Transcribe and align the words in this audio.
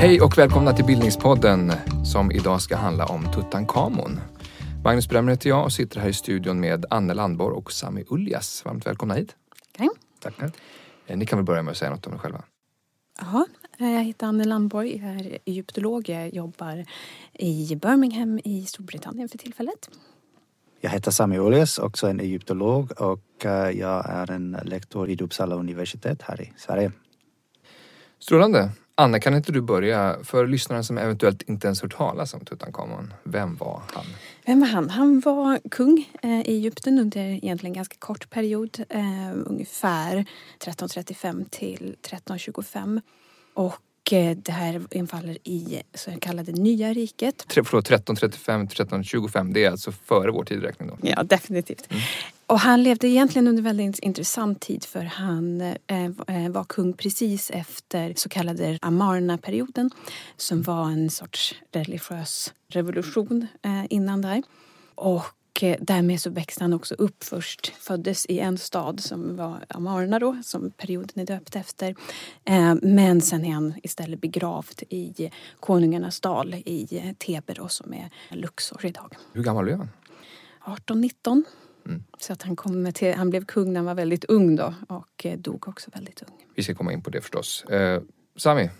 Hej 0.00 0.20
och 0.20 0.38
välkomna 0.38 0.72
till 0.72 0.84
Bildningspodden 0.84 1.72
som 2.04 2.32
idag 2.32 2.62
ska 2.62 2.76
handla 2.76 3.06
om 3.06 3.32
Tutankhamon. 3.32 4.20
Magnus 4.84 5.08
Bremmer 5.08 5.32
heter 5.32 5.48
jag 5.48 5.64
och 5.64 5.72
sitter 5.72 6.00
här 6.00 6.08
i 6.08 6.12
studion 6.12 6.60
med 6.60 6.86
Anne 6.90 7.14
Landborg 7.14 7.54
och 7.54 7.72
Sami 7.72 8.04
Uljas. 8.08 8.64
Varmt 8.64 8.86
välkomna 8.86 9.14
hit. 9.14 9.36
Okay. 9.74 9.88
Tackar. 10.20 10.52
Eh, 11.06 11.16
ni 11.16 11.26
kan 11.26 11.38
väl 11.38 11.46
börja 11.46 11.62
med 11.62 11.72
att 11.72 11.76
säga 11.76 11.90
något 11.90 12.06
om 12.06 12.12
er 12.14 12.18
själva. 12.18 12.42
Jaha, 13.20 13.46
jag 13.78 14.04
heter 14.04 14.26
Anne 14.26 14.44
Landborg, 14.44 14.96
jag 14.96 15.10
är 15.10 15.38
egyptolog. 15.44 16.08
Jag 16.08 16.34
jobbar 16.34 16.84
i 17.32 17.76
Birmingham 17.76 18.40
i 18.44 18.64
Storbritannien 18.66 19.28
för 19.28 19.38
tillfället. 19.38 19.90
Jag 20.80 20.90
heter 20.90 21.10
Sami 21.10 21.38
Uljas, 21.38 21.78
också 21.78 22.06
en 22.06 22.20
egyptolog 22.20 23.00
och 23.00 23.44
eh, 23.46 23.70
jag 23.70 24.10
är 24.10 24.30
en 24.30 24.56
lektor 24.64 25.06
vid 25.06 25.22
Uppsala 25.22 25.54
universitet 25.54 26.22
här 26.22 26.40
i 26.40 26.52
Sverige. 26.56 26.92
Strålande. 28.18 28.70
Anne, 29.00 29.20
kan 29.20 29.34
inte 29.34 29.52
du 29.52 29.60
börja 29.60 30.16
för 30.24 30.46
lyssnaren 30.46 30.84
som 30.84 30.98
eventuellt 30.98 31.42
inte 31.42 31.66
ens 31.66 31.82
hört 31.82 31.96
talas 31.96 32.34
om 32.34 32.40
Tutankhamon? 32.40 33.14
Vem 33.22 33.56
var 33.56 33.82
han? 33.92 34.04
Vem 34.46 34.60
var 34.60 34.66
han? 34.66 34.90
Han 34.90 35.20
var 35.20 35.60
kung 35.70 36.08
eh, 36.22 36.40
i 36.40 36.52
Egypten 36.56 36.98
under 36.98 37.20
egentligen 37.20 37.74
ganska 37.74 37.96
kort 37.98 38.30
period, 38.30 38.84
eh, 38.88 39.02
ungefär 39.46 40.12
1335 40.58 41.44
till 41.50 41.96
1325. 42.02 43.00
Och 43.54 43.82
Eh, 44.12 44.36
det 44.36 44.52
här 44.52 44.82
infaller 44.90 45.38
i 45.44 45.82
så 45.94 46.10
kallade 46.20 46.52
nya 46.52 46.92
riket. 46.92 47.46
Förlåt, 47.48 47.84
1335 47.84 48.62
1325, 48.62 49.52
det 49.52 49.64
är 49.64 49.70
alltså 49.70 49.92
före 49.92 50.30
vår 50.30 50.44
tidräkning 50.44 50.88
då? 50.88 50.96
Ja, 51.02 51.22
definitivt. 51.22 51.88
Och 52.50 52.60
han 52.60 52.82
levde 52.82 53.08
egentligen 53.08 53.48
under 53.48 53.62
väldigt 53.62 53.98
intressant 53.98 54.60
tid 54.60 54.84
för 54.84 55.04
han 55.04 55.60
eh, 55.60 56.04
eh, 56.26 56.50
var 56.50 56.64
kung 56.64 56.92
precis 56.92 57.50
efter 57.50 58.14
så 58.16 58.28
kallade 58.28 58.78
Amarna-perioden 58.82 59.90
som 60.36 60.62
var 60.62 60.90
en 60.90 61.10
sorts 61.10 61.54
religiös 61.72 62.54
revolution 62.68 63.46
eh, 63.62 63.84
innan 63.90 64.22
där. 64.22 64.42
Och 64.94 65.62
eh, 65.62 65.76
därmed 65.80 66.20
så 66.20 66.30
växte 66.30 66.64
han 66.64 66.72
också 66.72 66.94
upp 66.94 67.24
först, 67.24 67.72
föddes 67.78 68.26
i 68.26 68.38
en 68.38 68.58
stad 68.58 69.00
som 69.00 69.36
var 69.36 69.64
Amarna 69.68 70.18
då, 70.18 70.36
som 70.44 70.70
perioden 70.70 71.20
är 71.20 71.26
döpt 71.26 71.56
efter. 71.56 71.94
Eh, 72.44 72.74
men 72.82 73.20
sen 73.20 73.44
är 73.44 73.52
han 73.52 73.74
istället 73.82 74.20
begravd 74.20 74.82
i 74.88 75.30
Konungarnas 75.60 76.20
dal 76.20 76.54
i 76.54 77.14
Tebe 77.18 77.54
då, 77.54 77.68
som 77.68 77.94
är 77.94 78.10
Luxor 78.28 78.86
idag. 78.86 79.16
Hur 79.32 79.42
gammal 79.42 79.64
blev 79.64 79.78
han? 79.78 79.88
18, 80.60 81.00
19. 81.00 81.44
Mm. 81.86 82.04
Så 82.18 82.32
att 82.32 82.42
han, 82.42 82.56
kom 82.56 82.92
till, 82.92 83.14
han 83.14 83.30
blev 83.30 83.44
kung 83.44 83.72
när 83.72 83.80
han 83.80 83.86
var 83.86 83.94
väldigt 83.94 84.24
ung 84.24 84.56
då 84.56 84.74
och 84.88 85.26
eh, 85.26 85.38
dog 85.38 85.68
också 85.68 85.90
väldigt 85.94 86.22
ung. 86.22 86.36
Vi 86.54 86.62
ska 86.62 86.74
komma 86.74 86.92
in 86.92 87.02
på 87.02 87.10
det 87.10 87.20
förstås. 87.20 87.64
Eh, 87.64 88.02
Sami, 88.36 88.70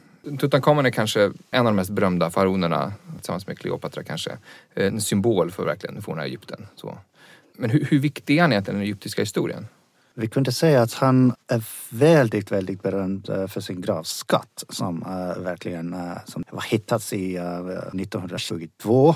Tutankhamon 0.41 0.87
är 0.87 0.91
kanske 0.91 1.33
en 1.51 1.61
av 1.61 1.65
de 1.65 1.77
mest 1.77 1.91
berömda 1.91 2.31
faraonerna 2.31 2.93
tillsammans 3.17 3.47
med 3.47 3.59
Kleopatra 3.59 4.03
kanske. 4.03 4.39
En 4.75 5.01
symbol 5.01 5.51
för 5.51 5.65
verkligen 5.65 6.03
forna 6.03 6.25
Egypten. 6.25 6.67
Så. 6.77 6.99
Men 7.57 7.71
hur, 7.71 7.85
hur 7.85 7.99
viktig 7.99 8.37
är 8.39 8.43
han 8.43 8.53
egentligen 8.53 8.77
i 8.77 8.81
den 8.81 8.87
egyptiska 8.87 9.23
historien? 9.23 9.67
Vi 10.15 10.29
kunde 10.29 10.53
säga 10.53 10.83
att 10.83 10.93
han 10.93 11.35
är 11.49 11.65
väldigt, 11.91 12.53
väldigt 12.53 12.83
berömd 12.83 13.29
eh, 13.29 13.47
för 13.47 13.61
sin 13.61 13.81
gravskatt 13.81 14.65
som 14.69 15.01
verkligen 15.39 15.97
som 16.27 16.45
har 16.49 16.71
hittats 16.71 17.13
i 17.13 17.39
uh, 17.39 17.69
1922 18.01 19.15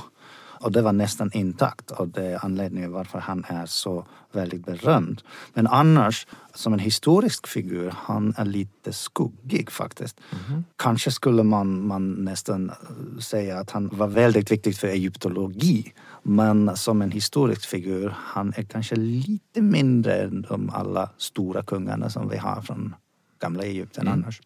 och 0.64 0.72
det 0.72 0.82
var 0.82 0.92
nästan 0.92 1.30
intakt 1.32 1.90
och 1.90 2.08
det 2.08 2.26
är 2.26 2.44
anledningen 2.44 2.92
varför 2.92 3.18
han 3.18 3.44
är 3.48 3.66
så 3.66 4.06
väldigt 4.32 4.66
berömd. 4.66 5.22
Men 5.54 5.66
annars, 5.66 6.26
som 6.54 6.72
en 6.72 6.78
historisk 6.78 7.46
figur, 7.46 7.94
han 7.96 8.34
är 8.36 8.44
lite 8.44 8.92
skuggig 8.92 9.70
faktiskt. 9.70 10.20
Mm. 10.48 10.64
Kanske 10.76 11.10
skulle 11.10 11.42
man, 11.42 11.86
man 11.86 12.12
nästan 12.12 12.72
säga 13.20 13.58
att 13.58 13.70
han 13.70 13.90
var 13.92 14.08
väldigt 14.08 14.50
viktig 14.52 14.76
för 14.76 14.88
egyptologi. 14.88 15.92
Men 16.22 16.76
som 16.76 17.02
en 17.02 17.10
historisk 17.10 17.68
figur, 17.68 18.14
han 18.16 18.52
är 18.56 18.62
kanske 18.62 18.96
lite 18.96 19.62
mindre 19.62 20.22
än 20.22 20.42
de 20.48 20.70
alla 20.70 21.10
stora 21.16 21.62
kungarna 21.62 22.10
som 22.10 22.28
vi 22.28 22.36
har 22.36 22.62
från 22.62 22.94
gamla 23.40 23.64
Egypten 23.64 24.06
mm. 24.06 24.22
annars. 24.22 24.40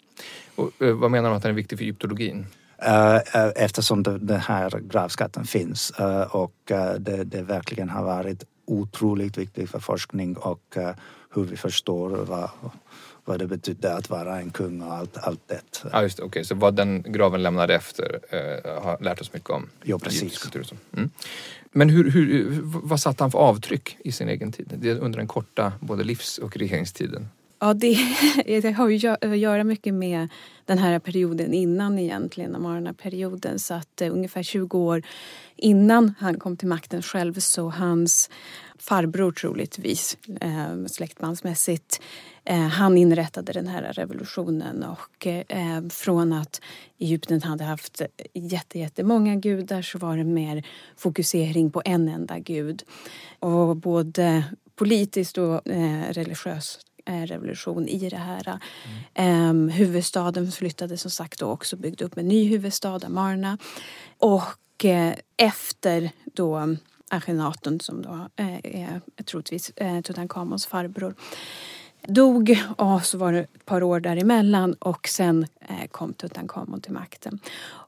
Och, 0.55 0.83
eh, 0.83 0.95
vad 0.95 1.11
menar 1.11 1.31
du 1.31 1.37
att 1.37 1.43
han 1.43 1.53
är 1.53 1.57
viktig 1.57 1.79
för 1.79 1.85
egyptologin? 1.85 2.47
Eh, 2.83 3.15
eh, 3.15 3.51
eftersom 3.57 4.03
den 4.03 4.41
här 4.41 4.71
gravskatten 4.81 5.45
finns 5.45 5.91
eh, 5.91 6.23
och 6.23 6.55
det, 6.99 7.25
det 7.25 7.43
verkligen 7.43 7.89
har 7.89 8.05
varit 8.05 8.45
otroligt 8.67 9.39
viktigt 9.39 9.71
för 9.71 9.79
forskning 9.79 10.37
och 10.37 10.77
hur 11.35 11.45
vi 11.45 11.57
förstår 11.57 12.11
vad, 12.11 12.51
vad 13.25 13.39
det 13.39 13.47
betydde 13.47 13.95
att 13.95 14.11
vara 14.11 14.41
en 14.41 14.51
kung 14.51 14.83
och 14.83 14.95
allt, 14.95 15.17
allt 15.17 15.41
det. 15.49 15.85
Ja 15.93 16.03
just 16.03 16.17
det, 16.17 16.23
okej. 16.23 16.29
Okay. 16.29 16.45
Så 16.45 16.55
vad 16.55 16.75
den 16.75 17.03
graven 17.03 17.43
lämnade 17.43 17.75
efter 17.75 18.21
eh, 18.31 18.83
har 18.83 18.99
lärt 19.01 19.21
oss 19.21 19.33
mycket 19.33 19.51
om 19.51 19.69
ja, 19.83 19.99
precis. 19.99 20.51
Mm. 20.93 21.11
Men 21.73 21.89
hur, 21.89 22.11
hur, 22.11 22.61
vad 22.63 23.01
satte 23.01 23.25
han 23.25 23.31
för 23.31 23.39
avtryck 23.39 23.97
i 24.05 24.13
sin 24.13 24.29
egen 24.29 24.53
tid? 24.53 24.99
Under 25.01 25.19
den 25.19 25.27
korta 25.27 25.73
både 25.81 26.05
livs 26.05 26.39
och 26.39 26.57
regeringstiden? 26.57 27.29
Ja, 27.61 27.75
det, 27.75 27.99
det 28.63 28.73
har 28.73 28.89
ju 28.89 29.09
eh, 29.09 29.31
att 29.31 29.39
göra 29.39 29.65
mycket 29.65 29.95
med 29.95 30.29
den 30.65 30.79
här 30.79 30.99
perioden 30.99 31.55
innan 31.55 31.99
egentligen, 31.99 32.57
Amarna-perioden. 32.57 33.59
Så 33.59 33.75
att 33.75 34.01
eh, 34.01 34.13
ungefär 34.13 34.43
20 34.43 34.79
år 34.79 35.03
innan 35.57 36.15
han 36.19 36.39
kom 36.39 36.57
till 36.57 36.69
makten 36.69 37.03
själv 37.03 37.35
så 37.35 37.69
hans 37.69 38.31
farbror 38.79 39.33
troligtvis, 39.33 40.19
eh, 40.41 40.87
släktmansmässigt, 40.87 42.01
eh, 42.45 42.69
han 42.69 42.99
inrättade 42.99 43.53
den 43.53 43.67
här 43.67 43.93
revolutionen 43.93 44.85
och 44.85 45.27
eh, 45.27 45.89
från 45.91 46.33
att 46.33 46.61
Egypten 46.99 47.43
hade 47.43 47.65
haft 47.65 48.03
jättemånga 48.73 49.37
gudar 49.37 49.83
så 49.83 49.99
var 49.99 50.17
det 50.17 50.25
mer 50.25 50.67
fokusering 50.97 51.71
på 51.71 51.83
en 51.85 52.09
enda 52.09 52.39
gud. 52.39 52.83
Och 53.39 53.77
både 53.77 54.45
politiskt 54.77 55.39
och 55.39 55.69
eh, 55.69 56.13
religiöst 56.13 56.88
revolution 57.09 57.89
i 57.89 58.09
det 58.09 58.17
här. 58.17 58.59
Mm. 59.17 59.51
Um, 59.51 59.69
huvudstaden 59.69 60.53
flyttade 60.53 60.97
som 60.97 61.11
sagt 61.11 61.41
då 61.41 61.47
också, 61.47 61.77
byggde 61.77 62.05
upp 62.05 62.19
en 62.19 62.29
ny 62.29 62.49
huvudstad, 62.49 63.01
Amarna. 63.07 63.59
Och 64.19 64.85
uh, 64.85 65.13
efter 65.37 66.11
då 66.25 66.77
Akhenaton 67.11 67.81
som 67.81 68.03
då 68.03 68.29
är 68.37 69.01
troligtvis 69.25 69.73
Tutankhamons 70.05 70.67
farbror 70.67 71.15
dog 72.07 72.59
och 72.77 73.05
så 73.05 73.19
var 73.19 73.33
det 73.33 73.39
ett 73.39 73.65
par 73.65 73.83
år 73.83 74.01
däremellan 74.01 74.75
och 74.75 75.09
sen 75.09 75.47
kom 75.91 76.13
Tutankhamon 76.13 76.81
till 76.81 76.93
makten. 76.93 77.39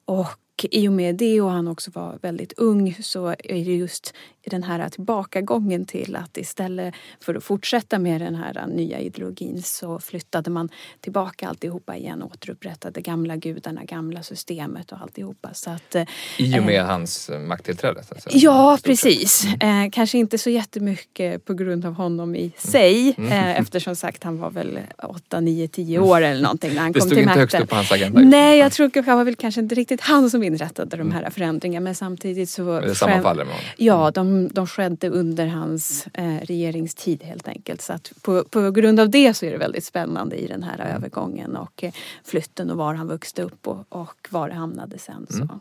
Och 0.05 0.41
i 0.71 0.89
och 0.89 0.93
med 0.93 1.17
det 1.17 1.41
och 1.41 1.51
han 1.51 1.69
också 1.69 1.91
var 1.91 2.19
väldigt 2.23 2.53
ung 2.53 2.97
så 3.03 3.29
är 3.29 3.65
det 3.65 3.77
just 3.77 4.15
den 4.45 4.63
här 4.63 4.89
tillbakagången 4.89 5.85
till 5.85 6.17
att 6.17 6.37
istället 6.37 6.95
för 7.21 7.35
att 7.35 7.45
fortsätta 7.45 7.99
med 7.99 8.21
den 8.21 8.35
här 8.35 8.67
nya 8.67 9.01
ideologin 9.01 9.63
så 9.63 9.99
flyttade 9.99 10.51
man 10.51 10.69
tillbaka 11.01 11.49
alltihopa 11.49 11.97
igen 11.97 12.23
och 12.23 12.33
återupprättade 12.33 13.01
gamla 13.01 13.37
gudarna, 13.37 13.85
gamla 13.85 14.23
systemet 14.23 14.93
och 14.93 14.99
alltihopa. 15.03 15.55
Så 15.55 15.71
att, 15.71 15.97
I 16.39 16.59
och 16.59 16.65
med 16.65 16.81
eh, 16.81 16.87
hans 16.87 17.31
makttillträde? 17.49 18.03
Ja, 18.31 18.79
precis. 18.85 19.45
Mm. 19.61 19.85
Eh, 19.85 19.91
kanske 19.91 20.19
inte 20.19 20.39
så 20.39 20.51
jättemycket 20.51 21.45
på 21.45 21.55
grund 21.55 21.87
av 21.87 21.95
honom 21.95 22.37
i 22.37 22.53
sig 22.57 23.15
mm. 23.19 23.33
eh, 23.33 23.61
eftersom 23.61 23.97
sagt 23.97 24.25
han 24.25 24.39
var 24.39 24.51
väl 24.51 24.79
8, 25.03 25.41
9, 25.41 25.69
10 25.69 25.99
år 25.99 26.21
eller 26.21 26.43
någonting 26.43 26.75
när 26.75 26.81
han 26.81 26.93
kom 26.93 27.09
till 27.09 27.09
makten. 27.09 27.17
Det 27.17 27.23
stod 27.23 27.29
inte 27.29 27.41
högst 27.41 27.61
upp 27.61 27.69
på 27.69 27.77
hans 27.77 27.93
agenda? 27.93 28.21
Nej, 28.21 28.59
jag 28.59 28.73
tror 28.73 28.91
det 28.95 29.01
var 29.01 29.25
väl 29.25 29.37
kanske 29.37 29.61
inte 29.61 29.75
riktigt 29.75 30.01
han 30.01 30.31
som 30.31 30.43
inrättade 30.43 30.97
de 30.97 31.13
här 31.13 31.21
mm. 31.21 31.33
förändringarna 31.33 31.85
men 31.85 31.95
samtidigt 31.95 32.51
så... 32.51 32.81
Det 32.81 32.95
sammanfaller 32.95 33.45
med 33.45 33.55
honom? 33.55 33.71
Ja, 33.77 34.11
de 34.11 34.30
de, 34.53 34.67
skedde 34.67 35.09
under 35.09 35.47
hans 35.47 36.07
eh, 36.15 36.37
regeringstid 36.43 37.23
helt 37.23 37.49
enkelt. 37.49 37.81
Så 37.81 37.93
att 37.93 38.13
på, 38.23 38.45
på 38.45 38.71
grund 38.71 39.01
av 39.01 39.11
det 39.11 39.35
så 39.35 39.47
är 39.47 39.51
det 39.51 39.59
väldigt 39.59 39.85
spännande 39.85 40.37
i 40.37 40.47
den 40.47 40.63
här 40.63 40.79
mm. 40.79 40.97
övergången 40.97 41.57
och 41.57 41.85
eh, 41.85 41.93
flytten 42.25 42.71
och 42.71 42.77
var 42.77 42.95
han 42.95 43.09
växte 43.09 43.43
upp 43.43 43.67
och, 43.67 43.85
och 43.89 44.29
var 44.31 44.49
det 44.49 44.55
hamnade 44.55 44.99
sen. 44.99 45.27
Så. 45.31 45.43
Mm. 45.43 45.61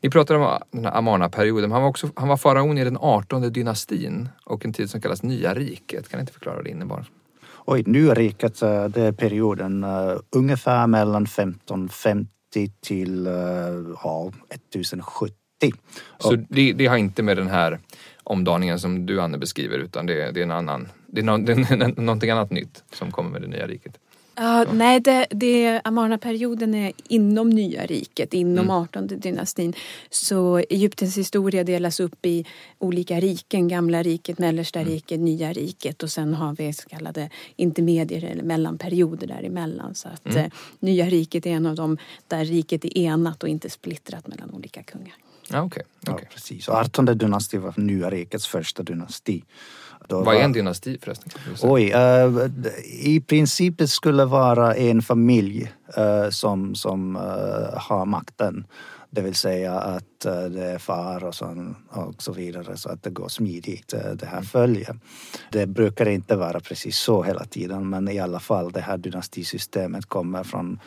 Ni 0.00 0.10
pratar 0.10 0.34
om 0.34 0.58
den 0.70 0.84
här 0.84 0.92
Amarna-perioden. 0.92 1.72
Han 1.72 1.82
var, 1.82 1.88
också, 1.88 2.10
han 2.14 2.28
var 2.28 2.36
faraon 2.36 2.78
i 2.78 2.84
den 2.84 2.96
18 3.00 3.52
dynastin 3.52 4.28
och 4.44 4.64
en 4.64 4.72
tid 4.72 4.90
som 4.90 5.00
kallas 5.00 5.22
Nya 5.22 5.54
riket. 5.54 6.08
Kan 6.08 6.18
ni 6.18 6.20
inte 6.20 6.32
förklara 6.32 6.56
vad 6.56 6.64
det 6.64 6.70
innebar? 6.70 7.06
Oj, 7.64 7.82
Nya 7.86 8.14
riket, 8.14 8.62
eh, 8.62 8.84
det 8.84 9.02
är 9.02 9.12
perioden 9.12 9.84
uh, 9.84 10.18
ungefär 10.30 10.86
mellan 10.86 11.22
1550 11.22 12.28
till 12.80 13.26
uh, 13.26 13.96
ja, 14.04 14.32
1070. 14.48 15.34
Så 16.18 16.36
det, 16.48 16.72
det, 16.72 16.86
har 16.86 16.96
inte 16.96 17.22
med 17.22 17.36
den 17.36 17.48
här 17.48 17.78
omdaningen 18.24 18.78
som 18.80 19.06
du 19.06 19.20
Anne 19.20 19.38
beskriver 19.38 19.78
utan 19.78 20.06
det, 20.06 20.30
det 20.32 20.40
är 20.40 20.44
en 20.44 20.50
annan, 20.50 20.88
det 21.06 21.20
är, 21.20 21.24
no, 21.24 21.38
det 21.38 21.52
är 21.52 22.00
någonting 22.00 22.30
annat 22.30 22.50
nytt 22.50 22.82
som 22.92 23.10
kommer 23.12 23.30
med 23.30 23.42
det 23.42 23.48
nya 23.48 23.66
riket. 23.66 23.98
Ja, 24.40 24.66
nej, 24.72 25.00
det, 25.00 25.26
det, 25.30 25.80
Amarna-perioden 25.84 26.74
är 26.74 26.92
inom 27.08 27.50
nya 27.50 27.86
riket, 27.86 28.34
inom 28.34 28.64
Mm. 28.64 28.70
18 28.70 29.06
dynastin. 29.06 29.72
Så 30.10 30.58
Egyptens 30.58 31.18
historia 31.18 31.64
delas 31.64 32.00
upp 32.00 32.26
i 32.26 32.46
olika 32.78 33.20
riken. 33.20 33.68
Gamla 33.68 34.02
riket, 34.02 34.38
mellersta 34.38 34.80
Mm. 34.80 34.92
riket, 34.92 35.20
nya 35.20 35.52
riket 35.52 36.02
och 36.02 36.10
sen 36.10 36.34
har 36.34 36.54
vi 36.54 36.72
så 36.72 36.88
kallade 36.88 37.30
intermedier 37.56 38.24
eller 38.24 38.42
mellanperioder 38.42 39.26
däremellan. 39.26 39.94
Så 39.94 40.08
att 40.08 40.26
Mm. 40.26 40.38
eh, 40.44 40.50
nya 40.80 41.06
riket 41.06 41.46
är 41.46 41.50
en 41.50 41.66
av 41.66 41.74
dem 41.74 41.98
där 42.28 42.44
riket 42.44 42.84
är 42.84 42.98
enat 42.98 43.42
och 43.42 43.48
inte 43.48 43.70
splittrat 43.70 44.26
mellan 44.26 44.50
olika 44.50 44.82
kungar. 44.82 45.14
Ja, 45.50 45.62
okej. 45.62 45.82
Ja, 46.00 46.12
okej. 46.12 46.28
precis. 46.32 46.68
Och 46.68 46.74
18 46.74 47.04
dynasti 47.04 47.58
var 47.58 47.74
nya 47.76 48.10
rikets 48.10 48.46
första 48.46 48.82
dynasti. 48.82 49.44
Då 50.08 50.16
Vad 50.16 50.24
var- 50.24 50.34
är 50.34 50.40
en 50.40 50.52
dynasti 50.52 50.98
förresten? 51.02 51.30
Oj, 51.62 51.90
d- 52.48 52.70
i 53.02 53.20
princip 53.20 53.78
det 53.78 53.88
skulle 53.88 54.24
vara 54.24 54.74
en 54.74 55.02
familj 55.02 55.72
eh, 55.96 56.30
som, 56.30 56.74
som 56.74 57.16
eh, 57.16 57.22
har 57.80 58.06
makten. 58.06 58.66
Det 59.10 59.20
vill 59.22 59.34
säga 59.34 59.72
att 59.74 60.04
det 60.20 60.64
är 60.64 60.78
far 60.78 61.24
och 61.24 61.34
så, 61.34 61.74
och 61.88 62.22
så 62.22 62.32
vidare 62.32 62.76
så 62.76 62.88
att 62.90 63.02
det 63.02 63.10
går 63.10 63.28
smidigt 63.28 63.94
det 64.14 64.26
här 64.26 64.42
följer. 64.42 64.98
Det 65.52 65.66
brukar 65.66 66.08
inte 66.08 66.36
vara 66.36 66.60
precis 66.60 66.96
så 66.98 67.22
hela 67.22 67.44
tiden 67.44 67.88
men 67.88 68.08
i 68.08 68.18
alla 68.18 68.40
fall 68.40 68.72
det 68.72 68.80
här 68.80 68.98
dynastisystemet 68.98 70.06
kommer 70.06 70.42
från 70.44 70.80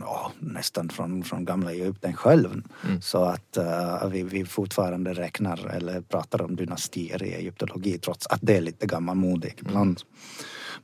ja, 0.00 0.32
nästan 0.38 0.88
från, 0.88 1.24
från 1.24 1.44
gamla 1.44 1.72
Egypten 1.72 2.12
själv. 2.16 2.62
Så 3.00 3.24
att 3.24 3.56
eh, 3.56 4.08
vi, 4.08 4.22
vi 4.22 4.44
fortfarande 4.44 5.12
räknar 5.12 5.66
eller 5.66 6.00
pratar 6.00 6.42
om 6.42 6.56
dynastier 6.56 7.22
i 7.22 7.34
egyptologi 7.34 7.98
trots 7.98 8.26
att 8.26 8.40
det 8.42 8.56
är 8.56 8.60
lite 8.60 8.86
gammalmodigt 8.86 9.60
ibland. 9.60 10.00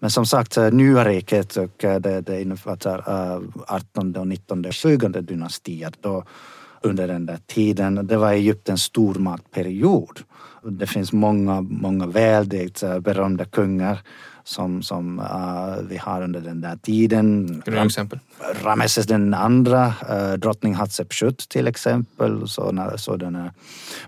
Men 0.01 0.11
som 0.11 0.27
sagt, 0.27 0.57
eh, 0.57 0.71
nya 0.71 1.05
riket 1.05 1.57
och 1.57 1.85
eh, 1.85 2.01
det, 2.01 2.21
det 2.21 2.43
innefattar 2.43 2.99
eh, 2.99 3.43
18 3.67 4.17
och 4.17 4.27
19 4.27 4.65
och 4.65 4.73
20 4.73 5.09
dynastier. 5.09 5.93
Då, 6.01 6.25
under 6.83 7.09
den 7.09 7.27
där 7.27 7.39
tiden, 7.47 8.07
det 8.07 8.17
var 8.17 8.33
Egyptens 8.33 8.83
stormaktperiod. 8.83 10.21
Det 10.63 10.87
finns 10.87 11.13
många, 11.13 11.61
många 11.61 12.07
väldigt 12.07 12.81
berömda 13.01 13.45
kungar 13.45 14.01
som, 14.49 14.83
som 14.83 15.19
eh, 15.19 15.89
vi 15.89 15.97
har 15.97 16.23
under 16.23 16.41
den 16.41 16.61
där 16.61 16.77
tiden. 16.77 17.63
Ge 17.67 17.79
exempel? 17.79 18.19
Rameses 18.63 19.07
den 19.07 19.35
andra, 19.35 19.95
eh, 20.09 20.33
drottning 20.33 20.75
Hatshepsut 20.75 21.49
till 21.49 21.67
exempel. 21.67 22.49
Sådana, 22.49 22.99
sådana. 22.99 23.53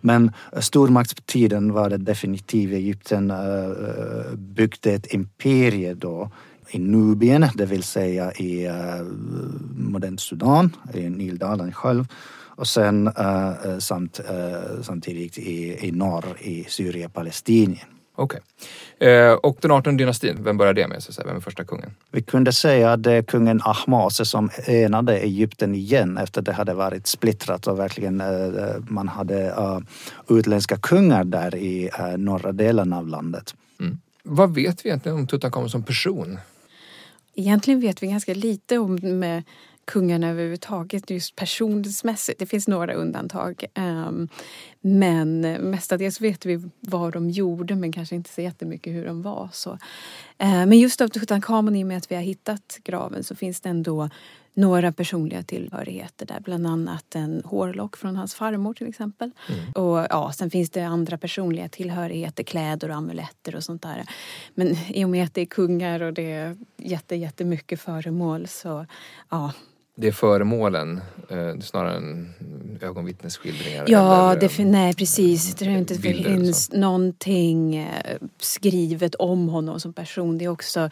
Men 0.01 0.33
stormaktstiden 0.61 1.73
var 1.73 1.91
det 1.91 1.97
definitivt. 1.97 2.73
Egypten 2.73 3.31
eh, 3.31 3.37
byggde 4.37 4.93
ett 4.93 5.15
imperie 5.15 5.95
då 5.95 6.31
i 6.71 6.79
Nubien, 6.79 7.47
det 7.55 7.67
vill 7.67 7.83
säga 7.83 8.33
i 8.33 8.67
eh, 8.67 9.03
modernt 9.77 10.21
Sudan, 10.21 10.77
i 10.95 11.09
Nildalen 11.09 11.73
själv. 11.73 12.05
Och 12.57 12.69
sen 12.69 13.07
eh, 13.07 13.79
samt, 13.79 14.21
eh, 14.29 14.83
samtidigt 14.83 15.39
i, 15.39 15.87
i 15.87 15.93
norr 15.93 16.25
i 16.41 16.65
Syrien-Palestinien. 16.69 18.00
Okej. 18.21 18.41
Eh, 18.99 19.33
och 19.33 19.59
den 19.61 19.71
18 19.71 19.97
dynastin, 19.97 20.45
vem 20.45 20.57
börjar 20.57 20.75
det 20.75 20.89
med? 20.89 21.03
Så 21.03 21.11
att 21.11 21.15
säga? 21.15 21.27
Vem 21.27 21.37
är 21.37 21.41
första 21.41 21.65
kungen? 21.65 21.91
Vi 22.11 22.23
kunde 22.23 22.53
säga 22.53 22.93
att 22.93 23.03
det 23.03 23.13
är 23.13 23.23
kungen 23.23 23.61
Ahmose 23.65 24.25
som 24.25 24.51
enade 24.67 25.19
Egypten 25.19 25.75
igen 25.75 26.19
efter 26.19 26.43
det 26.43 26.53
hade 26.53 26.75
varit 26.75 27.07
splittrat 27.07 27.67
och 27.67 27.79
verkligen 27.79 28.21
eh, 28.21 28.29
man 28.89 29.09
hade 29.09 29.47
eh, 29.47 29.79
utländska 30.29 30.77
kungar 30.77 31.25
där 31.25 31.55
i 31.55 31.91
eh, 31.99 32.17
norra 32.17 32.53
delen 32.53 32.93
av 32.93 33.09
landet. 33.09 33.55
Vad 34.23 34.55
vet 34.55 34.85
vi 34.85 34.89
egentligen 34.89 35.19
om 35.19 35.27
Tutankhamun 35.27 35.71
som 35.71 35.83
person? 35.83 36.39
Egentligen 37.35 37.81
vet 37.81 38.03
vi 38.03 38.07
ganska 38.07 38.35
lite 38.35 38.79
om 38.79 38.95
med 39.03 39.43
kungarna 39.91 40.29
överhuvudtaget 40.29 41.11
just 41.11 41.37
personlighetsmässigt. 41.37 42.39
Det 42.39 42.47
finns 42.47 42.69
några 42.69 42.93
undantag. 42.95 43.65
ehm, 43.75 44.29
Men 44.81 45.41
mestadels 45.41 46.21
vet 46.21 46.47
vi 46.47 46.69
vad 46.81 47.13
de 47.13 47.31
gjorde 47.31 47.75
men 47.75 47.93
kanske 47.93 48.15
inte 48.15 48.31
så 48.31 48.41
jättemycket 48.41 48.93
hur 48.93 49.07
de 49.07 49.23
var. 49.23 49.49
Så. 49.53 49.79
Eh, 50.39 50.67
Men 50.67 50.79
just 50.79 51.01
av 51.01 51.09
Tutankhamon 51.09 51.77
i 51.77 51.83
och 51.83 51.87
med 51.87 51.97
att 51.97 52.11
vi 52.11 52.15
har 52.15 52.23
hittat 52.23 52.79
graven 52.85 53.25
så 53.25 53.35
finns 53.35 53.61
det 53.61 53.69
ändå 53.69 54.09
några 54.55 54.93
personliga 54.93 55.43
tillhörigheter 55.43 56.27
där. 56.27 56.41
Bland 56.41 56.67
annat 56.67 57.15
en 57.15 57.43
hårlock 57.45 57.97
från 57.97 58.17
hans 58.17 58.35
farmor 58.35 58.75
till 58.75 58.89
exempel. 58.89 59.31
Och 59.75 60.07
ja, 60.11 60.33
sen 60.35 60.51
finns 60.51 60.71
det 60.71 60.83
andra 60.83 61.19
personliga 61.19 61.69
tillhörigheter, 61.69 62.45
kläder 62.45 62.89
och 62.91 62.97
amuletter 62.97 63.57
och 63.57 63.65
sånt 63.65 63.83
där. 63.83 64.05
Men 64.55 64.77
i 64.89 65.05
och 65.05 65.09
med 65.09 65.25
att 65.25 65.35
det 65.35 65.41
är 65.41 65.47
kungar 65.47 66.03
och 66.03 66.13
det 66.13 66.33
är 66.33 66.57
jätte, 66.77 67.17
jättemycket 67.17 67.81
föremål 67.81 68.47
så 68.49 68.87
ja. 69.31 69.53
Det 69.95 70.09
är 70.09 70.13
föremålen, 70.13 71.01
eh, 71.29 71.59
snarare 71.61 71.97
än 71.97 72.35
ögonvittnesskildringar? 72.81 73.85
Ja, 73.89 74.31
eller, 74.31 74.41
det, 74.41 74.49
fin- 74.49 74.71
nej 74.71 74.95
precis. 74.95 75.49
Jag 75.49 75.59
tror 75.59 75.73
inte 75.73 75.95
det 75.95 76.01
finns 76.25 76.73
någonting 76.73 77.77
eh, 77.77 78.17
skrivet 78.39 79.15
om 79.15 79.49
honom 79.49 79.81
som 79.81 79.93
person. 79.93 80.39
Det 80.39 80.45
är 80.45 80.49
också, 80.49 80.91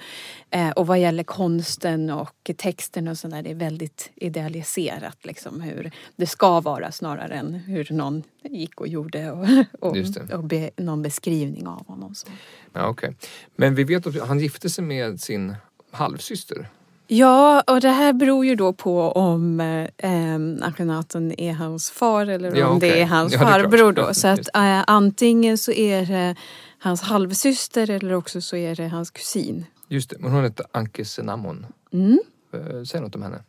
eh, 0.51 0.71
och 0.71 0.87
vad 0.87 0.99
gäller 1.01 1.23
konsten 1.25 2.11
och 2.11 2.51
texten 2.57 3.09
och 3.09 3.19
sådär, 3.19 3.43
det 3.43 3.51
är 3.51 3.55
väldigt 3.55 4.11
idealiserat 4.17 5.19
liksom 5.23 5.61
hur 5.61 5.91
det 6.17 6.27
ska 6.27 6.61
vara 6.61 6.93
snarare 6.93 7.35
än 7.35 7.55
hur 7.55 7.87
någon 7.91 8.23
gick 8.43 8.81
och 8.81 8.89
gjorde 8.89 9.31
och, 9.31 9.47
och, 9.81 9.97
det. 9.97 10.35
och 10.35 10.45
be, 10.45 10.71
någon 10.77 11.03
beskrivning 11.03 11.67
av 11.67 11.87
honom. 11.87 12.15
Så. 12.15 12.29
Ja, 12.73 12.87
okej. 12.89 13.17
Men 13.57 13.75
vi 13.75 13.85
vet 13.85 14.07
att 14.07 14.21
han 14.29 14.39
gifte 14.41 14.71
sig 14.71 14.85
med 14.85 15.21
sin 15.21 15.55
halvsyster. 15.91 16.69
Ja, 17.11 17.61
och 17.67 17.81
det 17.81 17.89
här 17.91 18.13
beror 18.13 18.47
ju 18.47 18.55
då 18.55 18.73
på 18.73 19.13
om 19.13 19.61
eh, 19.61 20.67
Akhenaton 20.69 21.33
är 21.41 21.53
hans 21.53 21.91
far 21.91 22.27
eller 22.27 22.51
om 22.53 22.57
Ja, 22.59 22.67
okej. 22.69 22.91
det 22.91 23.01
är 23.01 23.07
hans 23.07 23.33
Ja, 23.33 23.39
farbror 23.39 23.93
då. 23.93 24.15
Så 24.15 24.29
att 24.29 24.57
eh, 24.57 24.85
antingen 24.87 25.59
så 25.59 25.73
är 25.73 26.07
det 26.07 26.37
hans 26.79 27.03
halvsyster 27.03 27.91
eller 27.91 28.13
också 28.15 28.41
så 28.41 28.57
är 28.57 28.75
det 28.77 28.89
hans 28.89 29.11
kusin. 29.11 29.65
Just 29.89 30.11
det, 30.11 30.17
men 30.19 30.33
hon 30.33 30.45
hette 30.45 30.65
Anke 30.73 31.05
Senamon. 31.05 31.67
Mm. 31.93 32.19
Eh, 32.55 32.83
Säg 32.85 33.01
något 33.01 33.15
om 33.15 33.23
henne. 33.23 33.43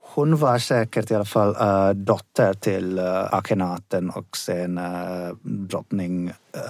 Hon 0.00 0.36
var 0.36 0.58
säkert 0.58 1.10
i 1.10 1.14
alla 1.14 1.24
fall 1.24 1.56
äh, 1.60 1.94
dotter 1.94 2.54
till 2.54 2.98
äh, 2.98 3.34
Akhenaten 3.34 4.10
och 4.10 4.36
sen 4.36 4.78
äh, 4.78 4.84
drottning 5.42 6.28
äh, 6.28 6.60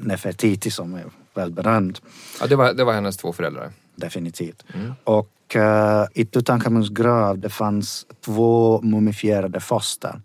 Nefertiti 0.00 0.70
som 0.70 0.94
är 0.94 1.04
välberömd. 1.34 1.98
Ja, 2.40 2.46
det, 2.46 2.56
var, 2.56 2.72
det 2.72 2.84
var 2.84 2.92
hennes 2.92 3.16
två 3.16 3.32
föräldrar. 3.32 3.72
Definitivt. 3.96 4.64
Mm. 4.74 4.92
Och 5.04 5.28
äh, 5.56 6.04
i 6.14 6.24
Tutankhamuns 6.24 6.88
grav 6.88 7.38
det 7.38 7.50
fanns 7.50 8.06
två 8.24 8.80
mumifierade 8.82 9.60
foster. 9.60 10.22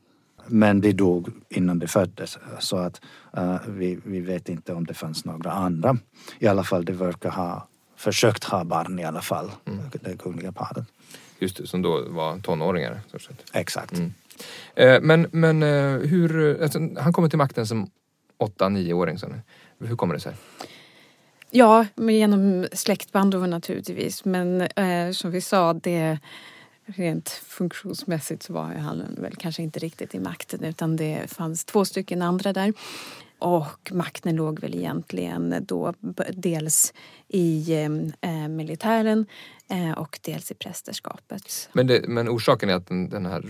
Men 0.47 0.81
de 0.81 0.91
dog 0.91 1.29
innan 1.49 1.79
de 1.79 1.87
föddes. 1.87 2.37
Så 2.59 2.77
att 2.77 3.01
äh, 3.37 3.55
vi, 3.67 3.99
vi 4.03 4.19
vet 4.19 4.49
inte 4.49 4.73
om 4.73 4.85
det 4.85 4.93
fanns 4.93 5.25
några 5.25 5.51
andra. 5.51 5.97
I 6.39 6.47
alla 6.47 6.63
fall, 6.63 6.85
de 6.85 6.93
verkar 6.93 7.29
ha 7.29 7.67
försökt 7.97 8.43
ha 8.43 8.63
barn 8.63 8.99
i 8.99 9.03
alla 9.03 9.21
fall. 9.21 9.51
Det 9.91 10.17
kungliga 10.17 10.51
paret. 10.51 10.85
Just 11.39 11.57
det, 11.57 11.67
som 11.67 11.81
då 11.81 12.05
var 12.09 12.39
tonåringar. 12.39 13.01
Exakt. 13.53 13.93
Mm. 13.93 14.13
Eh, 14.75 15.01
men 15.01 15.27
men 15.31 15.63
eh, 15.63 16.09
hur... 16.09 16.61
Alltså, 16.63 16.79
han 16.97 17.13
kommer 17.13 17.29
till 17.29 17.37
makten 17.37 17.67
som 17.67 17.89
åtta, 18.37 18.69
nioåring. 18.69 19.17
Så. 19.17 19.27
Hur 19.79 19.95
kommer 19.95 20.13
det 20.13 20.19
sig? 20.19 20.33
Ja, 21.55 21.85
men 21.95 22.15
genom 22.15 22.67
släktband 22.73 23.31
då 23.31 23.37
naturligtvis. 23.37 24.25
Men 24.25 24.61
eh, 24.61 25.11
som 25.11 25.31
vi 25.31 25.41
sa, 25.41 25.73
det 25.73 26.19
rent 26.85 27.29
funktionsmässigt 27.29 28.43
så 28.43 28.53
var 28.53 28.63
han 28.63 29.03
väl 29.17 29.35
kanske 29.35 29.63
inte 29.63 29.79
riktigt 29.79 30.15
i 30.15 30.19
makten 30.19 30.63
utan 30.63 30.95
det 30.95 31.31
fanns 31.31 31.65
två 31.65 31.85
stycken 31.85 32.21
andra 32.21 32.53
där. 32.53 32.73
Och 33.39 33.91
makten 33.91 34.35
låg 34.35 34.59
väl 34.59 34.75
egentligen 34.75 35.55
då 35.67 35.93
dels 36.33 36.93
i 37.27 37.73
eh, 38.21 38.47
militären 38.47 39.25
eh, 39.69 39.91
och 39.91 40.19
dels 40.21 40.51
i 40.51 40.53
prästerskapet. 40.53 41.69
Men, 41.73 41.87
det, 41.87 42.07
men 42.07 42.29
orsaken 42.29 42.69
är 42.69 42.73
att 42.73 42.87
den, 42.87 43.09
den 43.09 43.25
här 43.25 43.43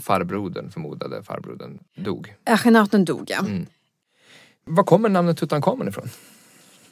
farbrodern, 0.00 0.70
förmodade 0.70 1.22
farbrodern, 1.22 1.78
dog. 1.96 2.34
Akhenaten 2.44 3.04
dog 3.04 3.24
ja. 3.26 3.38
Mm. 3.38 3.66
Var 4.64 4.84
kommer 4.84 5.08
namnet 5.08 5.38
Tutankhamun 5.38 5.88
ifrån? 5.88 6.08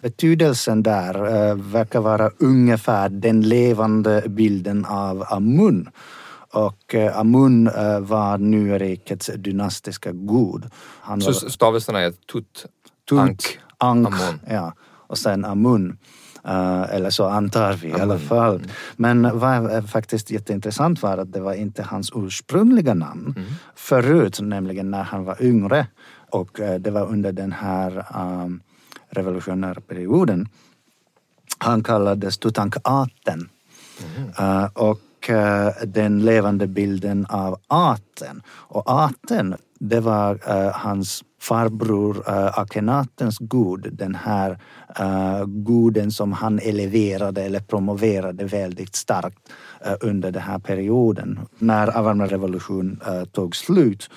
Betydelsen 0.03 0.83
där 0.83 1.15
äh, 1.51 1.55
verkar 1.55 2.01
vara 2.01 2.31
ungefär 2.39 3.09
den 3.09 3.41
levande 3.41 4.23
bilden 4.29 4.85
av 4.85 5.25
Amun. 5.29 5.89
Och 6.53 6.95
äh, 6.95 7.19
Amun 7.19 7.67
äh, 7.67 8.01
var 8.01 8.39
nya 8.39 8.79
rikets 8.79 9.31
dynastiska 9.37 10.13
gud. 10.13 10.65
Han 11.01 11.21
Så 11.21 11.27
var 11.27 11.51
stavelserna 11.51 12.01
är 12.01 12.11
Tut, 12.11 12.67
Tut, 13.09 13.19
Ankh, 13.19 13.49
Ankh, 13.79 14.23
Amon. 14.29 14.41
ja. 14.49 14.73
Och 15.09 15.19
sen 15.19 15.45
Amun. 15.45 15.99
Eh, 16.45 16.95
eller 16.95 17.11
så 17.11 17.25
antar 17.29 17.73
vi 17.73 17.89
i 17.89 17.93
alla 17.93 18.03
Amun. 18.03 18.19
fall. 18.19 18.63
Men 18.97 19.39
vad 19.39 19.71
är 19.71 19.83
faktiskt 19.83 20.31
jätteintressant 20.31 21.03
var 21.03 21.19
att 21.19 21.33
det 21.33 21.41
var 21.41 21.55
inte 21.55 21.83
hans 21.83 22.13
ursprungliga 22.15 22.95
namn. 22.95 23.35
Mm. 23.37 23.49
Förut, 23.75 24.41
nämligen 24.41 24.91
när 24.91 25.03
han 25.03 25.25
var 25.25 25.43
yngre. 25.43 25.87
Och 26.31 26.61
eh, 26.61 26.81
det 26.81 26.91
var 26.91 27.07
under 27.07 27.33
den 27.33 27.53
här 27.53 28.07
um, 28.45 28.61
revolutionära 29.17 29.81
perioden. 29.81 30.49
Han 31.59 31.83
kallades 31.83 32.39
Tutankhaten. 32.39 33.49
Uh, 34.41 34.65
och 34.65 35.31
uh, 35.31 35.87
den 35.87 36.25
levande 36.25 36.67
bilden 36.67 37.27
av 37.27 37.59
Aten. 37.67 38.43
Och 38.49 38.83
Aten, 38.87 39.57
det 39.79 40.01
var 40.01 40.35
uh, 40.35 40.73
hans 40.73 41.25
farbror 41.41 42.17
uh, 42.17 42.59
Akhenatens 42.59 43.39
gud, 43.39 43.89
den 43.93 44.15
här 44.15 44.59
uh, 45.01 45.47
guden 45.47 46.11
som 46.11 46.33
han 46.33 46.59
eleverade 46.59 47.43
eller 47.43 47.61
promoverade 47.61 48.45
väldigt 48.45 48.97
starkt 48.97 49.39
uh, 49.87 49.95
under 50.01 50.31
den 50.31 50.43
här 50.43 50.59
perioden. 50.59 51.41
När 51.59 51.99
Avarma 51.99 52.27
revolution 52.27 53.01
uh, 53.09 53.25
tog 53.25 53.57
slut 53.57 54.11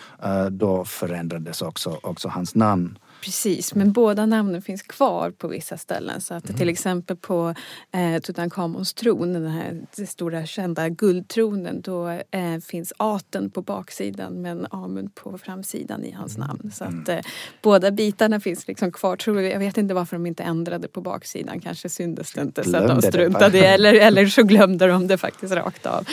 då 0.49 0.85
förändrades 0.85 1.61
också, 1.61 1.97
också 2.01 2.27
hans 2.27 2.55
namn. 2.55 2.97
Precis, 3.21 3.75
men 3.75 3.91
båda 3.91 4.25
namnen 4.25 4.61
finns 4.61 4.81
kvar 4.81 5.31
på 5.31 5.47
vissa 5.47 5.77
ställen. 5.77 6.21
Så 6.21 6.33
att 6.33 6.49
mm. 6.49 6.57
till 6.57 6.69
exempel 6.69 7.17
på 7.17 7.53
eh, 7.91 8.21
Tutankhamons 8.21 8.93
tron, 8.93 9.33
den 9.33 9.47
här 9.47 10.05
stora 10.05 10.45
kända 10.45 10.89
guldtronen, 10.89 11.81
då 11.81 12.09
eh, 12.09 12.59
finns 12.65 12.93
Aten 12.97 13.49
på 13.49 13.61
baksidan 13.61 14.41
men 14.41 14.67
Amun 14.71 15.09
på 15.09 15.38
framsidan 15.38 16.03
i 16.05 16.11
hans 16.11 16.35
mm. 16.35 16.47
namn. 16.47 16.71
Så 16.71 16.83
att 16.83 17.09
eh, 17.09 17.19
båda 17.61 17.91
bitarna 17.91 18.39
finns 18.39 18.67
liksom 18.67 18.91
kvar. 18.91 19.15
Tror 19.15 19.41
jag, 19.41 19.53
jag 19.53 19.59
vet 19.59 19.77
inte 19.77 19.93
varför 19.93 20.15
de 20.15 20.25
inte 20.25 20.43
ändrade 20.43 20.88
på 20.88 21.01
baksidan. 21.01 21.59
Kanske 21.59 21.89
syndes 21.89 22.33
det 22.33 22.41
inte 22.41 22.61
glömde 22.61 22.88
så 22.88 22.93
att 22.93 23.01
de 23.01 23.07
struntade 23.07 23.49
det, 23.49 23.65
eller, 23.65 23.93
eller 23.93 24.25
så 24.25 24.43
glömde 24.43 24.88
de 24.88 25.07
det 25.07 25.17
faktiskt 25.17 25.53
rakt 25.53 25.85
av. 25.85 26.07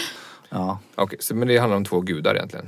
Ja. 0.48 0.78
Okej, 0.94 1.18
okay, 1.22 1.36
men 1.36 1.48
det 1.48 1.58
handlar 1.58 1.76
om 1.76 1.84
två 1.84 2.00
gudar 2.00 2.34
egentligen? 2.34 2.66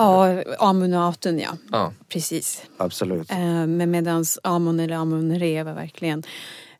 Ja, 0.00 0.42
Amun 0.58 0.94
och 0.94 1.04
Atun 1.04 1.38
ja. 1.38 1.56
ja. 1.72 1.92
Precis. 2.08 2.62
Absolut. 2.76 3.30
Eh, 3.30 3.66
men 3.66 3.90
medan 3.90 4.24
Amon 4.42 4.80
eller 4.80 4.96
Amun-Re 4.96 5.62
var 5.62 5.74
verkligen 5.74 6.22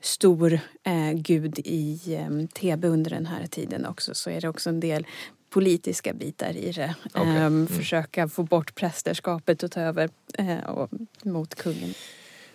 stor 0.00 0.52
eh, 0.82 1.12
gud 1.14 1.58
i 1.58 2.00
eh, 2.14 2.46
Thebe 2.54 2.88
under 2.88 3.10
den 3.10 3.26
här 3.26 3.46
tiden 3.46 3.86
också 3.86 4.14
så 4.14 4.30
är 4.30 4.40
det 4.40 4.48
också 4.48 4.70
en 4.70 4.80
del 4.80 5.06
politiska 5.50 6.12
bitar 6.12 6.56
i 6.56 6.72
det. 6.72 6.94
Okay. 7.04 7.22
Eh, 7.22 7.44
mm. 7.44 7.66
Försöka 7.66 8.28
få 8.28 8.42
bort 8.42 8.74
prästerskapet 8.74 9.62
och 9.62 9.70
ta 9.70 9.80
över 9.80 10.08
eh, 10.38 10.60
och, 10.60 10.90
mot 11.22 11.54
kungen. 11.54 11.94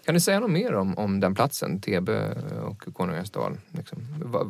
Kan 0.06 0.14
du 0.14 0.20
säga 0.20 0.40
något 0.40 0.52
mer 0.52 0.74
om, 0.74 0.98
om 0.98 1.20
den 1.20 1.36
platsen, 1.36 1.82
Thebe 1.82 2.36
och 2.64 2.94
Konungens 2.94 3.32
dal? 3.32 3.58
Liksom, 3.72 3.98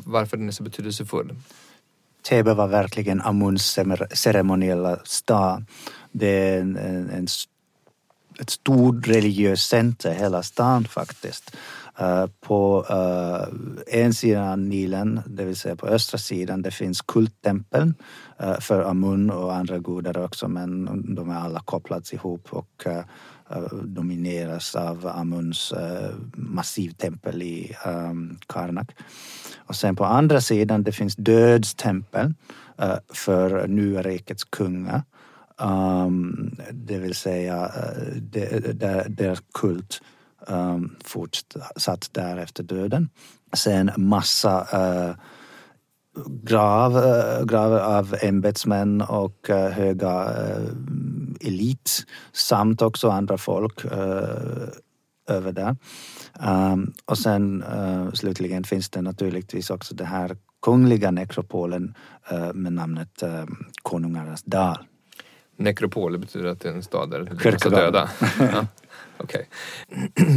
varför 0.06 0.38
den 0.38 0.48
är 0.48 0.52
så 0.52 0.64
betydelsefull? 0.64 1.36
Thebe 2.30 2.54
var 2.54 2.68
verkligen 2.68 3.22
Amuns 3.22 3.80
ceremoniella 4.14 5.00
stad. 5.04 5.66
Det 6.18 6.28
är 6.28 6.62
en, 6.62 6.78
en, 6.78 7.10
en 7.10 7.28
ett 8.40 8.50
stort 8.50 9.08
religiöst 9.08 9.70
center, 9.70 10.12
hela 10.14 10.44
stan 10.44 10.86
faktiskt. 10.86 11.56
Uh, 12.02 12.26
på 12.42 12.86
uh, 12.92 13.58
en 13.88 14.14
sida 14.14 14.52
av 14.52 14.60
Nilen, 14.60 15.22
det 15.26 15.46
vill 15.46 15.56
säga 15.56 15.76
på 15.76 15.88
östra 15.88 16.18
sidan, 16.18 16.62
det 16.62 16.72
finns 16.72 17.02
kulttempeln 17.02 17.94
uh, 18.44 18.60
för 18.60 18.84
Amun 18.84 19.30
och 19.30 19.56
andra 19.56 19.80
gudar 19.80 20.18
också 20.18 20.48
men 20.48 20.86
de 21.16 21.30
är 21.30 21.36
alla 21.36 21.60
kopplats 21.60 22.14
ihop 22.14 22.48
och 22.50 22.88
domineras 23.84 24.76
av 24.76 25.08
Amuns 25.08 25.74
massivtempel 26.34 27.42
i 27.42 27.76
um, 27.86 28.38
Karnak. 28.48 28.92
Och 29.58 29.76
sen 29.76 29.96
på 29.96 30.06
andra 30.06 30.42
sidan 30.42 30.84
det 30.84 30.92
finns 30.92 31.16
dödstempel 31.16 32.34
uh, 32.82 32.96
för 33.14 33.68
nya 33.68 34.02
rikets 34.02 34.44
kungar. 34.44 35.02
Um, 35.62 36.52
det 36.72 36.98
vill 36.98 37.16
säga 37.16 37.66
uh, 37.66 38.18
deras 39.08 39.40
kult 39.54 40.02
um, 40.48 40.96
fortsatt 41.04 42.10
där 42.12 42.38
efter 42.38 42.64
döden. 42.64 43.10
Sen 43.54 43.92
massa 43.98 44.62
uh, 44.74 45.16
grav, 46.44 46.98
eh, 46.98 47.40
uh, 47.40 47.46
gravar 47.46 47.80
av 47.80 48.16
ämbetsmän 48.22 49.02
och 49.02 49.50
uh, 49.50 49.56
höga 49.56 50.24
uh, 50.24 50.70
elit 51.42 52.06
samt 52.34 52.82
också 52.82 53.10
andra 53.10 53.38
folk 53.38 53.86
över 55.28 55.52
där. 55.52 55.76
Um, 56.74 56.94
och 57.06 57.18
sen 57.18 57.64
uh, 57.64 58.12
slutligen 58.12 58.64
finns 58.64 58.90
det 58.90 59.02
naturligtvis 59.02 59.70
också 59.70 59.96
den 59.96 60.08
här 60.08 60.38
kungliga 60.62 61.12
nekropolen 61.12 61.96
uh, 62.32 62.54
med 62.54 62.74
namnet 62.74 63.24
uh, 63.24 63.46
Konungarnas 63.82 64.44
dal. 64.44 64.78
Nekropol 65.58 66.18
betyder 66.18 66.46
att 66.46 66.60
det 66.60 66.70
är 66.70 66.74
en 66.74 66.84
stad 66.84 67.12
där 67.12 67.20
det 67.20 67.48
är 67.48 67.52
massa 67.52 67.70
döda? 67.70 68.10
ja. 68.40 68.68
Okej. 69.18 69.50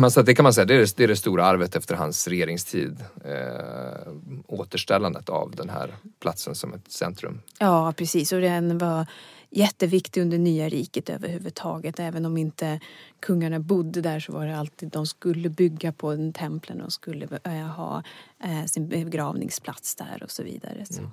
Okay. 0.06 0.22
det 0.24 0.34
kan 0.34 0.42
man 0.42 0.52
säga, 0.52 0.64
det 0.64 0.74
är 0.74 0.78
det, 0.78 0.96
det 0.96 1.04
är 1.04 1.08
det, 1.08 1.16
stora 1.16 1.44
arvet 1.44 1.76
efter 1.76 1.94
hans 1.94 2.28
regeringstid. 2.28 3.04
Eh, 3.24 4.12
återställandet 4.46 5.28
av 5.28 5.50
den 5.56 5.68
här 5.68 5.94
platsen 6.20 6.54
som 6.54 6.74
ett 6.74 6.92
centrum. 6.92 7.40
Ja, 7.58 7.92
precis. 7.96 8.32
Och 8.32 8.40
den 8.40 8.78
var 8.78 9.06
jätteviktig 9.50 10.20
under 10.20 10.38
nya 10.38 10.68
riket 10.68 11.10
överhuvudtaget. 11.10 12.00
Även 12.00 12.26
om 12.26 12.36
inte 12.36 12.80
kungarna 13.20 13.60
bodde 13.60 14.00
där 14.00 14.20
så 14.20 14.32
var 14.32 14.46
det 14.46 14.58
alltid 14.58 14.88
de 14.88 15.06
skulle 15.06 15.48
bygga 15.48 15.92
på 15.92 16.10
den 16.10 16.32
templen 16.32 16.80
och 16.80 16.92
skulle 16.92 17.28
äh, 17.44 17.52
ha 17.52 18.02
äh, 18.44 18.64
sin 18.64 18.88
begravningsplats 18.88 19.94
där 19.94 20.22
och 20.22 20.30
så 20.30 20.42
vidare. 20.42 20.86
Så. 20.90 21.00
Mm. 21.00 21.10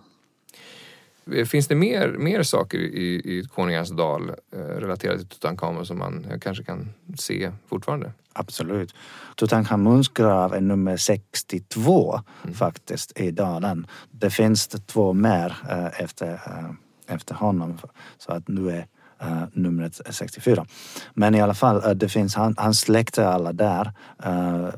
Finns 1.45 1.67
det 1.67 1.75
mer, 1.75 2.15
mer 2.17 2.43
saker 2.43 2.77
i, 2.77 3.15
i 3.15 3.43
Konungarnas 3.43 3.89
dal 3.89 4.29
eh, 4.29 4.59
relaterade 4.59 5.19
till 5.19 5.27
Tutankhamon 5.27 5.85
som 5.85 5.97
man 5.97 6.25
kanske 6.41 6.63
kan 6.63 6.89
se 7.17 7.51
fortfarande? 7.67 8.11
Absolut. 8.33 8.95
Tutankhamuns 9.35 10.09
grav 10.09 10.53
är 10.53 10.61
nummer 10.61 10.97
62 10.97 12.19
mm. 12.43 12.55
faktiskt 12.55 13.19
i 13.19 13.31
dalen. 13.31 13.87
Det 14.11 14.29
finns 14.29 14.67
två 14.67 15.13
mer 15.13 15.57
eh, 15.69 16.01
efter 16.01 16.33
eh, 16.33 16.71
efter 17.07 17.35
honom. 17.35 17.77
Så 18.17 18.31
att 18.31 18.47
nu 18.47 18.69
är 18.69 18.87
uh, 19.23 19.43
numret 19.53 20.01
64. 20.09 20.65
Men 21.13 21.35
i 21.35 21.41
alla 21.41 21.53
fall, 21.53 21.77
uh, 21.77 21.89
det 21.89 22.09
finns, 22.09 22.35
han, 22.35 22.55
hans 22.57 22.79
släkt 22.79 23.17
är 23.17 23.25
alla 23.25 23.53
där. 23.53 23.91
Uh, 24.25 24.69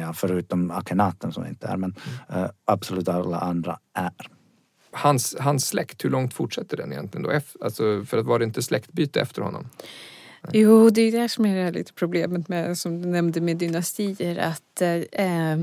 ja, 0.00 0.12
förutom 0.12 0.70
Akhenaten 0.70 1.32
som 1.32 1.46
inte 1.46 1.66
är, 1.66 1.76
men 1.76 1.94
uh, 2.36 2.46
absolut 2.64 3.08
alla 3.08 3.38
andra 3.38 3.78
är. 3.94 4.35
Hans, 4.96 5.36
hans 5.40 5.68
släkt, 5.68 6.04
hur 6.04 6.10
långt 6.10 6.34
fortsätter 6.34 6.76
den 6.76 6.92
egentligen 6.92 7.22
då? 7.22 7.40
Alltså, 7.60 8.04
för 8.04 8.18
att 8.18 8.26
var 8.26 8.38
det 8.38 8.44
inte 8.44 8.62
släktbyte 8.62 9.20
efter 9.20 9.42
honom? 9.42 9.68
Jo, 10.52 10.90
det 10.90 11.02
är 11.02 11.12
det 11.12 11.28
som 11.28 11.46
är 11.46 11.72
lite 11.72 11.92
problemet 11.92 12.48
med, 12.48 12.78
som 12.78 13.02
du 13.02 13.08
nämnde 13.08 13.40
med 13.40 13.56
dynastier, 13.56 14.38
att 14.38 14.82
eh, 14.82 14.94
eh 14.94 15.58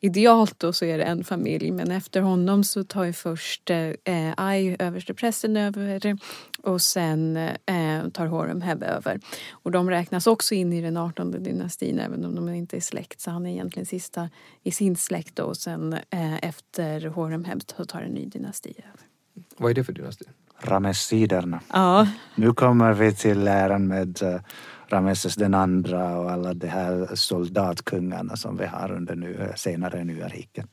idealt 0.00 0.58
då 0.58 0.72
så 0.72 0.84
är 0.84 0.98
det 0.98 1.04
en 1.04 1.24
familj 1.24 1.70
men 1.70 1.90
efter 1.90 2.20
honom 2.20 2.64
så 2.64 2.84
tar 2.84 3.04
ju 3.04 3.12
först 3.12 3.70
eh, 3.70 4.32
Ai, 4.36 4.76
översteprästen, 4.78 5.56
över 5.56 6.18
och 6.62 6.82
sen 6.82 7.36
eh, 7.36 8.08
tar 8.12 8.26
Horemheb 8.26 8.82
över. 8.82 9.20
Och 9.50 9.70
de 9.70 9.90
räknas 9.90 10.26
också 10.26 10.54
in 10.54 10.72
i 10.72 10.80
den 10.80 10.96
18 10.96 11.30
dynastin 11.30 11.98
även 11.98 12.24
om 12.24 12.34
de 12.34 12.48
inte 12.48 12.76
är 12.76 12.80
släkt 12.80 13.20
så 13.20 13.30
han 13.30 13.46
är 13.46 13.50
egentligen 13.50 13.86
sista 13.86 14.30
i 14.62 14.70
sin 14.70 14.96
släkt 14.96 15.36
då 15.36 15.42
och 15.42 15.56
sen 15.56 15.92
eh, 15.92 16.44
efter 16.44 17.06
Horemheb 17.06 17.62
så 17.76 17.84
tar 17.84 18.00
en 18.00 18.12
ny 18.12 18.26
dynasti 18.26 18.74
över. 18.78 19.00
Vad 19.56 19.70
är 19.70 19.74
det 19.74 19.84
för 19.84 19.92
dynasti? 19.92 20.24
Ramessiderna. 20.60 21.60
Ja. 21.72 22.06
Nu 22.34 22.52
kommer 22.52 22.92
vi 22.92 23.14
till 23.14 23.44
läran 23.44 23.86
med 23.86 24.42
Rameses 24.88 25.34
den 25.34 25.54
andra 25.54 26.18
och 26.18 26.30
alla 26.30 26.54
de 26.54 26.68
här 26.68 27.08
soldatkungarna 27.14 28.36
som 28.36 28.56
vi 28.56 28.66
har 28.66 28.92
under 28.92 29.16
nu, 29.16 29.52
senare 29.56 30.04
nya 30.04 30.28
riket. 30.28 30.66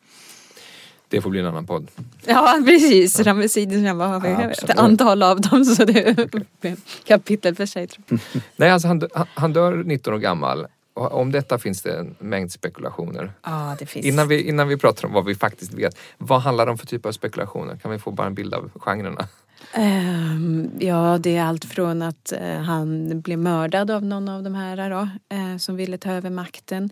Det 1.07 1.21
får 1.21 1.29
bli 1.29 1.39
en 1.39 1.45
annan 1.45 1.65
podd. 1.65 1.91
Ja 2.25 2.61
precis, 2.65 3.19
Ramessiderna 3.19 4.07
har 4.07 4.19
vi 4.19 4.29
ja, 4.29 4.41
ett 4.41 4.79
antal 4.79 5.23
av 5.23 5.41
dem 5.41 5.65
så 5.65 5.85
det 5.85 6.07
är 6.09 6.75
kapitel 7.07 7.55
för 7.55 7.65
sig. 7.65 7.89
Nej, 8.55 8.69
alltså 8.69 8.87
han, 8.87 9.01
han 9.33 9.53
dör 9.53 9.83
19 9.83 10.13
år 10.13 10.17
gammal 10.17 10.67
om 10.95 11.31
detta 11.31 11.57
finns 11.57 11.81
det 11.81 11.97
en 11.97 12.15
mängd 12.19 12.51
spekulationer. 12.51 13.33
Ja, 13.43 13.75
det 13.79 13.85
finns. 13.85 14.05
Innan, 14.05 14.27
vi, 14.27 14.41
innan 14.41 14.67
vi 14.67 14.77
pratar 14.77 15.07
om 15.07 15.13
vad 15.13 15.25
vi 15.25 15.35
faktiskt 15.35 15.73
vet, 15.73 15.97
vad 16.17 16.41
handlar 16.41 16.65
det 16.65 16.71
om 16.71 16.77
för 16.77 16.87
typ 16.87 17.05
av 17.05 17.11
spekulationer? 17.11 17.75
Kan 17.75 17.91
vi 17.91 17.99
få 17.99 18.11
bara 18.11 18.27
en 18.27 18.33
bild 18.33 18.53
av 18.53 18.71
genrerna? 18.75 19.27
Ehm, 19.73 20.71
ja, 20.79 21.17
det 21.17 21.35
är 21.35 21.43
allt 21.43 21.65
från 21.65 22.01
att 22.01 22.31
eh, 22.31 22.57
han 22.57 23.21
blev 23.21 23.39
mördad 23.39 23.91
av 23.91 24.05
någon 24.05 24.29
av 24.29 24.43
de 24.43 24.55
här 24.55 24.89
då, 24.89 25.09
eh, 25.35 25.57
som 25.57 25.75
ville 25.75 25.97
ta 25.97 26.11
över 26.11 26.29
makten 26.29 26.89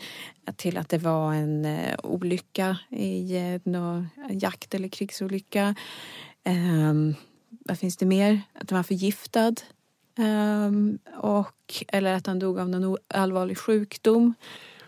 till 0.55 0.77
att 0.77 0.89
det 0.89 0.97
var 0.97 1.33
en 1.33 1.65
eh, 1.65 1.95
olycka 2.03 2.77
i 2.89 3.59
någon 3.63 4.09
jakt 4.29 4.73
eller 4.73 4.87
krigsolycka. 4.87 5.75
Ehm, 6.43 7.15
vad 7.49 7.79
finns 7.79 7.97
det 7.97 8.05
mer? 8.05 8.41
Att 8.53 8.69
han 8.69 8.79
var 8.79 8.83
förgiftad. 8.83 9.55
Ehm, 10.17 10.99
och, 11.17 11.83
eller 11.87 12.13
att 12.13 12.27
han 12.27 12.39
dog 12.39 12.59
av 12.59 12.69
någon 12.69 12.97
allvarlig 13.07 13.57
sjukdom. 13.57 14.33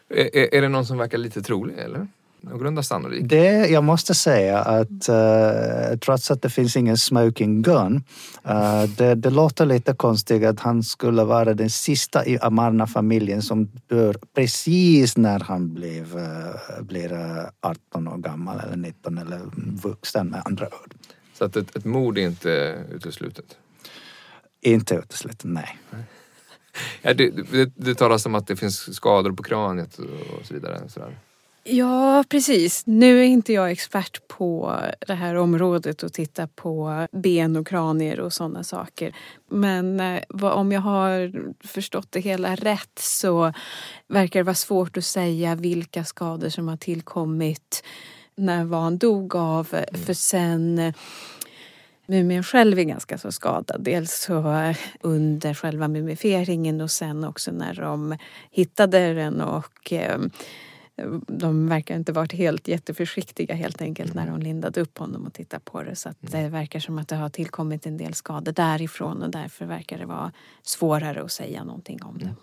Är, 0.10 0.56
är 0.56 0.62
det 0.62 0.70
någon 0.70 0.86
som 0.86 0.98
verkar 0.98 1.18
lite 1.18 1.42
trolig 1.42 1.78
eller? 1.78 2.08
Någorlunda 2.50 2.84
sannolik. 2.84 3.24
Det, 3.26 3.68
jag 3.68 3.84
måste 3.84 4.14
säga 4.16 4.60
att 4.60 5.10
uh, 5.10 5.98
trots 5.98 6.32
att 6.32 6.42
det 6.42 6.50
finns 6.50 6.76
ingen 6.76 6.98
smoking 6.98 7.62
gun, 7.62 8.04
uh, 8.50 8.84
det, 8.98 9.16
det, 9.16 9.30
låter 9.30 9.66
lite 9.66 9.94
konstigt 9.94 10.46
att 10.46 10.60
han 10.60 10.84
skulle 10.84 11.24
vara 11.24 11.54
den 11.54 11.70
sista 11.70 12.26
i 12.26 12.40
Amarna-familjen 12.40 13.42
som 13.42 13.72
dör 13.88 14.16
precis 14.36 15.18
när 15.18 15.40
han 15.40 15.74
blev, 15.74 16.18
uh, 16.18 16.82
blir 16.82 17.12
18 17.62 18.08
år 18.08 18.18
gammal 18.18 18.60
eller 18.60 18.78
19 18.78 19.18
eller 19.18 19.42
vuxen 19.82 20.28
med 20.28 20.42
andra 20.46 20.66
ord. 20.66 20.94
Så 21.34 21.46
att 21.46 21.56
ett, 21.56 21.76
ett 21.76 21.86
mord 21.86 22.18
är 22.18 22.22
inte 22.22 22.84
uteslutet? 22.92 23.58
Inte 24.62 24.96
uteslutet, 24.96 25.44
nej. 25.44 25.78
Ja, 27.02 27.14
det, 27.14 27.30
det, 27.52 27.72
det 27.76 27.96
talas 27.96 28.26
om 28.26 28.36
att 28.36 28.48
det 28.48 28.56
finns 28.56 28.96
skador 28.96 29.32
på 29.32 29.44
kraniet 29.44 29.98
och 30.40 30.46
så 30.46 30.54
vidare. 30.54 30.90
Sådär. 30.90 31.18
Ja, 31.68 32.24
precis. 32.30 32.84
Nu 32.86 33.20
är 33.20 33.24
inte 33.24 33.54
jag 33.54 33.72
expert 33.72 34.28
på 34.28 34.80
det 35.08 35.14
här 35.14 35.36
området 35.36 36.04
och 36.04 36.14
tittar 36.14 36.48
på 36.48 37.08
ben 37.12 37.56
och 37.56 37.68
kranier 37.68 38.20
och 38.20 38.34
sådana 38.34 38.64
saker. 38.64 39.16
Men 39.50 40.00
eh, 40.00 40.24
om 40.42 40.72
jag 40.72 40.82
har 40.82 41.32
förstått 41.68 42.12
det 42.12 42.20
hela 42.20 42.56
rätt 42.56 43.00
så 43.00 43.54
verkar 44.08 44.40
det 44.40 44.44
vara 44.44 44.56
svårt 44.56 44.98
att 44.98 45.06
säga 45.06 45.56
vilka 45.56 46.04
skador 46.04 46.50
som 46.50 46.68
har 46.68 46.78
tillkommit 46.78 47.84
när 48.36 48.66
Van 48.66 48.98
dog 48.98 49.36
av. 49.36 49.68
Mm. 49.72 50.02
För 50.06 50.14
sen 50.14 50.94
Mumien 52.08 52.44
själv 52.44 52.80
är 52.80 52.84
ganska 52.84 53.18
så 53.18 53.32
skadad. 53.32 53.84
Dels 53.84 54.22
så 54.22 54.74
under 55.02 55.54
själva 55.54 55.88
mumifieringen 55.88 56.82
och 56.82 56.92
sen 56.92 57.24
också 57.24 57.52
när 57.52 57.74
de 57.74 58.18
hittade 58.52 59.14
den 59.14 59.42
och 59.42 59.94
eh, 59.94 60.20
de 61.28 61.70
verkar 61.70 61.96
inte 61.96 62.12
varit 62.12 62.32
helt 62.32 62.68
jätteförsiktiga 62.68 63.56
helt 63.56 63.82
enkelt 63.82 64.14
när 64.14 64.28
de 64.28 64.40
lindade 64.40 64.82
upp 64.82 64.98
honom 64.98 65.26
och 65.26 65.34
tittade 65.34 65.62
på 65.66 65.84
det. 65.84 65.96
Så 65.96 66.10
att 66.10 66.18
det 66.20 66.50
verkar 66.50 66.80
som 66.80 66.98
att 66.98 67.08
det 67.08 67.16
har 67.16 67.30
tillkommit 67.30 67.86
en 67.86 67.98
del 67.98 68.14
skador 68.14 68.52
därifrån 68.52 69.22
och 69.22 69.32
därför 69.32 69.66
verkar 69.66 69.98
det 69.98 70.06
vara 70.06 70.32
svårare 70.62 71.24
att 71.24 71.32
säga 71.32 71.64
någonting 71.64 72.04
om 72.04 72.18
det. 72.18 72.34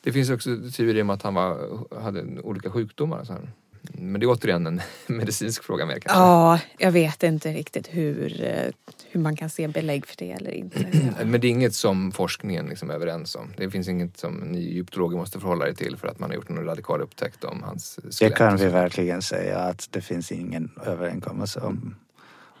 Det 0.00 0.12
finns 0.12 0.30
också 0.30 0.50
teorier 0.76 1.02
om 1.02 1.10
att 1.10 1.22
han 1.22 1.34
var, 1.34 1.58
hade 2.00 2.40
olika 2.40 2.70
sjukdomar. 2.70 3.24
Så 3.24 3.32
här. 3.32 3.52
Men 3.82 4.20
det 4.20 4.26
är 4.26 4.30
återigen 4.30 4.66
en 4.66 4.80
medicinsk 5.06 5.64
fråga 5.64 5.86
mer 5.86 5.98
kanske? 5.98 6.18
Ja, 6.18 6.60
jag 6.78 6.92
vet 6.92 7.22
inte 7.22 7.52
riktigt 7.52 7.88
hur, 7.90 8.44
eh, 8.44 8.94
hur 9.10 9.20
man 9.20 9.36
kan 9.36 9.50
se 9.50 9.68
belägg 9.68 10.06
för 10.06 10.16
det 10.16 10.32
eller 10.32 10.50
inte. 10.50 10.86
Men 11.24 11.40
det 11.40 11.46
är 11.46 11.50
inget 11.50 11.74
som 11.74 12.12
forskningen 12.12 12.66
liksom 12.66 12.90
är 12.90 12.94
överens 12.94 13.34
om? 13.34 13.52
Det 13.56 13.70
finns 13.70 13.88
inget 13.88 14.18
som 14.18 14.34
ni 14.34 14.58
egyptologer 14.58 15.16
måste 15.16 15.40
förhålla 15.40 15.68
er 15.68 15.72
till 15.72 15.96
för 15.96 16.08
att 16.08 16.18
man 16.18 16.30
har 16.30 16.34
gjort 16.34 16.50
en 16.50 16.64
radikal 16.64 17.00
upptäckt 17.00 17.44
om 17.44 17.62
hans 17.62 17.98
skelett? 18.02 18.18
Det 18.18 18.30
kan 18.30 18.56
vi 18.56 18.66
verkligen 18.66 19.22
säga 19.22 19.58
att 19.58 19.88
det 19.90 20.00
finns 20.00 20.32
ingen 20.32 20.70
överenskommelse 20.86 21.60
om 21.60 21.94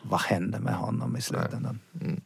vad 0.02 0.20
hände 0.20 0.60
med 0.60 0.74
honom 0.74 1.16
i 1.16 1.20
slutändan. 1.20 1.80
Mm. 2.00 2.20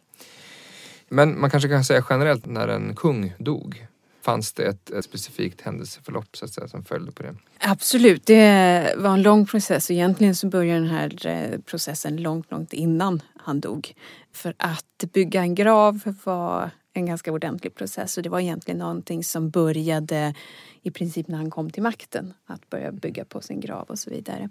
Men 1.09 1.41
man 1.41 1.51
kanske 1.51 1.69
kan 1.69 1.85
säga 1.85 2.05
generellt 2.11 2.47
när 2.47 2.69
en 2.69 2.95
kung 2.97 3.35
dog 3.39 3.87
Fanns 4.23 4.53
det 4.53 4.63
ett, 4.63 4.91
ett, 4.91 5.05
specifikt 5.05 5.61
händelseförlopp 5.61 6.37
så 6.37 6.45
att 6.45 6.51
säga, 6.51 6.69
som 6.69 6.85
följde 6.85 7.13
på 7.13 7.23
det? 7.23 7.35
Absolut, 7.59 8.27
det 8.27 8.95
var 8.97 9.11
en 9.11 9.23
lång 9.23 9.47
process. 9.47 9.91
Egentligen 9.91 10.35
så 10.35 10.47
började 10.47 10.81
den 10.81 10.89
här 10.89 11.27
eh, 11.27 11.61
processen 11.61 12.17
långt, 12.17 12.51
långt 12.51 12.73
innan 12.73 13.23
han 13.37 13.61
dog. 13.61 13.95
För 14.33 14.55
att 14.59 15.13
bygga 15.13 15.41
en 15.41 15.55
grav 15.55 16.15
var 16.25 16.71
en 16.93 17.07
ganska 17.07 17.33
ordentlig 17.33 17.75
process 17.75 18.17
och 18.17 18.23
det 18.23 18.29
var 18.29 18.41
egentligen 18.41 18.79
någonting 18.79 19.25
som 19.25 19.51
började 19.51 20.35
i 20.83 20.91
princip 20.91 21.29
när 21.29 21.37
han 21.37 21.51
kom 21.51 21.71
till 21.71 21.83
makten. 21.83 22.35
Att 22.47 22.71
börja 22.71 22.93
bygga 22.93 23.25
på 23.25 23.41
sin 23.41 23.61
grav 23.61 23.85
och 23.89 23.99
så 23.99 24.11
vidare. 24.11 24.49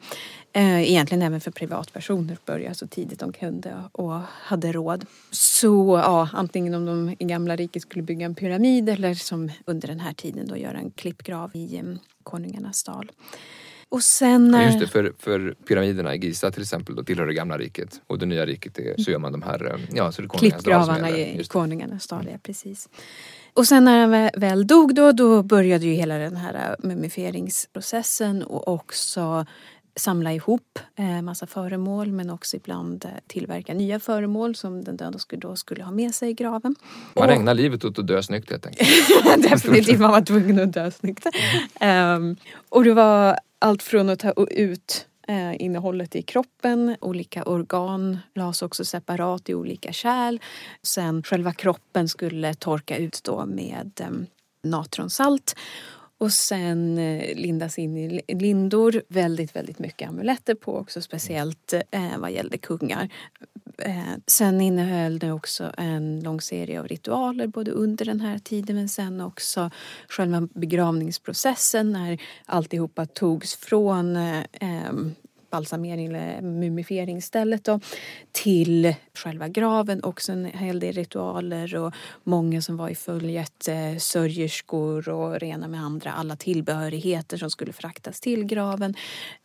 Eh, 0.53 0.81
egentligen 0.81 1.21
även 1.21 1.41
för 1.41 1.51
privatpersoner 1.51 2.38
börja 2.45 2.74
så 2.74 2.88
tidigt 2.88 3.19
de 3.19 3.33
kunde 3.33 3.83
och 3.91 4.19
hade 4.27 4.71
råd. 4.71 5.05
Så 5.31 6.01
ja, 6.03 6.29
antingen 6.33 6.74
om 6.74 6.86
de 6.86 7.15
i 7.19 7.25
gamla 7.25 7.55
riket 7.55 7.81
skulle 7.81 8.03
bygga 8.03 8.25
en 8.25 8.36
pyramid 8.36 8.89
eller 8.89 9.13
som 9.13 9.51
under 9.65 9.88
den 9.88 10.00
här 10.00 10.13
tiden 10.13 10.48
då 10.48 10.57
göra 10.57 10.77
en 10.77 10.91
klippgrav 10.91 11.51
i 11.53 11.77
mm, 11.77 12.00
konungarnas 12.24 12.83
dal. 12.83 13.12
Och 13.91 14.03
sen... 14.03 14.53
Ja, 14.53 14.63
just 14.63 14.79
det, 14.79 14.88
för, 14.88 15.13
för 15.19 15.55
pyramiderna 15.67 16.15
i 16.15 16.17
Giza 16.17 16.51
till 16.51 16.62
exempel 16.62 16.95
då 16.95 17.03
tillhör 17.03 17.27
det 17.27 17.33
gamla 17.33 17.57
riket 17.57 18.01
och 18.07 18.19
det 18.19 18.25
nya 18.25 18.45
riket 18.45 18.79
är, 18.79 19.03
så 19.03 19.12
gör 19.12 19.19
man 19.19 19.31
de 19.31 19.41
här 19.41 19.65
eh, 19.65 19.79
ja, 19.93 20.12
så 20.12 20.21
det 20.21 20.27
klippgravarna 20.27 21.10
i 21.10 21.43
konungarnas 21.43 22.07
dal, 22.07 22.27
ja 22.31 22.38
precis. 22.43 22.89
Och 23.53 23.67
sen 23.67 23.86
när 23.86 24.00
han 24.00 24.29
väl 24.38 24.67
dog 24.67 24.95
då, 24.95 25.12
då 25.12 25.43
började 25.43 25.86
ju 25.86 25.93
hela 25.93 26.17
den 26.17 26.36
här 26.36 26.53
äh, 26.53 26.88
mumifieringsprocessen 26.88 28.43
och 28.43 28.67
också 28.67 29.45
samla 29.95 30.34
ihop 30.34 30.80
eh, 30.95 31.21
massa 31.21 31.47
föremål 31.47 32.12
men 32.12 32.30
också 32.30 32.58
ibland 32.58 33.06
eh, 33.06 33.12
tillverka 33.27 33.73
nya 33.73 33.99
föremål 33.99 34.56
som 34.56 34.84
den 34.84 34.97
döda 34.97 35.19
skulle, 35.19 35.39
då 35.39 35.56
skulle 35.56 35.84
ha 35.84 35.91
med 35.91 36.15
sig 36.15 36.30
i 36.30 36.34
graven. 36.34 36.75
Man 37.15 37.30
och, 37.30 37.36
ägnar 37.36 37.54
livet 37.54 37.86
åt 37.86 37.99
att 37.99 38.08
dö 38.08 38.23
snyggt 38.23 38.49
helt 38.49 38.65
enkelt. 38.65 38.89
Definitivt, 39.49 39.99
man 39.99 40.12
var 40.12 40.21
tvungen 40.21 40.60
att 40.60 40.73
dö 40.73 40.91
snyggt. 40.91 41.25
Mm. 41.80 42.15
Um, 42.15 42.36
och 42.69 42.84
det 42.84 42.93
var 42.93 43.39
allt 43.62 43.84
från 43.84 44.10
att 44.10 44.19
ta 44.19 44.34
ut 44.52 45.08
eh, 45.28 45.62
innehållet 45.62 46.15
i 46.15 46.21
kroppen. 46.21 46.95
Olika 47.02 47.43
organ 47.43 48.19
lades 48.36 48.62
också 48.62 48.86
separat 48.86 49.50
i 49.50 49.54
olika 49.54 49.93
kärl. 49.93 50.39
Sen 50.84 51.24
själva 51.24 51.54
kroppen 51.54 52.10
skulle 52.10 52.54
torka 52.54 52.97
ut 52.97 53.19
då 53.24 53.45
med 53.45 53.91
eh, 54.02 54.10
natronsalt 54.63 55.56
och 56.17 56.32
sen 56.32 56.97
eh, 56.97 57.36
lindas 57.36 57.80
in 57.80 57.97
i 57.97 58.36
lindor. 58.36 59.02
Väldigt, 59.08 59.56
väldigt 59.56 59.80
mycket 59.80 60.10
amuletter 60.10 60.56
på 60.56 60.78
också, 60.78 61.02
speciellt 61.02 61.74
eh, 61.74 62.17
vad 62.17 62.32
gällde 62.32 62.58
kungar. 62.58 63.10
Eh, 63.86 64.13
sen 64.28 64.62
innehöll 64.62 65.20
det 65.20 65.32
också 65.32 65.72
en 65.78 66.20
lång 66.20 66.41
serie 66.41 66.80
av 66.80 66.88
ritualer 66.88 67.48
både 67.48 67.72
under 67.72 68.06
den 68.06 68.20
här 68.20 68.39
tiden 68.39 68.76
men 68.76 68.89
sen 68.89 69.22
också 69.22 69.72
själva 70.08 70.48
begravningsprocessen 70.54 71.91
när 71.91 72.22
alltihopa 72.46 73.06
togs 73.06 73.56
från 73.56 74.15
eh, 74.15 74.91
balsamering 75.52 76.06
eller 76.06 76.41
mumifieringsstället 76.41 77.63
då, 77.63 77.80
till 78.32 78.96
själva 79.13 79.48
graven. 79.48 80.04
Också 80.04 80.32
en 80.32 80.46
hel 80.46 80.80
del 80.80 80.94
ritualer 80.94 81.76
och 81.76 81.94
många 82.24 82.62
som 82.62 82.78
var 82.78 82.89
i 82.89 82.96
följet, 82.96 83.67
eh, 83.67 83.98
sörjerskor 83.98 85.10
och 85.10 85.39
rena 85.39 85.67
med 85.67 85.82
andra, 85.82 86.12
alla 86.12 86.36
tillbehörigheter 86.36 87.38
som 87.38 87.50
skulle 87.50 87.74
fraktas 87.74 88.22
till 88.22 88.44
graven. 88.44 88.96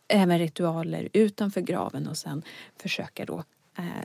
Även 0.07 0.39
ritualer 0.39 1.09
utanför 1.13 1.61
graven 1.61 2.07
och 2.07 2.17
sen 2.17 2.43
försöka 2.77 3.25
då 3.25 3.43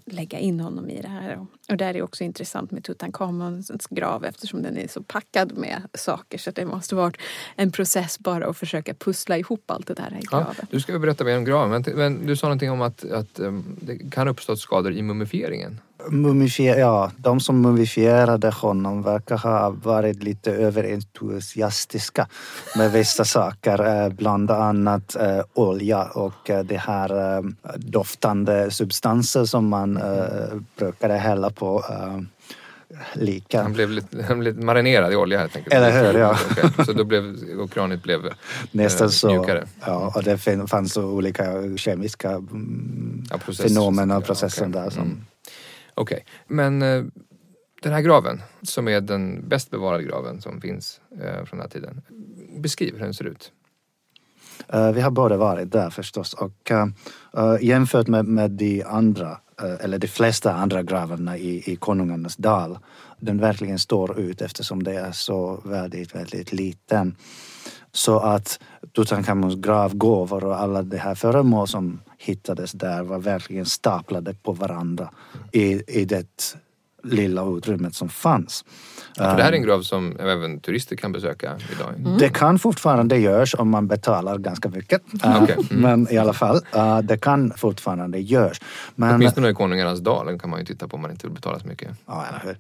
lägga 0.04 0.38
in 0.38 0.61
honom 0.61 0.90
i 0.90 1.02
det 1.02 1.08
här. 1.08 1.46
Och 1.68 1.76
där 1.76 1.96
är 1.96 2.02
också 2.02 2.24
intressant 2.24 2.70
med 2.70 2.85
Tutankhamons 2.85 3.70
grav 3.90 4.24
eftersom 4.24 4.62
den 4.62 4.76
är 4.76 4.88
så 4.88 5.02
packad 5.02 5.58
med 5.58 5.82
saker 5.94 6.38
så 6.38 6.50
det 6.50 6.66
måste 6.66 6.94
varit 6.94 7.16
en 7.56 7.72
process 7.72 8.18
bara 8.18 8.46
att 8.46 8.56
försöka 8.56 8.94
pussla 8.94 9.38
ihop 9.38 9.70
allt 9.70 9.87
det 9.87 9.94
där 9.94 10.18
i 10.20 10.26
graven. 10.30 10.54
Ja, 10.58 10.66
du 10.70 10.80
ska 10.80 10.98
berätta 10.98 11.24
mer 11.24 11.37
om 11.37 11.44
graven 11.44 11.85
men, 11.94 12.26
du 12.26 12.37
sa 12.37 12.46
någonting 12.46 12.70
om 12.70 12.82
att, 12.82 13.04
att 13.11 13.40
um, 13.40 13.76
det 13.80 14.11
kan 14.11 14.28
uppstå 14.28 14.56
skador 14.56 14.92
i 14.92 15.02
mumifieringen. 15.02 15.80
Mumifier, 16.08 16.78
ja, 16.78 17.10
de 17.16 17.40
som 17.40 17.60
mumifierade 17.60 18.50
honom 18.50 19.02
verkar 19.02 19.36
ha 19.36 19.70
varit 19.70 20.22
lite 20.22 20.52
överentusiastiska 20.52 22.28
med 22.76 22.92
vissa 22.92 23.24
saker, 23.24 24.04
eh, 24.04 24.08
bland 24.08 24.50
annat 24.50 25.16
äh, 25.16 25.40
olja 25.54 26.04
och 26.04 26.50
äh, 26.50 26.64
det 26.64 26.76
här 26.76 27.42
doftande 27.76 28.70
substanser 28.70 29.44
som 29.44 29.68
man 29.68 30.00
brukade 30.76 31.14
hälla 31.14 31.50
på 31.50 31.84
lika. 33.12 33.62
Han 33.62 33.72
blev 33.72 33.90
lite, 33.90 34.22
han 34.22 34.40
blev 34.40 34.64
marinerad 34.64 35.12
i 35.12 35.16
olja 35.16 35.38
helt 35.38 35.56
enkelt. 35.56 35.74
Eller 35.74 36.12
hur, 36.12 36.18
ja. 36.18 36.38
Så 36.84 36.92
då 36.92 37.04
blev, 37.04 37.36
och 37.60 37.70
kraniet 37.70 38.02
blev 38.02 38.20
Nästan 38.70 39.10
så, 39.10 39.28
mjukare. 39.28 39.66
Ja, 39.80 40.12
och 40.14 40.22
det 40.22 40.38
fanns 40.68 40.92
så 40.92 41.04
olika 41.04 41.76
kemiska 41.76 42.30
mm, 42.30 43.24
ja, 43.30 43.38
fenomen 43.38 44.10
och 44.10 44.24
processer 44.24 44.68
okay. 44.68 44.82
där 44.82 44.90
som 44.90 45.02
mm. 45.02 45.24
Okej, 45.94 46.14
okay. 46.14 46.20
men 46.46 46.83
eh, 46.83 47.05
den 47.83 47.92
här 47.92 48.00
graven 48.00 48.42
som 48.62 48.88
är 48.88 49.00
den 49.00 49.48
bäst 49.48 49.70
bevarade 49.70 50.05
graven 50.05 50.40
som 50.40 50.61
finns 50.61 51.00
eh, 51.20 51.44
från 51.44 51.59
den 51.59 51.61
här 51.61 51.68
tiden. 51.68 52.02
Beskriv 52.59 52.92
hur 52.92 53.05
den 53.05 53.14
ser 53.14 53.24
ut. 53.24 53.52
Uh, 54.74 54.92
vi 54.92 55.00
har 55.00 55.11
båda 55.11 55.37
varit 55.37 55.72
där 55.72 55.90
förstås 55.90 56.35
och 56.35 56.70
uh, 56.70 56.87
uh, 57.38 57.64
jämfört 57.64 58.07
med, 58.07 58.24
med 58.24 58.50
de 58.50 58.83
andra, 58.83 59.38
eller 59.81 59.98
de 59.98 60.09
flesta 60.09 60.52
andra 60.52 60.83
gravarna 60.83 61.38
i, 61.38 61.72
i 61.72 61.76
Konungarnas 61.76 62.37
dal, 62.37 62.78
den 63.20 63.38
verkligen 63.38 63.78
står 63.78 64.18
ut 64.18 64.42
eftersom 64.42 64.83
det 64.83 64.94
är 64.94 65.12
så 65.12 65.62
väldigt, 65.64 66.14
väldigt 66.14 66.52
liten. 66.52 67.16
Så 67.92 68.18
att 68.18 68.61
Tutankhamons 68.92 69.55
gravgåvor 69.55 70.44
och 70.44 70.61
alla 70.61 70.83
de 70.83 70.96
här 70.96 71.14
föremål 71.14 71.68
som 71.68 72.00
hittades 72.24 72.72
där 72.72 73.02
var 73.02 73.18
verkligen 73.18 73.66
staplade 73.66 74.35
på 74.35 74.52
varandra 74.52 75.11
i, 75.52 76.00
i 76.00 76.04
det 76.04 76.54
lilla 77.04 77.56
utrymmet 77.56 77.94
som 77.94 78.08
fanns. 78.08 78.64
För 79.16 79.36
det 79.36 79.42
här 79.42 79.52
är 79.52 79.56
en 79.56 79.62
grav 79.62 79.82
som 79.82 80.16
även 80.20 80.60
turister 80.60 80.96
kan 80.96 81.12
besöka 81.12 81.52
idag. 81.72 82.18
Det 82.18 82.28
kan 82.28 82.58
fortfarande 82.58 83.18
görs 83.18 83.54
om 83.58 83.70
man 83.70 83.86
betalar 83.88 84.38
ganska 84.38 84.68
mycket. 84.68 85.02
Uh, 85.24 85.42
Okej, 85.42 85.56
mm. 85.70 85.82
Men 85.82 86.12
i 86.12 86.18
alla 86.18 86.32
fall, 86.32 86.56
uh, 86.76 86.98
det 86.98 87.18
kan 87.18 87.52
fortfarande 87.56 88.18
görs. 88.18 88.60
Men, 88.94 89.14
Åtminstone 89.14 89.48
i 89.48 89.54
Konungarnas 89.54 90.00
dal 90.00 90.38
kan 90.38 90.50
man 90.50 90.58
ju 90.58 90.66
titta 90.66 90.88
på 90.88 90.94
om 90.96 91.02
man 91.02 91.10
inte 91.10 91.26
vill 91.26 91.34
betala 91.34 91.58
så 91.58 91.66
mycket. 91.66 91.88
ja, 92.06 92.24
eller 92.28 92.40
hur. 92.44 92.56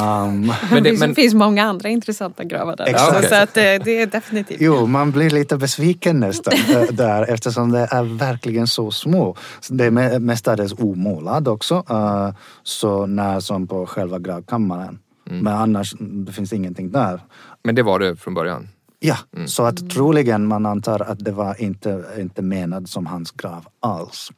Um, 0.00 0.52
Men 0.70 0.82
det 0.82 0.96
det, 1.00 1.06
men, 1.06 1.14
finns 1.14 1.34
många 1.34 1.64
andra 1.64 1.88
intressanta 1.88 2.44
gravar 2.44 2.76
där 2.76 2.86
Exakt. 2.86 3.16
också, 3.16 3.28
så 3.28 3.34
att, 3.34 3.56
eh, 3.56 3.62
det 3.62 4.02
är 4.02 4.06
definitivt. 4.06 4.60
Jo, 4.60 4.86
man 4.86 5.12
blir 5.12 5.30
lite 5.30 5.56
besviken 5.56 6.20
nästan 6.20 6.54
eh, 6.54 6.82
där 6.90 7.22
eftersom 7.22 7.70
det 7.70 7.88
är 7.90 8.18
verkligen 8.18 8.66
så 8.66 8.90
små. 8.90 9.36
Det 9.68 9.84
är 9.84 9.90
me- 9.90 10.18
mestadels 10.18 10.74
omålad 10.78 11.48
också, 11.48 11.84
eh, 11.90 12.30
så 12.62 13.06
när 13.06 13.40
som 13.40 13.66
på 13.66 13.85
själva 13.86 14.18
gravkammaren. 14.18 14.98
Men 15.30 15.54
annars, 15.54 15.94
mm, 16.00 16.24
det 16.24 16.32
finns 16.32 16.52
ingenting 16.52 16.90
där. 16.90 17.20
men 17.62 17.74
det 17.74 17.82
var 17.82 17.98
det 17.98 18.16
från 18.16 18.34
början. 18.34 18.68
Ja, 18.98 19.16
så 19.46 19.62
att 19.62 19.90
troligen 19.90 20.46
man 20.46 20.66
antar 20.66 21.00
att 21.00 21.24
det 21.24 21.32
var 21.32 21.62
inte, 21.62 22.04
inte 22.18 22.42
menad 22.42 22.88
som 22.88 23.06
hans 23.06 23.30
grav 23.30 23.66
alls. 23.80 24.32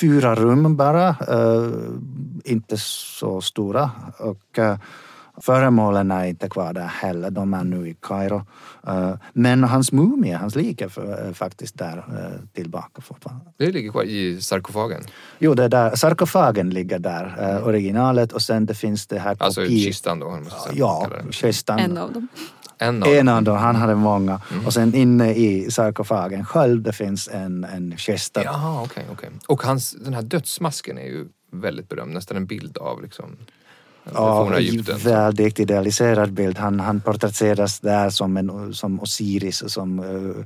Fyra 0.00 0.34
rum 0.34 0.76
bara, 0.76 1.08
eh, 1.08 1.70
inte 2.44 2.76
så 2.78 3.40
stora. 3.40 3.90
Och 4.18 4.58
eh, 4.58 4.78
föremålen 5.42 6.10
är 6.10 6.24
inte 6.24 6.48
kvar 6.48 6.72
där 6.72 6.86
heller, 6.86 7.30
de 7.30 7.54
är 7.54 7.64
nu 7.64 7.88
i 7.88 7.96
Kairo. 8.02 8.46
Eh, 8.86 9.14
men 9.32 9.64
hans 9.64 9.92
mumie, 9.92 10.34
hans 10.36 10.56
lik 10.56 10.80
är 10.80 11.00
är 11.28 11.32
faktiskt 11.32 11.78
där 11.78 11.96
eh, 11.98 12.40
tillbaka 12.54 13.02
fortfarande. 13.02 13.44
Det 13.56 13.70
ligger 13.72 13.90
kvar 13.90 14.02
i 14.02 14.40
sarkofagen. 14.40 15.00
Jo, 15.38 15.54
det 15.54 15.64
är 15.64 15.68
där, 15.68 15.96
sarkofagen 15.96 16.70
ligger 16.70 16.98
där, 16.98 17.36
eh, 17.58 17.66
originalet 17.66 18.32
och 18.32 18.42
sen 18.42 18.66
det 18.66 18.74
finns 18.74 19.06
det 19.06 19.18
här 19.18 19.36
Alltså 19.38 19.60
kopi- 19.60 19.84
kistan 19.84 20.18
då. 20.20 20.38
Ja, 20.72 21.10
kistan. 21.30 21.78
En 21.78 21.98
av 21.98 22.12
dem. 22.12 22.28
En 22.78 23.02
av 23.02 23.08
En 23.08 23.28
av 23.28 23.42
dem, 23.42 23.56
han 23.56 23.76
hade 23.76 23.94
många. 23.94 24.40
Och 24.66 24.72
sen 24.72 24.94
inne 24.94 25.34
i 25.34 25.70
sarkofagen 25.70 26.44
själv 26.44 26.82
det 26.82 26.92
finns 26.92 27.28
en, 27.32 27.64
en 27.64 27.96
kista. 27.96 28.44
Jaha, 28.44 28.82
okej, 28.82 29.04
okej. 29.12 29.30
Och 29.46 29.62
hans, 29.62 29.92
den 29.92 30.14
här 30.14 30.22
dödsmasken 30.22 30.98
är 30.98 31.06
ju 31.06 31.26
väldigt 31.52 31.88
berömd. 31.88 32.14
Nästan 32.14 32.36
en 32.36 32.46
bild 32.46 32.78
av 32.78 33.02
liksom 33.02 33.36
Egypten. 34.58 34.98
väldigt 34.98 35.60
idealiserad 35.60 36.32
bild. 36.32 36.58
Han, 36.58 36.80
han 36.80 37.00
porträtteras 37.00 37.80
där 37.80 38.10
som, 38.10 38.36
en, 38.36 38.74
som 38.74 39.00
Osiris, 39.00 39.62
som 39.72 39.98
uh, 39.98 40.44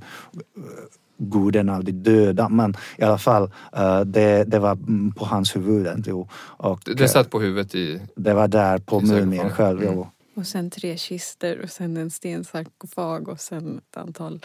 guden 1.18 1.68
av 1.68 1.84
de 1.84 1.92
döda. 1.92 2.48
Men 2.48 2.74
i 2.98 3.02
alla 3.02 3.18
fall, 3.18 3.50
eh, 3.76 4.00
det, 4.00 4.44
det 4.44 4.58
var 4.58 4.78
på 5.12 5.24
hans 5.24 5.56
huvud. 5.56 6.08
Och, 6.40 6.80
Det- 6.84 7.08
satt 7.08 7.30
på 7.30 7.40
huvudet 7.40 7.74
i... 7.74 8.00
det 8.16 8.34
var 8.34 8.48
där 8.48 8.78
på 8.78 9.00
mumien 9.00 9.50
själv. 9.50 9.82
Mm. 9.82 10.04
Och 10.38 10.46
sen 10.46 10.70
tre 10.70 10.96
kistor 10.96 11.60
och 11.62 11.70
sen 11.70 11.96
en 11.96 12.10
stensarkofag 12.10 13.28
och 13.28 13.40
sen 13.40 13.78
ett 13.78 13.96
antal 13.96 14.40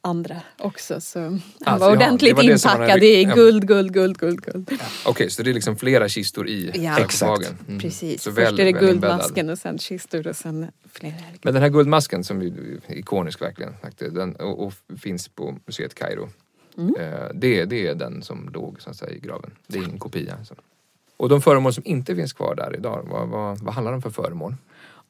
andra 0.00 0.40
också. 0.58 1.00
Så 1.00 1.20
han 1.20 1.40
Alltså, 1.64 1.84
var 1.88 1.90
ja, 1.90 1.96
ordentligt 1.96 2.36
man 2.36 2.44
inpackad 2.44 2.90
hade- 2.90 3.06
i 3.06 3.22
ja. 3.22 3.34
guld, 3.34 3.66
guld, 3.68 3.92
guld, 3.92 4.18
guld, 4.18 4.40
guld. 4.44 4.70
Okej, 5.06 5.30
så 5.30 5.42
det 5.42 5.50
är 5.50 5.54
liksom 5.54 5.76
flera 5.76 6.08
kistor 6.08 6.48
i 6.48 6.70
Ja. 6.74 6.94
sarkofagen. 6.96 7.58
Mm. 7.68 7.80
Precis. 7.80 8.22
Så 8.22 8.32
Först 8.32 8.46
väl- 8.46 8.60
är 8.60 8.64
det 8.64 8.72
guldmasken 8.72 9.50
och 9.50 9.58
sen 9.58 9.78
kistor 9.78 10.26
och 10.26 10.36
sen 10.36 10.66
flera. 10.92 11.14
Men 11.42 11.54
den 11.54 11.62
här 11.62 11.70
guldmasken 11.70 12.24
som 12.24 12.42
är 12.42 12.52
ikonisk 12.88 13.42
verkligen, 13.42 13.74
den, 13.98 14.36
och, 14.36 14.66
och 14.66 14.74
finns 14.98 15.28
på 15.28 15.58
museet 15.66 15.94
Kairo. 15.94 16.28
Mm. 16.78 16.94
Eh, 17.00 17.28
det, 17.34 17.64
det 17.64 17.86
är 17.88 17.94
den 17.94 18.22
som 18.22 18.50
låg 18.54 18.82
så 18.82 18.90
att 18.90 18.96
säga, 18.96 19.12
i 19.12 19.18
graven. 19.18 19.50
Det 19.66 19.78
är 19.78 19.82
ingen 19.82 19.98
kopia. 19.98 20.38
Och 21.16 21.28
de 21.28 21.42
föremål 21.42 21.72
som 21.74 21.82
inte 21.86 22.16
finns 22.16 22.32
kvar 22.32 22.54
där 22.54 22.76
idag, 22.76 23.06
vad, 23.10 23.28
vad, 23.28 23.58
vad 23.58 23.74
handlar 23.74 23.92
de 23.92 24.02
för 24.02 24.10
föremål? 24.10 24.54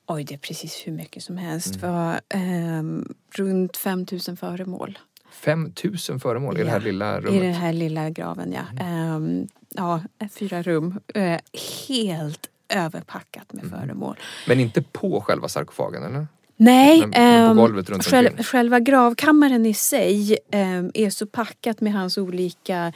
Oj, 0.07 0.25
det 0.25 0.35
är 0.35 0.39
precis 0.39 0.83
hur 0.87 0.93
mycket 0.93 1.23
som 1.23 1.37
helst. 1.37 1.67
Mm. 1.77 1.81
Det 1.81 1.87
var 1.87 2.21
ehm, 2.29 3.15
runt 3.35 3.77
5000 3.77 4.37
föremål 4.37 4.99
5000 5.31 6.21
föremål 6.21 6.55
i 6.57 6.61
det 6.61 6.67
Ja, 6.67 6.73
här 6.73 6.81
lilla 6.81 7.19
i 7.19 7.21
rummet. 7.21 7.41
den 7.43 7.55
här 7.55 7.73
lilla 7.73 8.11
graven. 8.11 8.53
Ja, 8.53 8.63
Mm. 8.81 9.15
Ehm, 9.15 9.49
ja 9.71 10.03
fyra 10.31 10.63
rum. 10.63 11.01
Eh, 11.15 11.41
helt 11.89 12.51
överpackat 12.69 13.53
med 13.53 13.65
Mm. 13.65 13.81
föremål. 13.81 14.17
Men 14.49 14.61
inte 14.61 14.83
på 14.83 15.21
själva 15.21 15.49
sarkofagen 15.49 16.03
eller? 16.03 16.27
Nej, 16.57 17.01
Men- 17.01 17.13
ehm, 17.15 17.57
golvet 17.57 17.91
runt 17.91 18.05
själv, 18.05 18.43
själva 18.43 18.81
gravkammaren 18.81 19.67
i 19.67 19.75
sig 19.75 20.39
ehm, 20.51 20.91
är 20.95 21.11
så 21.11 21.27
packat 21.27 21.81
med 21.81 21.93
hans 21.93 22.19
olika 22.19 22.93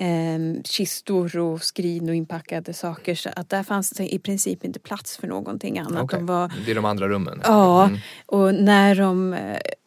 ehm, 0.00 0.62
kistor 0.64 1.38
och 1.38 1.62
skrin 1.62 2.08
och 2.08 2.14
inpackade 2.14 2.72
saker 2.74 3.14
så 3.14 3.30
att 3.36 3.48
där 3.50 3.62
fanns 3.62 3.90
det 3.90 4.14
i 4.14 4.18
princip 4.18 4.64
inte 4.64 4.80
plats 4.80 5.16
för 5.16 5.26
någonting 5.26 5.78
annat. 5.78 6.02
Okej. 6.02 6.18
De 6.18 6.26
var, 6.26 6.52
Det 6.64 6.70
är 6.70 6.74
de 6.74 6.84
andra 6.84 7.08
rummen? 7.08 7.40
ja, 7.44 7.84
Mm. 7.84 7.98
och 8.26 8.54
när 8.54 8.94
de 8.94 9.34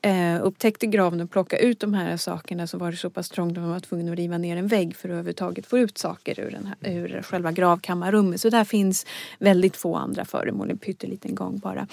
eh, 0.02 0.46
upptäckte 0.46 0.88
graven 0.88 1.22
och 1.22 1.32
plockade 1.32 1.62
ut 1.62 1.80
de 1.80 1.94
här 1.94 2.18
sakerna 2.18 2.68
så 2.68 2.78
var 2.78 2.92
det 2.92 2.98
så 2.98 3.10
pass 3.10 3.30
trångt 3.30 3.58
att 3.58 3.64
man 3.64 3.72
var 3.72 3.80
tvungen 3.80 4.10
att 4.10 4.18
riva 4.18 4.38
ner 4.38 4.58
en 4.58 4.68
vägg 4.68 4.96
för 4.96 5.10
att 5.10 5.12
överhuvudtaget 5.12 5.66
få 5.66 5.78
ut 5.78 5.98
saker 5.98 6.40
ur, 6.40 6.52
den 6.52 6.66
här, 6.66 6.92
ur 6.92 7.22
själva 7.22 7.52
gravkammarrummet. 7.52 8.42
Så 8.42 8.50
där 8.50 8.64
finns 8.64 9.06
väldigt 9.40 9.78
få 9.78 9.96
andra 9.96 10.26
föremål, 10.26 10.72
en 10.72 10.78
pytteliten 10.78 11.36
gång 11.36 11.60
bara. 11.60 11.88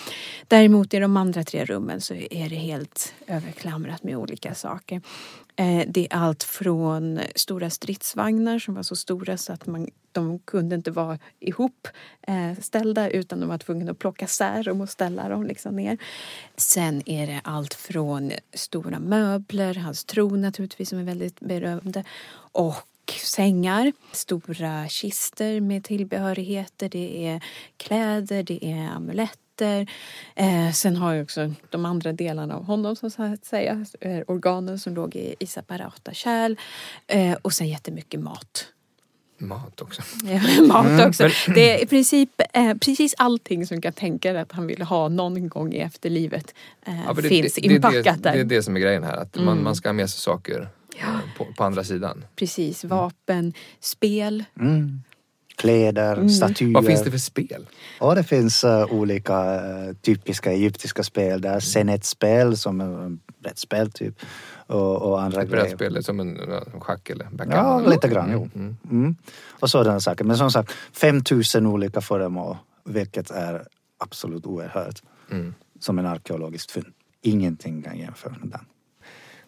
Däremot 0.49 0.95
i 0.95 0.99
de 0.99 1.17
andra 1.17 1.45
tre 1.45 1.65
rummen 1.65 2.01
så 2.01 2.15
är 2.15 2.49
det 2.49 2.57
helt 2.57 3.15
överklamrat 3.27 4.03
med 4.03 4.17
olika 4.17 4.55
saker. 4.55 5.01
Eh, 5.57 5.83
det 5.89 6.07
är 6.11 6.17
allt 6.17 6.43
från 6.43 7.21
stora 7.35 7.71
stridsvagnar 7.71 8.59
som 8.59 8.75
var 8.75 8.83
så 8.83 8.97
stora 8.97 9.37
så 9.37 9.53
att 9.53 9.67
man, 9.67 9.89
de 10.13 10.39
kunde 10.39 10.77
inte 10.77 10.91
vara 10.91 11.19
ihop 11.41 11.89
eh, 12.23 12.59
ställda 12.61 13.11
utan 13.11 13.41
de 13.41 13.49
var 13.49 13.59
tvungna 13.59 13.91
att 13.91 13.99
plocka 13.99 14.27
sär 14.27 14.65
dem 14.65 14.81
och 14.81 14.89
ställa 14.89 15.29
dem 15.29 15.47
liksom 15.47 15.77
ner. 15.77 15.99
Sen 16.57 17.03
är 17.09 17.27
det 17.27 17.41
allt 17.45 17.75
från 17.75 18.33
stora 18.55 18.99
möbler, 18.99 19.75
hans 19.75 20.05
tron 20.05 20.41
naturligtvis 20.41 20.89
som 20.89 20.99
är 20.99 21.05
väldigt 21.05 21.41
berömd 21.41 22.03
och 22.53 22.85
sängar, 23.13 23.93
stora 24.13 24.89
kister 24.89 25.61
med 25.61 25.85
tillbehörigheter, 25.85 26.89
det 26.89 27.27
är 27.27 27.45
kläder, 27.77 28.43
det 28.43 28.65
är 28.65 28.89
amuletter. 28.89 29.91
Eh, 30.35 30.73
sen 30.73 30.97
har 30.97 31.15
jag 31.15 31.23
också 31.23 31.55
de 31.71 31.85
andra 31.85 32.13
delarna 32.13 32.57
av 32.57 32.65
honom 32.65 32.97
som 32.97 33.11
så 33.11 33.23
att 33.23 33.45
säga, 33.45 33.87
eh, 34.01 34.21
organen 34.27 34.79
som 34.79 34.95
låg 34.95 35.17
i, 35.17 35.35
i 35.39 35.47
separata 35.47 36.13
kärl 36.13 36.57
eh, 37.07 37.37
och 37.43 37.53
sen 37.53 37.69
jättemycket 37.69 38.21
mat. 38.21 38.73
Mat 39.39 39.81
också. 39.81 40.03
Ja, 40.25 40.63
mat 40.63 41.07
också. 41.07 41.29
Det 41.55 41.73
är 41.73 41.83
i 41.83 41.87
princip 41.87 42.31
eh, 42.53 42.75
precis 42.75 43.15
allting 43.19 43.67
som 43.67 43.81
kan 43.81 43.93
tänka 43.93 44.33
dig 44.33 44.43
att 44.43 44.53
han 44.53 44.67
ville 44.67 44.85
ha 44.85 45.09
någon 45.09 45.49
gång 45.49 45.73
i 45.73 45.79
efterlivet 45.79 46.55
eh, 46.87 46.95
Ja, 47.07 47.13
det, 47.13 47.23
finns 47.23 47.55
det, 47.55 47.61
inpackat 47.61 48.05
det, 48.05 48.23
där. 48.23 48.33
det 48.33 48.41
är 48.41 48.45
det 48.45 48.63
som 48.63 48.77
är 48.77 48.81
grejen 48.81 49.05
här, 49.05 49.17
att 49.17 49.37
man, 49.37 49.63
man 49.63 49.77
ska 49.77 49.89
ha 49.89 49.93
med 49.93 50.11
sig 50.11 50.21
saker 50.21 50.69
eh, 50.97 51.05
på, 51.37 51.47
på 51.57 51.65
andra 51.65 51.85
sidan. 51.85 52.25
Precis, 52.37 52.85
vapen, 52.85 53.53
spel. 53.81 54.45
Mm. 54.61 55.03
Kläder, 55.59 56.29
statyer. 56.29 56.75
Vad 56.75 56.87
finns 56.87 57.03
det 57.05 57.11
för 57.11 57.19
spel? 57.19 57.67
Och 58.01 58.15
det 58.15 58.25
finns 58.25 58.65
eh, 58.65 58.93
olika 58.93 59.55
eh, 59.55 59.93
typiska 60.03 60.53
egyptiska 60.53 61.03
spel 61.03 61.41
där. 61.41 61.61
Senetspel 61.61 62.57
som 62.57 62.81
är 62.81 63.07
ett 63.07 63.39
brädspel 63.43 63.91
typ. 63.93 64.15
Och, 64.67 65.03
och 65.03 65.23
andra 65.23 65.43
Ett 65.43 65.51
grejer. 65.51 65.65
brädspel 65.77 66.05
som 66.05 66.21
en, 66.21 66.37
en 66.41 66.81
schack 66.81 67.11
eller 67.11 67.25
Ja, 67.25 67.31
backgammon? 67.37 67.91
lite 67.91 68.09
grann. 68.09 68.31
Jo. 68.33 68.49
Mm. 68.55 68.77
Mm. 68.91 69.17
Och 69.61 69.71
sådana 69.71 70.01
saker. 70.01 70.25
Men 70.25 70.37
som 70.37 70.51
sagt, 70.51 70.73
5000 70.93 71.67
olika 71.67 72.01
föremål. 72.01 72.57
Vilket 72.85 73.31
är 73.31 73.67
absolut 73.99 74.47
oerhört. 74.47 75.03
Mm. 75.31 75.55
Som 75.81 75.99
en 75.99 76.07
arkeologiskt 76.07 76.71
fynd. 76.71 76.87
Ingenting 77.23 77.83
kan 77.83 77.99
jämföra 77.99 78.37
med 78.41 78.49
den. 78.49 78.61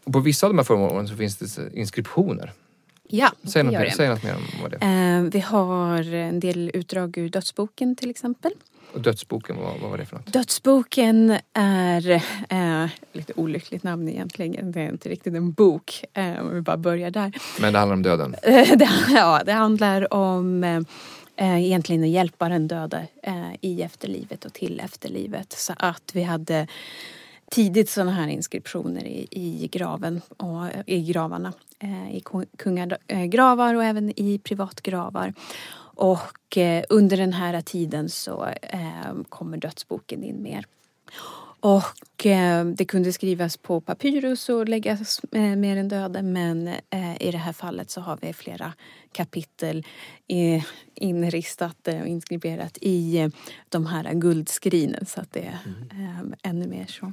Och 0.05 0.13
på 0.13 0.21
vissa 0.21 0.47
av 0.47 0.53
de 0.53 0.59
här 0.59 0.65
föremålen 0.65 1.09
så 1.09 1.17
finns 1.17 1.37
det 1.37 1.71
inskriptioner. 1.75 2.53
Ja, 3.13 3.33
Säg 3.43 3.63
något, 3.63 3.73
mer, 3.73 3.91
säg 3.91 4.09
något 4.09 4.23
mer 4.23 4.35
om 4.35 4.43
vad 4.63 4.71
det 4.71 4.79
är. 4.81 5.19
Eh, 5.19 5.23
vi 5.23 5.41
har 5.41 6.15
en 6.15 6.41
del 6.41 6.71
utdrag 6.75 7.19
ur 7.19 7.29
Dödsboken 7.29 7.97
till 7.97 8.11
exempel. 8.11 8.53
Och 8.93 9.01
dödsboken, 9.01 9.57
vad, 9.57 9.81
vad 9.81 9.91
var 9.91 9.99
det 9.99 10.07
för 10.07 10.17
något? 10.17 10.27
Dödsboken 10.27 11.39
är 11.53 12.11
eh, 12.49 12.91
lite 13.13 13.33
olyckligt 13.37 13.83
namn 13.83 14.09
egentligen. 14.09 14.73
Det 14.73 14.81
är 14.81 14.89
inte 14.89 15.09
riktigt 15.09 15.35
en 15.35 15.53
bok. 15.53 16.05
Eh, 16.13 16.41
om 16.41 16.55
vi 16.55 16.61
bara 16.61 16.77
börjar 16.77 17.11
där. 17.11 17.33
Men 17.61 17.73
det 17.73 17.79
handlar 17.79 17.97
om 17.97 18.03
döden. 18.03 18.35
Eh, 18.43 18.77
det, 18.77 18.89
ja, 19.09 19.43
det 19.47 19.53
handlar 19.53 20.15
om 20.15 20.65
eh, 20.65 20.81
eh, 21.37 21.65
egentligen 21.65 22.03
att 22.03 22.09
hjälpa 22.09 22.49
den 22.49 22.69
döda 22.69 23.03
i 23.61 23.83
efterlivet 23.83 24.45
och 24.45 24.53
till 24.53 24.81
efterlivet. 24.81 25.53
Så 25.53 25.73
att 25.77 26.11
vi 26.15 26.23
hade 26.23 26.67
tidigt 27.51 27.91
sådana 27.91 28.11
här 28.11 28.29
inskriptioner 28.29 29.05
i, 29.07 29.29
i 29.31 29.69
graven 29.73 30.21
och 30.37 30.67
eh, 30.67 30.83
i 30.87 31.03
gravarna. 31.03 31.53
Eh, 31.79 32.17
I 32.17 32.23
kungagravar 32.57 33.75
eh, 33.75 33.79
och 33.79 33.85
även 33.85 34.21
i 34.21 34.39
privatgravar. 34.39 35.35
Och 35.95 36.59
under 36.89 37.17
den 37.17 37.33
här 37.33 37.61
tiden 37.61 38.09
så 38.09 38.49
kommer 39.29 39.57
dödsboken 39.57 40.25
in 40.25 40.43
mer. 40.43 40.67
Och 41.61 42.27
eh, 42.27 42.65
det 42.65 42.85
kunde 42.85 43.13
skrivas 43.13 43.57
på 43.57 43.81
papyrus 43.81 44.49
och 44.49 44.69
läggas 44.69 45.21
eh, 45.33 45.57
med 45.57 45.77
den 45.77 45.89
döde 45.89 46.23
men 46.23 46.69
eh, 46.69 47.23
i 47.23 47.31
det 47.31 47.39
här 47.39 47.53
fallet 47.53 47.91
så 47.91 48.01
har 48.01 48.19
vi 48.23 48.33
flera 48.33 48.73
kapitel 49.13 49.87
eh, 50.29 50.65
inristat 50.95 51.89
och 51.89 52.07
inskriberat 52.07 52.79
i 52.81 53.19
eh, 53.19 53.29
de 53.69 53.87
här 53.87 54.15
guldskrinen 54.15 55.07
så 55.07 55.21
att 55.21 55.33
det 55.33 55.41
är 55.41 55.59
Mm. 55.95 56.33
eh, 56.33 56.51
ännu 56.51 56.67
mer 56.67 56.87
så. 56.87 57.13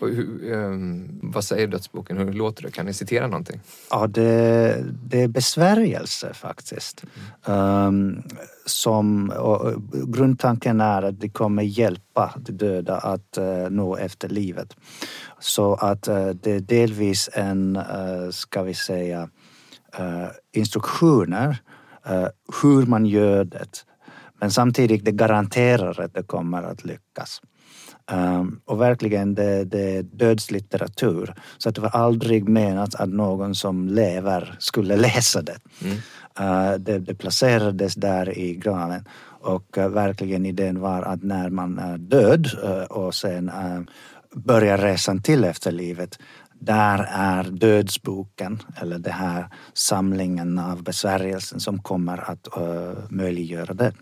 Och 0.00 0.08
hur, 0.08 0.52
ehm, 0.54 1.20
vad 1.22 1.44
säger 1.44 1.66
dödsboken? 1.66 2.18
Hur 2.18 2.32
låter 2.32 2.62
det? 2.62 2.70
Kan 2.70 2.86
ni 2.86 2.92
citera 2.92 3.26
någonting? 3.26 3.60
Ja, 3.90 4.06
det, 4.06 4.84
det 5.04 5.22
är 5.22 5.28
besvärjelse 5.28 6.34
faktiskt. 6.34 7.04
Um, 7.44 8.22
som, 8.66 9.30
och, 9.30 9.60
och 9.60 9.82
grundtanken 10.12 10.80
är 10.80 11.02
att 11.02 11.20
det 11.20 11.28
kommer 11.28 11.62
hjälpa 11.62 12.34
de 12.36 12.52
döda 12.52 12.98
att 12.98 13.38
uh, 13.38 13.70
nå 13.70 13.96
efterlivet. 13.96 14.76
Så 15.38 15.74
att 15.74 16.08
uh, 16.08 16.28
det 16.28 16.52
är 16.52 16.60
delvis 16.60 17.30
en, 17.32 17.76
uh, 17.76 18.30
ska 18.30 18.62
vi 18.62 18.74
säga, 18.74 19.28
uh, 20.00 20.28
instruktioner 20.52 21.58
uh, 22.10 22.26
hur 22.62 22.86
man 22.86 23.06
gör 23.06 23.44
det. 23.44 23.84
Men 24.40 24.50
samtidigt 24.50 25.04
det 25.04 25.12
garanterar 25.12 26.00
att 26.00 26.14
det 26.14 26.22
kommer 26.22 26.62
att 26.62 26.84
lyckas. 26.84 27.40
Um, 28.12 28.60
och 28.64 28.80
verkligen 28.80 29.34
det, 29.34 29.64
det 29.64 29.96
är 29.96 30.02
dödslitteratur. 30.02 31.34
Så 31.58 31.68
att 31.68 31.74
det 31.74 31.80
var 31.80 31.96
aldrig 31.96 32.48
menat 32.48 32.94
att 32.94 33.08
någon 33.08 33.54
som 33.54 33.88
lever 33.88 34.56
skulle 34.58 34.96
läsa 35.06 35.42
det. 35.42 35.58
Uh, 36.40 36.72
det, 36.78 36.98
det 36.98 37.14
placerades 37.14 37.94
där 37.94 38.38
i 38.38 38.54
graven 38.54 39.04
och 39.40 39.78
uh, 39.78 39.88
verkligen 39.88 40.46
idén 40.46 40.80
var 40.80 41.02
att 41.02 41.22
när 41.22 41.50
man 41.50 41.78
är 41.78 41.98
död 41.98 42.48
uh, 42.64 42.82
och 42.82 43.14
sen 43.14 43.48
uh, 43.48 43.80
börjar 44.34 44.78
resan 44.78 45.22
till 45.22 45.44
efterlivet 45.44 46.18
där 46.60 47.08
är 47.12 47.44
dödsboken 47.44 48.62
eller 48.80 48.98
det 48.98 49.12
här 49.12 49.48
samlingen 49.72 50.58
av 50.58 50.82
besvärjelsen 50.82 51.60
som 51.60 51.82
kommer 51.82 52.30
att 52.30 52.48
uh, 52.58 52.92
möjliggöra 53.08 53.74
det. 53.74 53.92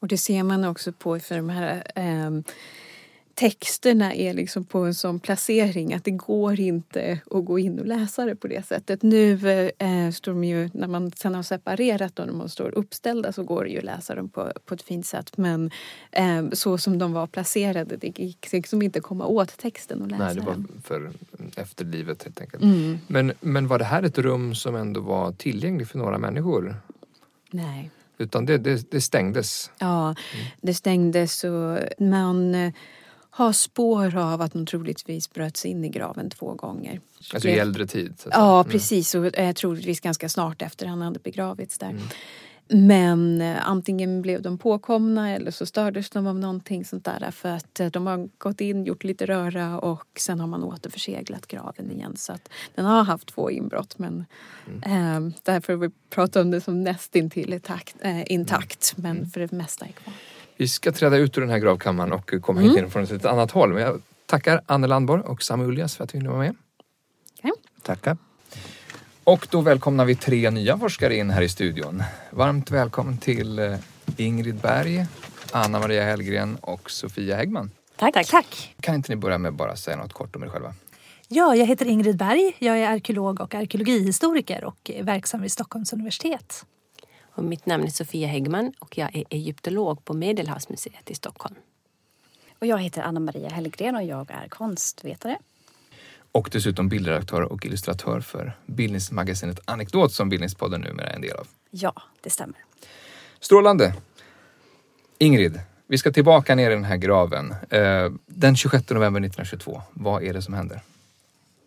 Och 0.00 0.08
det 0.08 0.18
ser 0.18 0.42
man 0.42 0.64
också 0.64 0.92
på 0.92 1.20
för 1.20 1.36
de 1.36 1.48
här 1.48 1.82
ehm, 1.94 2.44
texterna 3.40 4.14
är 4.14 4.34
liksom 4.34 4.64
på 4.64 4.78
en 4.78 4.94
sån 4.94 5.20
placering 5.20 5.94
att 5.94 6.04
det 6.04 6.10
går 6.10 6.60
inte 6.60 7.20
att 7.30 7.44
gå 7.44 7.58
in 7.58 7.78
och 7.78 7.86
läsa 7.86 8.24
det 8.24 8.36
på 8.36 8.48
det 8.48 8.66
sättet. 8.66 9.02
Nu 9.02 9.32
eh, 9.78 10.10
står 10.10 10.32
de 10.32 10.44
ju, 10.44 10.70
när 10.74 10.88
man 10.88 11.12
sen 11.12 11.34
har 11.34 11.42
separerat 11.42 12.16
dem, 12.16 12.38
de 12.38 12.48
står 12.48 12.78
uppställda 12.78 13.32
så 13.32 13.42
går 13.42 13.64
det 13.64 13.70
ju 13.70 13.78
att 13.78 13.84
läsa 13.84 14.14
dem 14.14 14.28
på, 14.28 14.52
på 14.64 14.74
ett 14.74 14.82
fint 14.82 15.06
sätt. 15.06 15.36
Men 15.36 15.70
eh, 16.12 16.50
så 16.52 16.78
som 16.78 16.98
de 16.98 17.12
var 17.12 17.26
placerade, 17.26 17.96
det 17.96 18.18
gick 18.18 18.52
liksom 18.52 18.82
inte 18.82 19.00
komma 19.00 19.26
åt 19.26 19.56
texten 19.56 20.02
och 20.02 20.08
läsa 20.08 20.24
Nej, 20.24 20.34
det 20.34 20.40
var 20.40 20.64
för 20.82 21.10
efterlivet 21.56 22.22
helt 22.22 22.40
enkelt. 22.40 22.62
Mm. 22.62 22.98
Men, 23.06 23.32
men 23.40 23.68
var 23.68 23.78
det 23.78 23.84
här 23.84 24.02
ett 24.02 24.18
rum 24.18 24.54
som 24.54 24.76
ändå 24.76 25.00
var 25.00 25.32
tillgängligt 25.32 25.88
för 25.88 25.98
några 25.98 26.18
människor? 26.18 26.76
Nej. 27.50 27.90
Utan 28.20 28.46
det, 28.46 28.58
det, 28.58 28.90
det 28.90 29.00
stängdes? 29.00 29.70
Ja, 29.78 30.14
det 30.60 30.74
stängdes 30.74 31.44
och 31.44 31.78
man 31.98 32.54
eh, 32.54 32.72
har 33.30 33.52
spår 33.52 34.16
av 34.16 34.40
att 34.42 34.52
de 34.52 34.66
troligtvis 34.66 35.30
bröts 35.32 35.64
in 35.66 35.84
i 35.84 35.88
graven 35.88 36.30
två 36.30 36.54
gånger. 36.54 37.00
Alltså 37.34 37.48
i 37.48 37.58
äldre 37.58 37.86
tid? 37.86 38.14
Ja, 38.30 38.60
Mm. 38.60 38.70
precis. 38.72 39.14
Och 39.14 39.38
eh, 39.38 39.52
troligtvis 39.52 40.00
ganska 40.00 40.28
snart 40.28 40.62
efter 40.62 40.86
han 40.86 41.02
hade 41.02 41.18
begravits 41.18 41.78
där. 41.78 41.90
Mm. 41.90 42.02
Men 42.72 43.40
eh, 43.40 43.68
antingen 43.68 44.22
blev 44.22 44.42
de 44.42 44.58
påkomna 44.58 45.30
eller 45.30 45.50
så 45.50 45.66
stördes 45.66 46.10
de 46.10 46.26
av 46.26 46.38
någonting 46.38 46.84
sånt 46.84 47.04
där. 47.04 47.30
För 47.30 47.48
att 47.48 47.80
eh, 47.80 47.86
de 47.86 48.06
har 48.06 48.28
gått 48.38 48.60
in, 48.60 48.84
gjort 48.84 49.04
lite 49.04 49.26
röra 49.26 49.78
och 49.80 50.06
sen 50.18 50.40
har 50.40 50.46
man 50.46 50.64
återförseglat 50.64 51.46
graven 51.46 51.90
igen. 51.90 52.16
Så 52.16 52.32
att 52.32 52.48
den 52.74 52.84
har 52.84 53.02
haft 53.04 53.26
två 53.34 53.50
inbrott 53.50 53.98
men 53.98 54.24
Mm. 54.82 55.26
eh, 55.26 55.32
därför 55.42 55.76
vi 55.76 55.90
pratar 56.10 56.40
om 56.40 56.50
det 56.50 56.60
som 56.60 56.82
nästintill 56.84 57.52
intakt, 57.52 57.96
eh, 58.00 58.32
intakt. 58.32 58.94
Mm. 58.98 59.16
Men 59.16 59.26
för 59.30 59.40
det 59.40 59.52
mesta 59.52 59.84
är 59.86 59.92
kvar. 59.92 60.14
Vi 60.56 60.68
ska 60.68 60.92
träda 60.92 61.16
ut 61.16 61.36
ur 61.38 61.40
den 61.40 61.50
här 61.50 61.58
gravkammaren 61.58 62.12
och 62.12 62.34
komma 62.42 62.60
Mm. 62.60 62.72
hit 62.72 62.82
in 62.84 62.90
från 62.90 63.02
ett 63.04 63.24
annat 63.24 63.50
håll. 63.50 63.72
Men 63.72 63.82
jag 63.82 64.02
tackar 64.26 64.60
Anne 64.66 64.86
Landborg 64.86 65.22
och 65.22 65.42
Sam 65.42 65.60
Uljas 65.60 65.96
för 65.96 66.04
att 66.04 66.14
ville 66.14 66.28
vara 66.28 66.38
med. 66.38 66.56
Tackar. 67.82 68.16
Och 69.30 69.46
då 69.50 69.60
välkomnar 69.60 70.04
vi 70.04 70.16
tre 70.16 70.50
nya 70.50 70.78
forskare 70.78 71.16
in 71.16 71.30
här 71.30 71.42
i 71.42 71.48
studion. 71.48 72.02
Varmt 72.30 72.70
välkommen 72.70 73.18
till 73.18 73.58
eh, 73.58 73.74
Ingrid 74.16 74.54
Berg, 74.54 75.06
Anna 75.52 75.78
Maria 75.78 76.04
Hellgren 76.04 76.56
och 76.56 76.90
Sofia 76.90 77.36
Häggman. 77.36 77.70
Tack. 77.96 78.14
Tack. 78.14 78.26
Tack. 78.26 78.74
Kan 78.80 78.94
inte 78.94 79.12
ni 79.12 79.16
börja 79.16 79.38
med 79.38 79.52
bara 79.52 79.76
säga 79.76 79.96
något 79.96 80.12
kort 80.12 80.36
om 80.36 80.42
er 80.42 80.48
själva? 80.48 80.74
Ja, 81.28 81.54
jag 81.54 81.66
heter 81.66 81.86
Ingrid 81.86 82.16
Berg. 82.16 82.56
Jag 82.58 82.78
är 82.78 82.90
arkeolog 82.90 83.40
och 83.40 83.54
arkeologihistoriker 83.54 84.64
och 84.64 84.90
är 84.90 85.02
verksam 85.02 85.42
vid 85.42 85.52
Stockholms 85.52 85.92
universitet. 85.92 86.64
Och 87.34 87.44
mitt 87.44 87.66
namn 87.66 87.84
är 87.84 87.90
Sofia 87.90 88.28
Häggman 88.28 88.72
och 88.78 88.98
jag 88.98 89.16
är 89.16 89.24
egyptolog 89.30 90.04
på 90.04 90.14
Medelhavsmuseet 90.14 91.10
i 91.10 91.14
Stockholm. 91.14 91.54
Och 92.58 92.66
jag 92.66 92.78
heter 92.78 93.02
Anna 93.02 93.20
Maria 93.20 93.48
Hellgren 93.48 93.96
och 93.96 94.02
jag 94.02 94.30
är 94.30 94.48
konstvetare. 94.48 95.38
Och 96.32 96.48
dessutom 96.52 96.88
bildredaktör 96.88 97.42
och 97.42 97.66
illustratör 97.66 98.20
för 98.20 98.56
bildningsmagasinet 98.66 99.60
Anekdot 99.64 100.12
som 100.12 100.28
Bildningspodden 100.28 100.80
numera 100.80 101.06
är 101.06 101.14
en 101.14 101.20
del 101.20 101.36
av. 101.36 101.46
Ja, 101.70 101.92
det 102.20 102.30
stämmer. 102.30 102.56
Strålande! 103.40 103.94
Ingrid, 105.18 105.60
vi 105.86 105.98
ska 105.98 106.12
tillbaka 106.12 106.54
ner 106.54 106.70
i 106.70 106.74
den 106.74 106.84
här 106.84 106.96
graven. 106.96 107.54
Eh, 107.70 108.10
Den 108.26 108.56
26 108.56 108.90
november 108.90 109.20
1922, 109.20 109.82
vad 109.92 110.22
är 110.22 110.32
det 110.32 110.42
som 110.42 110.54
händer? 110.54 110.80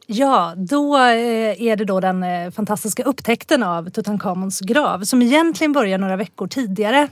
Ja, 0.08 0.54
då 0.58 0.98
eh, 0.98 1.62
är 1.62 1.76
det 1.76 1.86
då 1.86 2.00
den 2.00 2.24
eh, 2.24 2.52
fantastiska 2.52 3.04
upptäckten 3.04 3.64
av 3.64 3.90
Tutankhamons 3.90 4.60
grav 4.60 5.04
som 5.04 5.22
egentligen 5.22 5.74
börjar 5.74 5.98
några 5.98 6.16
veckor 6.16 6.48
tidigare. 6.48 7.08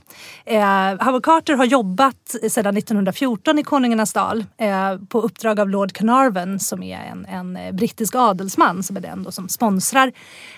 Eh, 0.45 1.05
Howard 1.05 1.23
Carter 1.23 1.53
har 1.53 1.65
jobbat 1.65 2.35
sedan 2.49 2.77
1914 2.77 3.59
i 3.59 3.63
Konungarnas 3.63 4.13
dal 4.13 4.45
eh, 4.57 4.97
på 5.09 5.21
uppdrag 5.21 5.59
av 5.59 5.69
Lord 5.69 5.93
Carnarvon 5.93 6.59
som 6.59 6.83
är 6.83 6.99
en, 7.11 7.25
en 7.25 7.57
eh, 7.57 7.71
brittisk 7.71 8.15
adelsman 8.15 8.83
som 8.83 8.97
är 8.97 9.01
den 9.01 9.23
då 9.23 9.31
som 9.31 9.49
sponsrar 9.49 10.11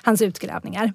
hans 0.03 0.21
utgrävningar. 0.21 0.93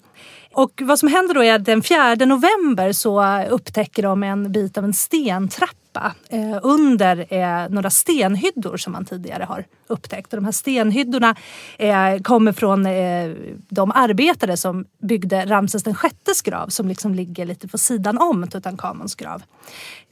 Och 0.55 0.83
vad 0.85 0.99
som 0.99 1.09
händer 1.09 1.35
då 1.35 1.45
är 1.45 1.55
att 1.55 1.65
den 1.65 1.83
4 1.83 2.15
november 2.15 2.93
så 2.93 3.43
upptäcker 3.43 4.03
de 4.03 4.23
en 4.23 4.53
bit 4.53 4.79
av 4.79 4.85
en 4.85 4.95
stentrappa 4.95 5.78
eh, 5.97 6.59
under 6.63 7.35
eh, 7.35 7.69
några 7.69 7.91
stenhyddor 7.91 8.77
som 8.77 8.93
man 8.93 9.05
tidigare 9.05 9.45
har 9.45 9.65
upptäckt. 9.87 10.33
Och 10.33 10.37
de 10.37 10.45
här 10.45 10.53
stenhyddorna 10.53 11.37
eh, 11.79 12.19
kommer 12.23 12.53
från 12.53 12.87
eh, 12.87 13.33
de 13.69 13.93
arbetare 13.95 14.57
som 14.57 14.85
byggde 14.99 15.47
Ramses 15.47 15.83
den 15.83 15.95
sjättes 15.95 16.43
grav 16.43 16.69
som 16.69 16.89
liksom 16.89 17.15
ligger 17.15 17.47
lite 17.47 17.69
på 17.69 17.79
sidan 17.79 18.19
om 18.19 18.49
Tutankhamons 18.49 19.15
grav. 19.15 19.43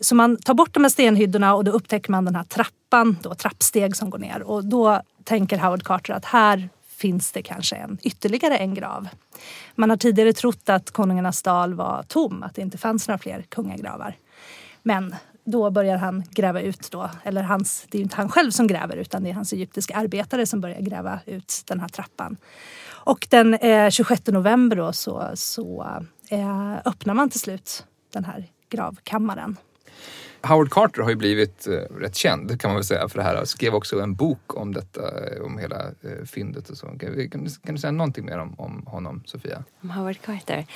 Så 0.01 0.15
man 0.15 0.37
tar 0.37 0.55
bort 0.55 0.75
de 0.75 0.85
här 0.85 0.91
stenhyddorna 0.91 1.55
och 1.55 1.65
då 1.65 1.73
upptäcker 1.73 2.11
man 2.11 2.25
den 2.25 2.35
här 2.35 2.45
trappan, 2.45 3.17
då, 3.23 3.35
trappsteg 3.35 3.97
som 3.97 4.11
går 4.11 4.19
ner. 4.19 4.43
Och 4.43 4.65
då 4.65 5.01
tänker 5.25 5.59
Howard 5.59 5.85
Carter 5.85 6.15
att 6.15 6.25
här 6.25 6.69
finns 6.97 7.33
det 7.33 7.43
kanske 7.43 7.77
en, 7.77 7.99
ytterligare 8.03 8.57
en 8.57 8.75
grav. 8.75 9.09
Man 9.75 9.91
har 9.91 9.97
tidigare 9.97 10.33
trott 10.33 10.69
att 10.69 10.91
Konungarnas 10.91 11.43
dal 11.43 11.75
var 11.75 12.03
tom, 12.09 12.43
att 12.43 12.55
det 12.55 12.63
inte 12.63 12.79
fanns 12.79 13.09
några 13.09 13.19
fler 13.19 13.43
kungagravar. 13.43 14.17
Men 14.83 15.15
då 15.47 15.71
börjar 15.71 15.97
han 15.97 16.25
gräva 16.31 16.61
ut 16.61 16.91
då, 16.91 17.11
eller 17.25 17.43
hans, 17.43 17.87
det 17.91 17.97
är 17.97 17.99
ju 17.99 18.05
inte 18.05 18.17
han 18.17 18.29
själv 18.29 18.51
som 18.51 18.67
gräver 18.67 18.97
utan 18.97 19.23
det 19.23 19.31
är 19.31 19.35
hans 19.35 19.53
egyptiska 19.53 19.95
arbetare 19.95 20.47
som 20.47 20.61
börjar 20.61 20.81
gräva 20.81 21.21
ut 21.27 21.63
den 21.67 21.81
här 21.81 21.89
trappan. 21.89 22.37
Och 22.89 23.27
den 23.31 23.55
eh, 23.55 23.91
26 23.91 24.27
november 24.27 24.77
då 24.77 24.93
så, 24.93 25.31
så 25.35 25.87
eh, 26.31 26.77
öppnar 26.85 27.15
man 27.15 27.31
till 27.31 27.41
slut 27.41 27.87
den 28.13 28.25
här 28.25 28.45
gravkammaren. 28.69 29.57
Howard 30.43 30.71
Carter 30.71 31.03
har 31.03 31.11
ju 31.11 31.17
blivit 31.17 31.67
eh, 31.67 31.73
rätt 31.73 32.17
känd 32.17 32.61
kan 32.61 32.69
man 32.71 32.75
väl 32.77 32.85
säga 32.85 33.09
för 33.09 33.19
det 33.19 33.25
här. 33.25 33.45
Skrev 33.45 33.75
också 33.75 34.01
en 34.01 34.15
bok 34.15 34.57
om 34.57 34.75
detta, 34.75 35.01
eh, 35.27 35.43
om 35.43 35.59
hela 35.59 35.85
eh, 35.87 36.25
fyndet 36.27 36.71
och 36.71 36.77
så. 36.77 36.87
Kan, 36.87 36.99
kan, 36.99 37.45
du- 37.45 37.51
kan 37.65 37.75
du 37.75 37.79
säga 37.81 37.91
någonting 37.91 38.25
mer 38.27 38.39
om, 38.39 38.55
om 38.61 38.87
honom, 38.87 39.23
Sofia? 39.27 39.65
Om 39.83 39.91
Howard 39.91 40.21
Carter? 40.25 40.67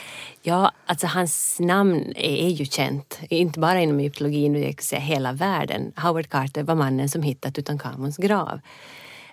Ja, 0.42 0.72
alltså 0.86 1.06
hans 1.06 1.56
namn 1.60 2.12
är 2.16 2.48
ju 2.48 2.64
känt. 2.64 3.18
Inte 3.30 3.60
bara 3.60 3.80
inom 3.80 3.98
egyptologin, 4.00 4.56
utan 4.56 4.82
säga 4.84 5.00
hela 5.00 5.32
världen. 5.32 5.92
Howard 5.96 6.28
Carter 6.28 6.62
var 6.62 6.74
mannen 6.74 7.08
som 7.08 7.22
hittat 7.22 7.54
Tutankhamons 7.54 8.16
grav. 8.16 8.60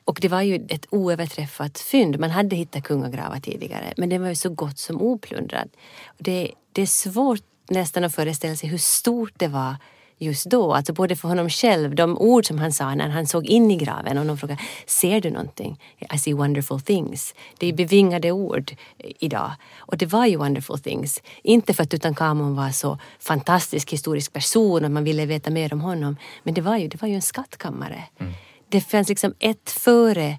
Och 0.04 0.20
det 0.22 0.28
var 0.28 0.42
ju 0.42 0.66
ett 0.70 0.86
oöverträffat 0.90 1.80
fynd. 1.80 2.20
Man 2.20 2.30
hade 2.32 2.56
hittat 2.56 2.84
kungagravar 2.84 3.40
tidigare, 3.40 3.94
men 3.98 4.10
den 4.10 4.22
var 4.22 4.30
ju 4.30 4.36
så 4.36 4.50
gott 4.50 4.80
som 4.80 5.02
oplundrad. 5.02 5.70
Det, 6.18 6.52
det 6.72 6.82
är 6.82 6.86
svårt 6.86 7.42
nästan 7.70 8.04
att 8.04 8.16
föreställa 8.16 8.56
sig 8.56 8.70
hur 8.70 8.78
stort 8.78 9.34
det 9.38 9.48
var 9.48 9.76
just 10.18 10.46
då. 10.46 10.74
Alltså 10.74 10.94
både 10.94 11.16
för 11.16 11.28
honom 11.28 11.50
själv, 11.50 11.96
de 11.96 12.18
ord 12.18 12.46
som 12.46 12.60
han 12.60 12.72
sa 12.72 12.96
när 12.96 13.10
han 13.10 13.28
såg 13.28 13.46
in 13.46 13.72
i 13.72 13.76
graven 13.76 14.18
och 14.18 14.26
någon 14.26 14.38
frågade 14.38 14.62
Ser 14.86 15.22
du 15.22 15.30
någonting? 15.30 15.80
I 16.14 16.18
see 16.18 16.34
wonderful 16.34 16.82
things. 16.82 17.36
Det 17.58 17.68
är 17.68 17.74
bevingade 17.74 18.32
ord 18.32 18.72
idag. 18.98 19.52
Och 19.78 19.98
det 19.98 20.06
var 20.06 20.26
ju 20.26 20.38
wonderful 20.38 20.80
things. 20.80 21.22
Inte 21.44 21.74
för 21.74 21.84
att 21.84 21.90
Tutankhamon 21.90 22.56
var 22.56 22.70
så 22.70 23.00
fantastisk 23.20 23.94
historisk 23.94 24.34
person 24.34 24.86
och 24.86 24.92
man 24.92 25.04
ville 25.04 25.26
veta 25.26 25.50
mer 25.50 25.74
om 25.74 25.82
honom. 25.82 26.18
Men 26.44 26.54
det 26.54 26.62
var 26.62 26.78
ju, 26.78 26.88
det 26.88 27.02
var 27.02 27.10
ju 27.10 27.16
en 27.16 27.22
skattkammare. 27.22 28.04
Mm. 28.20 28.34
Det 28.70 28.82
fanns 28.82 29.10
liksom 29.10 29.34
ett 29.40 29.70
före 29.70 30.38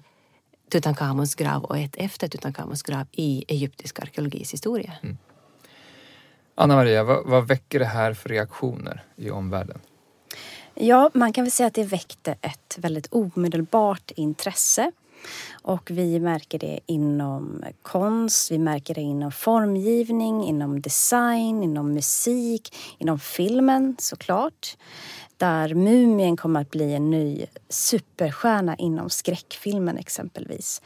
Tutankhamons 0.71 1.35
grav 1.35 1.63
och 1.63 1.77
ett 1.77 1.95
efter 1.95 2.27
Tutankhamons 2.27 2.83
grav 2.83 3.07
i 3.11 3.45
egyptisk 3.47 3.99
arkeologis 3.99 4.53
historia. 4.53 4.93
Mm. 5.03 5.17
Anna 6.61 6.75
Maria, 6.75 7.03
vad, 7.03 7.25
vad 7.25 7.47
väcker 7.47 7.79
det 7.79 7.85
här 7.85 8.13
för 8.13 8.29
reaktioner 8.29 9.03
i 9.15 9.29
omvärlden? 9.29 9.79
Ja, 10.73 11.09
man 11.13 11.33
kan 11.33 11.43
väl 11.43 11.51
säga 11.51 11.67
att 11.67 11.73
det 11.73 11.83
väckte 11.83 12.35
ett 12.41 12.77
väldigt 12.77 13.07
omedelbart 13.11 14.11
intresse. 14.11 14.91
Och 15.61 15.91
vi 15.91 16.19
märker 16.19 16.59
det 16.59 16.79
inom 16.85 17.63
konst, 17.81 18.51
vi 18.51 18.57
märker 18.57 18.95
det 18.95 19.01
inom 19.01 19.31
formgivning, 19.31 20.43
inom 20.43 20.81
design, 20.81 21.63
inom 21.63 21.93
musik, 21.93 22.75
inom 22.97 23.19
filmen 23.19 23.95
såklart. 23.99 24.77
Där 25.37 25.73
Mumien 25.73 26.37
kommer 26.37 26.61
att 26.61 26.71
bli 26.71 26.93
en 26.93 27.09
ny 27.09 27.45
superstjärna 27.69 28.75
inom 28.75 29.09
skräckfilmen 29.09 29.97
exempelvis. 29.97 30.81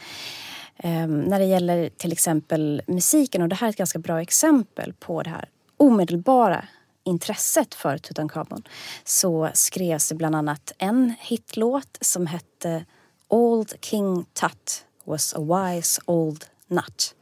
Um, 0.83 1.21
när 1.21 1.39
det 1.39 1.45
gäller 1.45 1.89
till 1.89 2.11
exempel 2.11 2.81
musiken, 2.87 3.41
och 3.41 3.49
det 3.49 3.55
här 3.55 3.67
är 3.67 3.69
ett 3.69 3.77
ganska 3.77 3.99
bra 3.99 4.21
exempel 4.21 4.93
på 4.99 5.23
det 5.23 5.29
här 5.29 5.49
omedelbara 5.83 6.65
intresset 7.03 7.75
för 7.75 7.97
Tutankhamon 7.97 8.63
så 9.03 9.49
skrevs 9.53 10.09
det 10.09 10.15
bland 10.15 10.35
annat 10.35 10.71
en 10.77 11.13
hitlåt 11.19 11.97
som 12.01 12.27
hette 12.27 12.85
Old 13.27 13.73
King 13.81 14.25
Tut 14.33 14.85
was 15.03 15.33
a 15.33 15.39
wise 15.39 16.01
old 16.05 16.45
nut. 16.67 17.15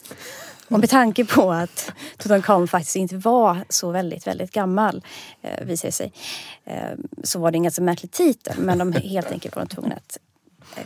Och 0.69 0.79
med 0.79 0.89
tanke 0.89 1.25
på 1.25 1.51
att 1.51 1.91
Tutankhamon 2.17 2.67
faktiskt 2.67 2.95
inte 2.95 3.17
var 3.17 3.65
så 3.69 3.91
väldigt, 3.91 4.27
väldigt 4.27 4.51
gammal, 4.51 5.03
eh, 5.41 5.65
visar 5.65 5.91
sig, 5.91 6.13
eh, 6.65 6.91
så 7.23 7.39
var 7.39 7.51
det 7.51 7.55
en 7.55 7.63
ganska 7.63 7.81
märklig 7.81 8.11
titel. 8.11 8.59
Men 8.59 8.77
de 8.77 8.93
helt 8.93 9.31
enkelt 9.31 9.55
var 9.55 9.65
tvungna 9.65 9.95
att 9.95 10.17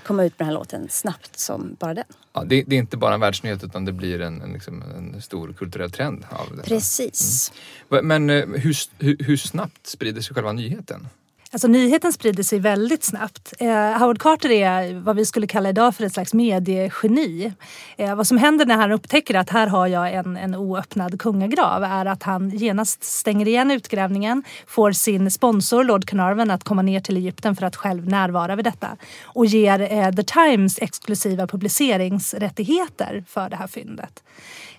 komma 0.04 0.24
ut 0.24 0.40
med 0.40 0.48
den 0.48 0.48
här 0.48 0.54
låten 0.54 0.90
snabbt 0.90 1.40
som 1.40 1.76
bara 1.80 1.94
den. 1.94 2.06
Ja, 2.34 2.44
det, 2.44 2.64
det 2.64 2.76
är 2.76 2.80
inte 2.80 2.98
bara 2.98 3.14
en 3.14 3.20
världsnyhet 3.20 3.64
utan 3.64 3.86
det 3.86 3.92
blir 3.92 4.22
en, 4.22 4.42
en, 4.42 4.54
liksom, 4.54 4.82
en 4.82 5.22
stor 5.22 5.54
kulturell 5.54 5.92
trend 5.92 6.26
av 6.30 6.58
det. 6.58 6.64
Precis. 6.64 7.52
Mm. 7.92 8.08
Men 8.08 8.30
eh, 8.30 8.62
hur, 8.62 8.76
hur, 9.04 9.18
hur 9.20 9.38
snabbt 9.38 9.88
sprider 9.88 10.22
sig 10.22 10.36
själva 10.36 10.52
nyheten? 10.52 11.08
Alltså 11.56 11.68
nyheten 11.68 12.14
sprider 12.14 12.44
sig 12.44 12.60
väldigt 12.60 13.04
snabbt. 13.04 13.54
Eh, 13.60 14.00
Howard 14.00 14.20
Carter 14.20 14.52
är 14.52 15.00
vad 15.00 15.16
vi 15.16 15.26
skulle 15.26 15.48
kalla 15.48 15.70
idag 15.70 15.96
för 15.96 16.04
ett 16.04 16.14
slags 16.14 16.34
mediegeni. 16.34 17.54
Eh, 17.98 18.16
vad 18.16 18.28
som 18.28 18.38
händer 18.38 18.66
när 18.66 18.76
han 18.76 18.92
upptäcker 18.92 19.36
att 19.36 19.50
här 19.50 19.68
har 19.68 19.88
jag 19.88 20.14
en, 20.14 20.38
en 20.38 20.56
oöppnad 20.56 21.22
kungagrav 21.22 21.84
är 21.84 22.06
att 22.06 22.24
han 22.24 22.50
genast 22.50 23.04
stänger 23.04 23.48
igen 23.48 23.72
utgrävningen, 23.72 24.44
får 24.68 24.92
sin 24.92 25.32
sponsor 25.32 25.84
Lord 25.84 26.06
Carnarvon 26.06 26.52
att 26.52 26.64
komma 26.64 26.82
ner 26.82 27.00
till 27.00 27.18
Egypten 27.18 27.56
för 27.56 27.66
att 27.66 27.76
själv 27.76 28.08
närvara 28.10 28.56
vid 28.56 28.66
detta 28.66 28.98
och 29.24 29.46
ger 29.46 29.80
eh, 29.92 30.12
The 30.12 30.24
Times 30.24 30.80
exklusiva 30.82 31.48
publiceringsrättigheter 31.48 33.24
för 33.28 33.50
det 33.50 33.56
här 33.56 33.68
fyndet. 33.68 34.24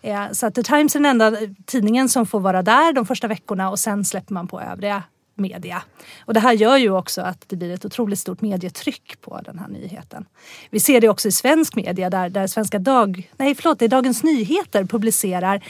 Eh, 0.02 0.30
så 0.32 0.46
att 0.46 0.54
The 0.54 0.62
Times 0.62 0.96
är 0.96 1.00
den 1.00 1.20
enda 1.20 1.32
tidningen 1.66 2.08
som 2.08 2.26
får 2.26 2.40
vara 2.40 2.62
där 2.62 2.92
de 2.92 3.06
första 3.06 3.28
veckorna 3.28 3.70
och 3.70 3.78
sen 3.78 4.04
släpper 4.04 4.34
man 4.34 4.48
på 4.48 4.60
övriga 4.60 5.02
media. 5.38 5.82
Och 6.20 6.34
det 6.34 6.40
här 6.40 6.52
gör 6.52 6.76
ju 6.76 6.90
också 6.90 7.20
att 7.20 7.44
det 7.48 7.56
blir 7.56 7.74
ett 7.74 7.84
otroligt 7.84 8.18
stort 8.18 8.40
medietryck 8.40 9.20
på 9.20 9.40
den 9.44 9.58
här 9.58 9.68
nyheten. 9.68 10.24
Vi 10.70 10.80
ser 10.80 11.00
det 11.00 11.08
också 11.08 11.28
i 11.28 11.32
svensk 11.32 11.76
media 11.76 12.10
där, 12.10 12.28
där 12.28 12.46
Svenska 12.46 12.78
Dag, 12.78 13.30
nej 13.36 13.54
förlåt, 13.54 13.78
det 13.78 13.84
är 13.84 13.88
Dagens 13.88 14.22
Nyheter 14.22 14.84
publicerar 14.84 15.64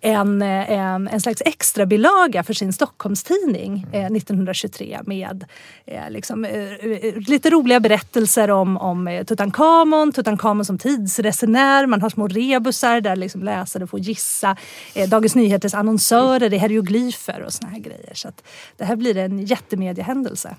en, 0.00 0.42
eh, 0.42 0.70
en, 0.70 1.08
en 1.08 1.20
slags 1.20 1.42
extra 1.44 1.86
bilaga 1.86 2.42
för 2.42 2.54
sin 2.54 2.72
Stockholmstidning 2.72 3.86
eh, 3.92 4.06
1923 4.06 5.00
med 5.06 5.44
eh, 5.86 6.10
liksom, 6.10 6.44
eh, 6.44 6.72
eh, 6.72 7.14
lite 7.16 7.50
roliga 7.50 7.80
berättelser 7.80 8.50
om, 8.50 8.76
om 8.76 9.08
eh, 9.08 9.24
Tutankhamon, 9.24 10.12
Tutankhamon 10.12 10.64
som 10.64 10.78
tidsresenär. 10.78 11.86
Man 11.86 12.02
har 12.02 12.10
små 12.10 12.28
rebusar 12.28 13.00
där 13.00 13.16
liksom 13.16 13.42
läsare 13.42 13.86
får 13.86 14.00
gissa. 14.00 14.56
Eh, 14.94 15.08
Dagens 15.08 15.34
Nyheters 15.34 15.74
annonsörer 15.74 16.52
i 16.52 16.58
hieroglyfer 16.58 17.42
och 17.42 17.52
såna 17.52 17.70
här 17.70 17.78
grejer. 17.78 18.14
Så 18.14 18.28
att 18.28 18.42
det 18.76 18.84
här 18.84 18.96
blir 18.96 19.16
en 19.16 19.38
jättemediehändelse. 19.38 20.56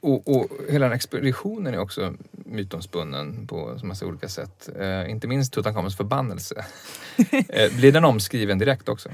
Och, 0.00 0.28
och, 0.28 0.48
hela 0.68 0.86
den 0.86 0.94
expeditionen 0.94 1.74
är 1.74 1.78
också 1.78 2.14
mytomspunnen 2.32 3.46
på 3.46 3.78
så 3.78 3.86
massa 3.86 4.06
olika 4.06 4.28
sätt. 4.28 4.68
Eh, 4.78 5.10
inte 5.10 5.26
minst 5.26 5.52
Tutankhamons 5.52 5.96
förbannelse. 5.96 6.64
eh, 7.48 7.76
blir 7.76 7.92
den 7.92 8.04
omskriven 8.04 8.58
direkt 8.58 8.88
också? 8.88 9.08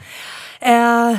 Eh, 0.60 1.16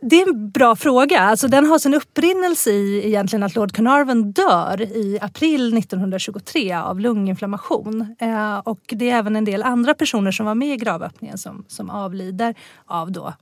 det 0.00 0.22
är 0.22 0.28
en 0.28 0.50
bra 0.50 0.76
fråga. 0.76 1.20
Alltså, 1.20 1.48
den 1.48 1.66
har 1.66 1.78
sin 1.78 1.94
upprinnelse 1.94 2.70
i 2.70 3.06
egentligen 3.06 3.42
att 3.42 3.54
Lord 3.54 3.72
Carnarvon 3.72 4.32
dör 4.32 4.80
i 4.82 5.18
april 5.20 5.78
1923 5.78 6.72
av 6.72 7.00
lunginflammation. 7.00 8.16
Eh, 8.20 8.58
och 8.58 8.80
det 8.86 9.10
är 9.10 9.18
även 9.18 9.36
en 9.36 9.44
del 9.44 9.62
andra 9.62 9.94
personer 9.94 10.30
som 10.30 10.46
var 10.46 10.54
med 10.54 10.74
i 10.74 10.76
gravöppningen 10.76 11.38
som, 11.38 11.64
som 11.68 11.90
avlider 11.90 12.54
av 12.86 13.12
då 13.12 13.34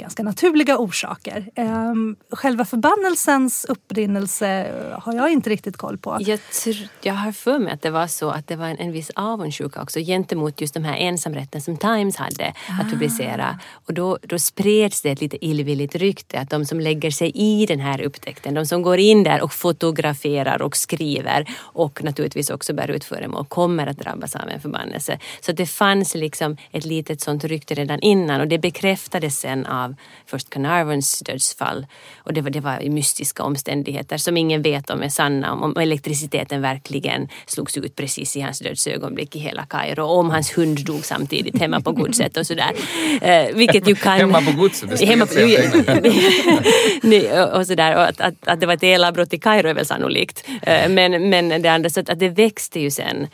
ganska 0.00 0.22
naturliga 0.22 0.78
orsaker. 0.78 1.50
Ehm, 1.54 2.16
själva 2.30 2.64
förbannelsens 2.64 3.64
upprinnelse 3.64 4.72
har 5.02 5.14
jag 5.14 5.30
inte 5.30 5.50
riktigt 5.50 5.76
koll 5.76 5.98
på. 5.98 6.16
Jag, 6.20 6.40
tror, 6.64 6.76
jag 7.02 7.14
har 7.14 7.32
för 7.32 7.58
mig 7.58 7.72
att 7.72 7.82
det 7.82 7.90
var 7.90 8.06
så 8.06 8.30
att 8.30 8.46
det 8.46 8.56
var 8.56 8.66
en, 8.66 8.76
en 8.76 8.92
viss 8.92 9.10
avundsjuka 9.14 9.82
också 9.82 9.98
gentemot 10.00 10.60
just 10.60 10.74
de 10.74 10.84
här 10.84 10.96
ensamrätten 10.96 11.60
som 11.60 11.76
Times 11.76 12.16
hade 12.16 12.54
ah. 12.68 12.80
att 12.80 12.90
publicera. 12.90 13.60
Och 13.72 13.94
då, 13.94 14.18
då 14.22 14.38
spreds 14.38 15.02
det 15.02 15.10
ett 15.10 15.20
lite 15.20 15.46
illvilligt 15.46 15.94
rykte 15.94 16.40
att 16.40 16.50
de 16.50 16.66
som 16.66 16.80
lägger 16.80 17.10
sig 17.10 17.30
i 17.34 17.66
den 17.66 17.80
här 17.80 18.00
upptäckten, 18.00 18.54
de 18.54 18.66
som 18.66 18.82
går 18.82 18.98
in 18.98 19.22
där 19.22 19.42
och 19.42 19.52
fotograferar 19.52 20.62
och 20.62 20.76
skriver 20.76 21.46
och 21.60 22.04
naturligtvis 22.04 22.50
också 22.50 22.74
bär 22.74 22.90
ut 22.90 23.04
föremål 23.04 23.46
kommer 23.46 23.86
att 23.86 23.98
drabbas 23.98 24.36
av 24.36 24.48
en 24.48 24.60
förbannelse. 24.60 25.18
Så 25.40 25.52
det 25.52 25.66
fanns 25.66 26.14
liksom 26.14 26.56
ett 26.72 26.84
litet 26.84 27.20
sånt 27.20 27.44
rykte 27.44 27.74
redan 27.74 28.00
innan 28.00 28.40
och 28.40 28.48
det 28.48 28.58
bekräftades 28.58 29.40
sen 29.40 29.66
av 29.66 29.89
av 29.90 29.96
först 30.26 30.50
Carnarvons 30.50 31.22
dödsfall. 31.26 31.86
Och 32.16 32.32
det 32.32 32.40
var, 32.40 32.50
det 32.50 32.60
var 32.60 32.88
mystiska 32.88 33.42
omständigheter 33.42 34.16
som 34.16 34.36
ingen 34.36 34.62
vet 34.62 34.90
om 34.90 35.02
är 35.02 35.08
sanna. 35.08 35.52
Om, 35.52 35.76
elektriciteten 35.76 36.62
verkligen 36.62 37.28
slogs 37.46 37.76
ut 37.76 37.96
precis 37.96 38.36
i 38.36 38.40
hans 38.40 38.58
dödsögonblick 38.58 39.36
i 39.36 39.38
hela 39.38 39.66
Kairo. 39.66 40.02
Och 40.02 40.18
om 40.18 40.30
hans 40.30 40.58
hund 40.58 40.84
dog 40.84 41.04
samtidigt 41.04 41.60
hemma 41.60 41.80
på 41.80 41.92
godset 41.92 42.36
och 42.36 42.46
sådär. 42.46 42.72
Eh, 43.22 43.54
vilket 43.54 43.88
ju 43.88 43.94
kan... 43.94 44.18
Hemma 44.18 44.40
på 44.40 44.52
godset? 44.52 44.98
Det 44.98 45.06
hemma 45.06 45.26
på, 45.26 45.32
och 47.58 47.66
sådär. 47.66 47.96
Och 47.96 48.02
att, 48.02 48.20
att, 48.20 48.48
att 48.48 48.60
det 48.60 48.66
var 48.66 48.74
ett 48.74 48.82
elavbrott 48.82 49.32
i 49.34 49.38
Kairo 49.38 49.68
är 49.68 49.74
väl 49.74 49.86
sannolikt. 49.86 50.48
Eh, 50.62 50.88
men, 50.88 51.28
men 51.30 51.62
det 51.62 51.68
andra, 51.68 51.90
så 51.90 52.00
att, 52.00 52.08
att 52.08 52.18
det 52.18 52.28
växte 52.28 52.80
ju 52.80 52.90
sen. 52.90 53.26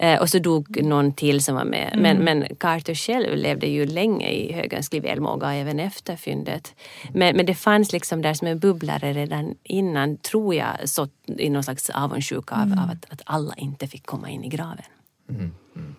Eh, 0.00 0.20
och 0.20 0.28
så 0.28 0.38
dog 0.38 0.82
någon 0.82 1.12
till 1.12 1.44
som 1.44 1.54
var 1.54 1.64
med. 1.64 1.90
Men, 1.94 2.16
mm. 2.16 2.24
men 2.24 2.56
Carter 2.58 2.94
själv 2.94 3.36
levde 3.36 3.66
ju 3.66 3.86
länge 3.86 4.30
i 4.30 4.52
högönsklig 4.52 5.02
välmåga 5.02 5.54
även 5.54 5.80
efter 5.80 6.03
efter 6.04 6.16
fyndet. 6.16 6.74
Men, 7.12 7.36
men 7.36 7.46
det 7.46 7.54
fanns 7.54 7.92
liksom 7.92 8.22
där 8.22 8.34
som 8.34 8.48
en 8.48 8.58
bubblare 8.58 9.12
redan 9.12 9.54
innan, 9.62 10.16
tror 10.16 10.54
jag, 10.54 10.88
så 10.88 11.08
i 11.26 11.50
någon 11.50 11.64
slags 11.64 11.90
avundsjuka 11.90 12.54
mm. 12.54 12.78
av, 12.78 12.90
att, 12.90 13.12
att 13.12 13.22
alla 13.26 13.54
inte 13.54 13.86
fick 13.86 14.06
komma 14.06 14.30
in 14.30 14.44
i 14.44 14.48
graven. 14.48 14.84
Mm. 15.28 15.54
Mm. 15.76 15.94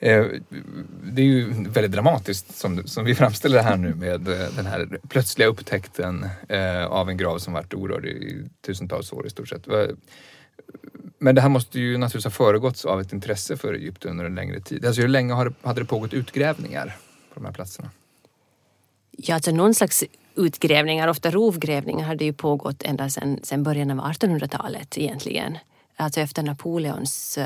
Eh, 0.00 0.40
det 1.12 1.22
är 1.22 1.26
ju 1.26 1.52
väldigt 1.68 1.92
dramatiskt 1.92 2.56
som, 2.56 2.86
som 2.86 3.04
vi 3.04 3.14
framställer 3.14 3.56
det 3.56 3.62
här 3.62 3.76
nu 3.76 3.94
med 3.94 4.28
eh, 4.28 4.48
den 4.56 4.66
här 4.66 4.98
plötsliga 5.08 5.48
upptäckten 5.48 6.26
eh, 6.48 6.84
av 6.84 7.08
en 7.08 7.16
grav 7.16 7.38
som 7.38 7.52
varit 7.52 7.74
orörd 7.74 8.04
i 8.04 8.48
tusentals 8.66 9.12
år 9.12 9.26
i 9.26 9.30
stort 9.30 9.48
sett. 9.48 9.66
Men 11.18 11.34
det 11.34 11.40
här 11.40 11.48
måste 11.48 11.80
ju 11.80 11.98
naturligtvis 11.98 12.24
ha 12.24 12.46
föregåtts 12.46 12.84
av 12.84 13.00
ett 13.00 13.12
intresse 13.12 13.56
för 13.56 13.74
Egypten 13.74 14.10
under 14.10 14.24
en 14.24 14.34
längre 14.34 14.60
tid. 14.60 14.86
Alltså 14.86 15.00
hur 15.00 15.08
länge 15.08 15.34
hade 15.34 15.80
det 15.80 15.84
pågått 15.84 16.14
utgrävningar 16.14 16.96
på 17.34 17.40
de 17.40 17.44
här 17.44 17.52
platserna? 17.52 17.90
Ja, 19.22 19.34
alltså 19.34 19.50
någon 19.50 19.74
slags 19.74 20.04
utgrävningar, 20.34 21.08
ofta 21.08 21.30
rovgrävningar, 21.30 22.06
hade 22.06 22.24
ju 22.24 22.32
pågått 22.32 22.82
ända 22.82 23.08
sedan, 23.10 23.62
början 23.62 23.90
av 23.90 24.12
1800-talet 24.12 24.98
egentligen. 24.98 25.58
Alltså 25.96 26.20
efter 26.20 26.42
Napoleons 26.42 27.38
uh, 27.38 27.44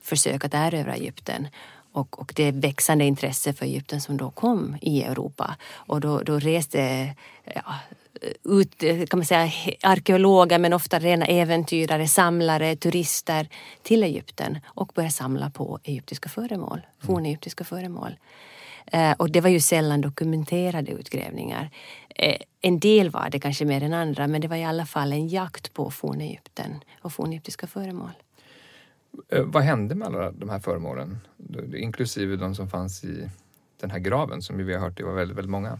försök 0.00 0.44
att 0.44 0.54
erövra 0.54 0.94
Egypten 0.94 1.48
och, 1.92 2.20
och 2.20 2.32
det 2.36 2.50
växande 2.50 3.04
intresse 3.04 3.52
för 3.52 3.66
Egypten 3.66 4.00
som 4.00 4.16
då 4.16 4.30
kom 4.30 4.76
i 4.80 5.02
Europa. 5.02 5.56
Och 5.74 6.00
då, 6.00 6.18
då 6.22 6.38
reste 6.38 7.14
ja, 7.44 7.74
ut, 8.44 8.78
kan 9.08 9.18
man 9.18 9.26
säga, 9.26 9.50
arkeologer 9.82 10.58
men 10.58 10.72
ofta 10.72 10.98
rena 10.98 11.26
äventyrare, 11.26 12.08
samlare, 12.08 12.76
turister 12.76 13.48
till 13.82 14.02
Egypten 14.02 14.58
och 14.64 14.92
började 14.94 15.12
samla 15.12 15.50
på 15.50 15.78
egyptiska 15.84 16.28
föremål, 16.28 16.80
fornegyptiska 17.06 17.64
föremål. 17.64 18.16
Eh, 18.86 19.12
och 19.12 19.30
det 19.30 19.40
var 19.40 19.50
ju 19.50 19.60
sällan 19.60 20.00
dokumenterade 20.00 20.92
utgrävningar. 20.92 21.70
Eh, 22.08 22.36
en 22.60 22.78
del 22.78 23.10
var 23.10 23.30
det 23.30 23.40
kanske 23.40 23.64
mer 23.64 23.82
än 23.82 23.94
andra 23.94 24.26
men 24.26 24.40
det 24.40 24.48
var 24.48 24.56
i 24.56 24.64
alla 24.64 24.86
fall 24.86 25.12
en 25.12 25.28
jakt 25.28 25.74
på 25.74 25.90
fornegypten 25.90 26.70
och 27.02 27.12
fornegyptiska 27.12 27.66
föremål. 27.66 28.10
Eh, 29.28 29.44
vad 29.44 29.62
hände 29.62 29.94
med 29.94 30.08
alla 30.08 30.32
de 30.32 30.50
här 30.50 30.58
föremålen? 30.58 31.18
Inklusive 31.76 32.36
de 32.36 32.54
som 32.54 32.68
fanns 32.68 33.04
i 33.04 33.30
den 33.80 33.90
här 33.90 33.98
graven 33.98 34.42
som 34.42 34.56
vi 34.56 34.74
har 34.74 34.80
hört 34.80 34.96
det 34.96 35.04
var 35.04 35.14
väldigt, 35.14 35.36
väldigt 35.36 35.50
många. 35.50 35.78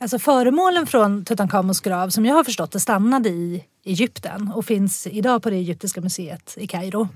Alltså 0.00 0.18
föremålen 0.18 0.86
från 0.86 1.24
Tutankhamons 1.24 1.80
grav 1.80 2.08
som 2.08 2.26
jag 2.26 2.34
har 2.34 2.44
förstått 2.44 2.72
det 2.72 2.80
stannade 2.80 3.28
i 3.28 3.64
Egypten 3.84 4.52
och 4.54 4.64
finns 4.64 5.06
idag 5.06 5.42
på 5.42 5.50
det 5.50 5.56
egyptiska 5.56 6.00
museet 6.00 6.54
i 6.56 6.66
Kairo. 6.66 7.08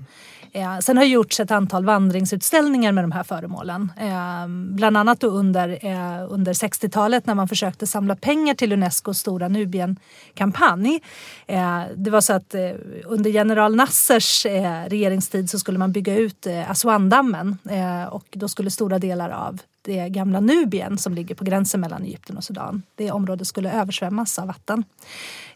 Eh, 0.51 0.79
sen 0.79 0.97
har 0.97 1.03
det 1.03 1.09
gjorts 1.09 1.39
ett 1.39 1.51
antal 1.51 1.85
vandringsutställningar 1.85 2.91
med 2.91 3.03
de 3.03 3.11
här 3.11 3.23
föremålen. 3.23 3.91
Eh, 3.97 4.47
bland 4.75 4.97
annat 4.97 5.19
då 5.19 5.27
under, 5.27 5.85
eh, 5.85 6.31
under 6.33 6.53
60-talet 6.53 7.25
när 7.25 7.35
man 7.35 7.47
försökte 7.47 7.87
samla 7.87 8.15
pengar 8.15 8.53
till 8.53 8.73
Unescos 8.73 9.19
stora 9.19 9.47
Nubien-kampanj. 9.47 11.01
Eh, 11.47 11.81
det 11.95 12.09
var 12.09 12.21
så 12.21 12.33
att 12.33 12.55
eh, 12.55 12.71
under 13.05 13.29
general 13.29 13.75
Nassers 13.75 14.45
eh, 14.45 14.83
regeringstid 14.89 15.49
så 15.49 15.59
skulle 15.59 15.77
man 15.77 15.91
bygga 15.91 16.15
ut 16.15 16.45
eh, 16.45 16.71
Aswan-dammen 16.71 17.57
eh, 17.69 18.13
och 18.13 18.25
då 18.31 18.47
skulle 18.47 18.71
stora 18.71 18.99
delar 18.99 19.29
av 19.29 19.59
det 19.83 20.09
gamla 20.09 20.39
Nubien 20.39 20.97
som 20.97 21.13
ligger 21.13 21.35
på 21.35 21.43
gränsen 21.43 21.81
mellan 21.81 22.03
Egypten 22.03 22.37
och 22.37 22.43
Sudan. 22.43 22.83
Det 22.95 23.11
området 23.11 23.47
skulle 23.47 23.71
översvämmas 23.71 24.39
av 24.39 24.47
vatten. 24.47 24.83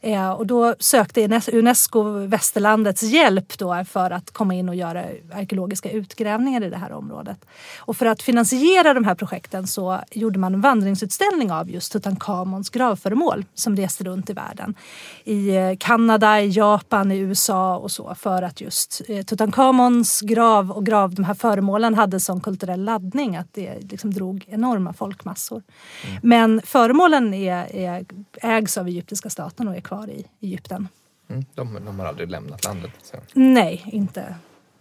Eh, 0.02 0.30
och 0.30 0.48
då 0.48 0.76
sökte 0.80 1.42
Unesco 1.54 2.04
västerlandets 2.28 3.04
hjälp 3.04 3.58
då 3.58 3.84
för 3.90 4.12
att 4.12 4.32
komma 4.32 4.54
in 4.54 4.70
och 4.70 4.76
göra 4.76 5.06
arkeologiska 5.34 5.92
utgrävningar 5.92 6.64
i 6.64 6.70
det 6.70 6.78
här 6.78 6.92
området. 6.92 7.46
Och 7.80 7.98
för 7.98 8.06
att 8.06 8.22
finansiera 8.22 8.94
de 8.94 9.04
här 9.06 9.16
projekten 9.16 9.68
så 9.68 10.00
gjorde 10.12 10.40
man 10.40 10.54
en 10.54 10.62
vandringsutställning 10.62 11.52
av 11.52 11.70
just 11.70 11.92
Tutankhamons 11.92 12.70
gravföremål 12.70 13.46
som 13.54 13.76
reste 13.76 14.04
runt 14.04 14.30
i 14.30 14.34
världen. 14.34 14.76
I 15.24 15.56
eh, 15.56 15.74
Kanada, 15.80 16.42
i 16.42 16.50
Japan, 16.50 17.12
i 17.12 17.18
USA 17.18 17.78
och 17.78 17.92
så 17.92 18.16
för 18.16 18.42
att 18.42 18.62
just 18.62 19.02
eh, 19.08 19.24
Tutankhamons 19.24 20.22
grav 20.22 20.72
och 20.72 20.86
grav, 20.86 21.16
de 21.16 21.26
här 21.26 21.34
föremålen 21.34 21.94
hade 21.94 22.20
sån 22.20 22.42
kulturell 22.42 22.84
laddning 22.84 23.36
att 23.36 23.54
det 23.54 23.92
liksom 23.92 24.14
drog 24.14 24.46
enorma 24.48 24.94
folkmassor. 24.94 25.64
Mm. 26.08 26.20
Men 26.24 26.62
föremålen 26.66 27.34
är, 27.34 27.76
är, 27.76 28.06
ägs 28.42 28.78
av 28.78 28.88
egyptiska 28.88 29.30
staten 29.30 29.68
och 29.68 29.76
är 29.76 29.82
kvar 29.88 30.10
i 30.10 30.26
Egypten. 30.42 30.88
Mm, 31.30 31.46
de, 31.56 31.86
de, 31.86 32.00
har 32.00 32.06
aldrig 32.06 32.30
lämnat 32.30 32.66
landet? 32.66 32.92
Så. 33.02 33.18
Nej, 33.34 33.84
inte. 33.86 34.36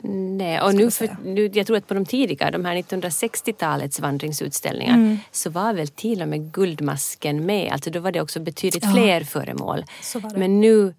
Nej, 0.08 0.60
och 0.60 0.74
nu, 0.74 0.90
för, 0.90 1.16
nu, 1.24 1.50
jag 1.54 1.66
tror 1.66 1.76
att 1.76 1.86
på 1.86 1.94
de 1.94 2.04
tidiga, 2.04 2.50
de 2.50 2.64
här 2.64 2.76
1960-talets 2.76 4.00
vandringsutställningar, 4.00 4.94
mm. 4.94 5.18
så 5.32 5.50
var 5.50 5.72
väl 5.72 5.88
till 5.88 6.22
och 6.22 6.28
med 6.28 6.52
Guldmasken 6.52 7.46
med. 7.46 7.72
Alltså 7.72 7.90
då 7.90 8.00
var 8.00 8.12
det 8.12 8.20
också 8.20 8.40
betydligt 8.40 8.84
ja. 8.84 8.92
fler 8.92 9.20
föremål. 9.20 9.84
Men 10.34 10.60
nu 10.60 10.94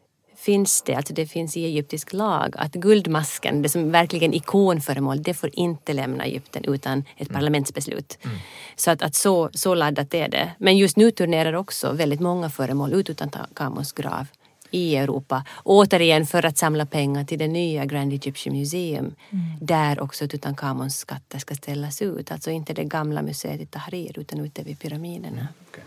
finns 0.47 0.81
det, 0.81 0.95
alltså 0.95 1.13
det 1.13 1.25
finns 1.25 1.57
i 1.57 1.65
egyptisk 1.65 2.13
lag 2.13 2.55
att 2.57 2.71
guldmasken, 2.71 3.61
det 3.61 3.69
som 3.69 3.91
verkligen 3.91 4.33
ikonföremål, 4.33 5.23
det 5.23 5.33
får 5.33 5.49
inte 5.53 5.93
lämna 5.93 6.23
Egypten 6.23 6.63
utan 6.65 6.99
ett 7.17 7.29
mm. 7.29 7.41
parlamentsbeslut. 7.41 8.17
Mm. 8.23 8.37
Så 8.75 8.91
att, 8.91 9.01
att 9.01 9.15
så, 9.15 9.49
så 9.53 9.75
laddat 9.75 10.13
är 10.13 10.29
det. 10.29 10.51
Men 10.57 10.77
just 10.77 10.97
nu 10.97 11.11
turnerar 11.11 11.53
också 11.53 11.91
väldigt 11.91 12.19
många 12.19 12.49
föremål 12.49 12.93
ut 12.93 13.09
utan 13.09 13.29
Kamos 13.53 13.91
grav 13.91 14.25
i 14.71 14.95
Europa. 14.95 15.43
Återigen 15.63 16.25
för 16.25 16.45
att 16.45 16.57
samla 16.57 16.85
pengar 16.85 17.23
till 17.23 17.39
det 17.39 17.47
nya 17.47 17.85
Grand 17.85 18.13
Egyptian 18.13 18.55
Museum 18.55 19.05
mm. 19.05 19.45
där 19.61 19.99
också 19.99 20.27
Tutankhamons 20.27 20.97
skatter 20.97 21.39
ska 21.39 21.55
ställas 21.55 22.01
ut. 22.01 22.31
Alltså 22.31 22.51
inte 22.51 22.73
det 22.73 22.83
gamla 22.83 23.21
museet 23.21 23.61
i 23.61 23.65
Tahrir 23.65 24.19
utan 24.19 24.39
ute 24.39 24.63
vid 24.63 24.79
pyramiderna. 24.79 25.27
Mm. 25.27 25.47
Okay. 25.69 25.83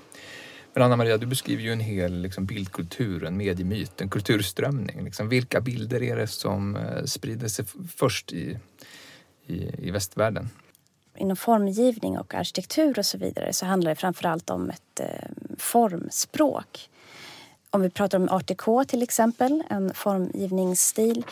Men 0.75 0.83
Anna-Maria, 0.83 1.17
du 1.17 1.27
beskriver 1.27 1.63
ju 1.63 1.73
en 1.73 1.81
hel 1.81 2.23
liksom, 2.23 2.47
bildkultur, 2.47 3.25
en 3.25 3.37
mediemyt, 3.37 4.01
en 4.01 4.09
kulturströmning. 4.09 5.05
Liksom, 5.05 5.29
vilka 5.29 5.61
bilder 5.61 6.03
är 6.03 6.17
det 6.17 6.27
som 6.27 6.77
eh, 6.77 7.05
sprider 7.05 7.49
sig 7.49 7.65
först 7.97 8.33
i, 8.33 8.59
i, 9.47 9.87
i 9.87 9.91
västvärlden? 9.91 10.51
Inom 11.17 11.37
formgivning 11.37 12.19
och 12.19 12.35
arkitektur 12.35 12.99
och 12.99 13.07
så 13.07 13.19
vidare 13.19 13.53
så 13.53 13.67
handlar 13.67 13.91
det 13.91 13.97
framförallt 13.97 14.51
om 14.51 14.71
ett 14.71 15.01
eh, 15.01 15.07
formspråk. 15.59 16.91
Om 17.71 17.81
vi 17.81 17.91
pratar 17.91 18.19
om 18.19 18.29
art 18.29 18.89
till 18.89 19.03
exempel, 19.03 19.63
en 19.71 19.95
formgivningsstil, 19.95 21.25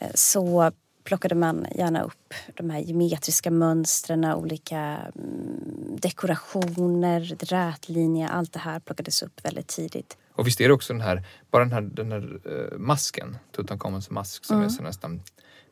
eh, 0.00 0.10
så 0.14 0.72
plockade 1.04 1.34
man 1.34 1.66
gärna 1.74 2.02
upp 2.02 2.34
de 2.54 2.70
här 2.70 2.78
geometriska 2.78 3.50
mönstren, 3.50 4.24
olika 4.24 4.78
mm, 4.78 5.96
dekorationer, 6.02 7.20
rätlinjer, 7.40 8.28
allt 8.28 8.52
det 8.52 8.58
här 8.58 8.80
plockades 8.80 9.22
upp 9.22 9.44
väldigt 9.44 9.66
tidigt. 9.66 10.16
Och 10.32 10.46
visst 10.46 10.60
är 10.60 10.68
det 10.68 10.74
också 10.74 10.92
den 10.92 11.02
här, 11.02 11.24
bara 11.50 11.64
den 11.64 11.72
här, 11.72 11.80
den 11.80 12.12
här 12.12 12.40
uh, 12.46 12.78
masken, 12.78 13.38
Tutankhamons 13.56 14.10
mask 14.10 14.44
som 14.44 14.56
mm. 14.56 14.66
är 14.66 14.70
så 14.70 14.82
nästan 14.82 15.22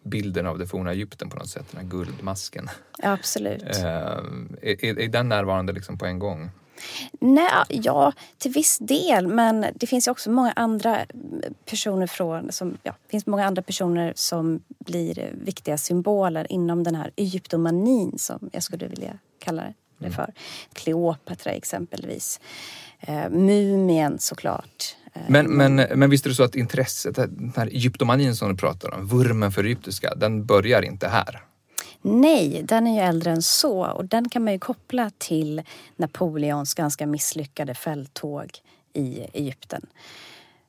bilden 0.03 0.47
av 0.47 0.59
det 0.59 0.67
forna 0.67 0.93
Egypten 0.93 1.31
på 1.31 1.37
något 1.37 1.49
sätt, 1.49 1.67
den 1.71 1.81
här 1.81 1.89
guldmasken. 1.89 2.71
Ja, 2.99 3.13
absolut. 3.13 3.63
Uh, 3.63 3.83
är, 4.63 4.99
är 4.99 5.09
den 5.09 5.29
närvarande 5.29 5.73
liksom 5.73 5.99
på 5.99 6.07
en 6.07 6.19
gång? 6.19 6.51
Nej, 7.21 7.51
ja, 7.69 8.13
till 8.39 8.51
viss 8.51 8.79
del. 8.79 9.27
Men 9.27 9.67
det 9.75 9.87
finns 9.87 10.09
också 10.09 10.31
många 10.31 10.53
andra 10.53 10.99
personer 11.65 12.07
från, 12.07 12.53
som, 12.53 12.79
ja, 12.83 12.95
finns 13.11 13.27
många 13.27 13.47
andra 13.47 13.63
personer 13.63 14.13
som 14.17 14.61
blir 14.79 15.33
viktiga 15.35 15.79
symboler 15.79 16.53
inom 16.53 16.85
den 16.85 16.95
här 16.95 17.11
egyptomanin 17.17 18.19
som 18.19 18.51
jag 18.53 18.63
skulle 18.63 18.89
vilja 18.89 19.19
kalla 19.39 19.63
det 19.99 20.07
mm. 20.07 20.13
för. 20.13 20.33
Kleopatra 20.73 21.53
exempelvis. 21.53 22.41
Eh, 23.01 23.31
mumien 23.31 24.19
såklart. 24.19 24.97
Eh, 25.15 25.23
men, 25.29 25.47
men, 25.47 25.75
men 25.75 26.11
visst 26.11 26.27
är 26.27 26.31
det 26.31 26.37
så 26.37 26.43
att 26.43 26.55
intresset, 26.55 27.15
den 27.15 27.53
här 27.57 27.67
egyptomanin 27.67 28.37
som 28.37 28.49
du 28.49 28.57
pratar 28.57 28.95
om, 28.95 29.07
vurmen 29.07 29.53
för 29.53 29.65
egyptiska, 29.65 30.15
den 30.15 30.45
börjar 30.45 30.83
inte 30.83 31.09
här? 31.09 31.43
Nej, 32.03 32.63
den 32.65 32.87
är 32.87 32.95
ju 32.95 33.01
äldre 33.01 33.31
än 33.31 33.43
så 33.43 33.87
och 33.87 34.05
den 34.05 34.29
kan 34.29 34.45
man 34.45 34.53
ju 34.53 34.59
koppla 34.59 35.11
till 35.19 35.63
Napoleons 35.97 36.75
ganska 36.75 37.07
misslyckade 37.07 37.75
fälttåg 37.75 38.51
i 38.93 39.21
Egypten. 39.33 39.87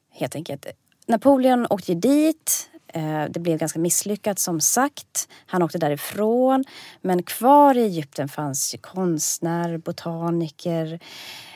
Helt 0.10 0.36
enkelt. 0.36 0.66
Napoleon 1.08 1.68
åkte 1.70 1.94
dit. 1.94 2.70
Eh, 2.88 3.26
det 3.30 3.40
blev 3.40 3.58
ganska 3.58 3.80
misslyckat 3.80 4.40
som 4.40 4.62
sagt. 4.62 5.30
Han 5.46 5.64
åkte 5.64 5.78
därifrån. 5.78 6.64
Men 7.02 7.24
kvar 7.24 7.78
i 7.78 7.82
Egypten 7.82 8.30
fanns 8.30 8.76
konstnärer, 8.82 9.78
botaniker, 9.78 11.00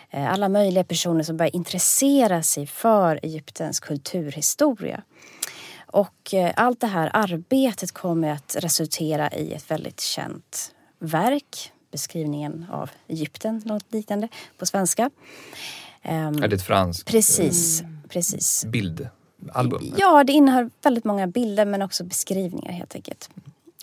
eh, 0.09 0.31
alla 0.33 0.49
möjliga 0.49 0.83
personer 0.83 1.23
som 1.23 1.37
började 1.37 1.57
intressera 1.57 2.43
sig 2.43 2.67
för 2.67 3.19
Egyptens 3.23 3.79
kulturhistoria. 3.79 5.03
Och 5.93 6.33
eh, 6.33 6.51
allt 6.55 6.79
det 6.79 6.87
här 6.87 7.09
arbetet 7.13 7.91
kommer 7.91 8.29
att 8.29 8.55
resultera 8.59 9.31
i 9.31 9.53
ett 9.53 9.71
väldigt 9.71 10.01
känt 10.01 10.71
verk. 10.99 11.71
Beskrivningen 11.91 12.65
av 12.71 12.91
Egypten, 13.07 13.61
något 13.65 13.93
liknande 13.93 14.27
på 14.57 14.65
svenska. 14.65 15.09
Är 16.01 16.47
det 16.47 16.55
ett 16.55 16.65
franskt? 16.65 17.07
Precis. 17.07 17.81
Mm. 17.81 18.01
precis. 18.09 18.65
Bildalbum? 18.65 19.93
Ja, 19.97 20.23
det 20.23 20.33
innehöll 20.33 20.69
väldigt 20.83 21.03
många 21.03 21.27
bilder 21.27 21.65
men 21.65 21.81
också 21.81 22.03
beskrivningar 22.03 22.71
helt 22.71 22.95
enkelt. 22.95 23.29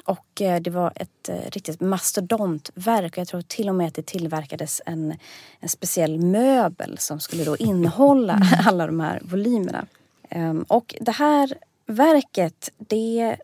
Och 0.05 0.43
eh, 0.43 0.61
det 0.61 0.71
var 0.71 0.93
ett 0.95 1.31
riktigt 1.53 1.81
mastodontverk 1.81 3.13
och 3.13 3.19
jag 3.19 3.29
tror 3.29 3.43
till 3.43 3.69
och 3.69 3.75
med 3.75 3.89
att 3.89 3.95
det 3.95 4.07
tillverkades 4.07 4.83
en, 4.87 5.15
en 5.61 5.69
speciell 5.69 6.19
möbel 6.19 6.99
som 6.99 7.21
skulle 7.21 7.45
då 7.45 7.57
innehålla 7.57 8.41
alla 8.67 8.87
de 8.87 9.01
här 9.01 9.21
volymerna. 9.23 9.87
Ehm, 10.29 10.65
och 10.69 10.95
det 11.01 11.13
här 11.13 11.55
verket 11.91 12.71
det 12.79 13.37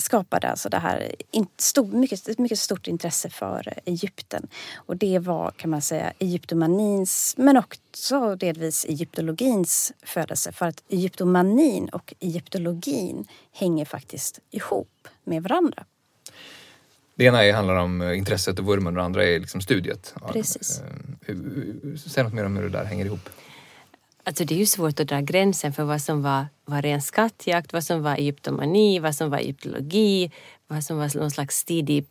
skapade 0.00 0.48
alltså 0.48 0.68
det 0.68 0.78
här 0.78 1.14
stor, 1.56 1.92
mycket, 1.92 2.38
mycket 2.38 2.58
stort 2.58 2.86
intresse 2.86 3.30
för 3.30 3.74
Egypten. 3.84 4.46
Och 4.76 4.96
det 4.96 5.18
var 5.18 5.50
kan 5.50 5.70
man 5.70 5.82
säga 5.82 6.12
egyptomanins 6.18 7.34
men 7.38 7.56
också 7.56 8.36
delvis 8.36 8.84
egyptologins 8.84 9.92
födelse. 10.02 10.52
För 10.52 10.66
att 10.66 10.82
egyptomanin 10.88 11.88
och 11.88 12.14
egyptologin 12.20 13.26
hänger 13.52 13.84
faktiskt 13.84 14.40
ihop 14.50 15.08
med 15.24 15.42
varandra. 15.42 15.84
Det 17.14 17.24
ena 17.24 17.52
handlar 17.52 17.74
om 17.74 18.02
intresset 18.02 18.58
och 18.58 18.64
vurmen 18.64 18.86
och 18.86 18.92
det 18.92 19.02
andra 19.02 19.26
är 19.26 19.40
liksom 19.40 19.60
studiet. 19.60 20.14
Precis. 20.32 20.82
Eh, 21.26 21.34
säg 22.06 22.24
något 22.24 22.34
mer 22.34 22.44
om 22.44 22.56
hur 22.56 22.62
det 22.62 22.78
där 22.78 22.84
hänger 22.84 23.04
ihop. 23.04 23.28
Alltså 24.24 24.44
det 24.44 24.54
är 24.54 24.58
ju 24.58 24.66
svårt 24.66 25.00
att 25.00 25.08
dra 25.08 25.20
gränsen 25.20 25.72
för 25.72 25.84
vad 25.84 26.02
som 26.02 26.22
var, 26.22 26.46
var 26.64 26.82
ren 26.82 27.02
skattjakt, 27.02 27.72
vad 27.72 27.84
som 27.84 28.02
var 28.02 28.14
egyptomani, 28.14 28.98
vad 28.98 29.14
som 29.14 29.30
var 29.30 29.38
egyptologi, 29.38 30.30
vad 30.66 30.84
som 30.84 30.98
var 30.98 31.18
någon 31.18 31.30
slags 31.30 31.64
tidig 31.64 32.06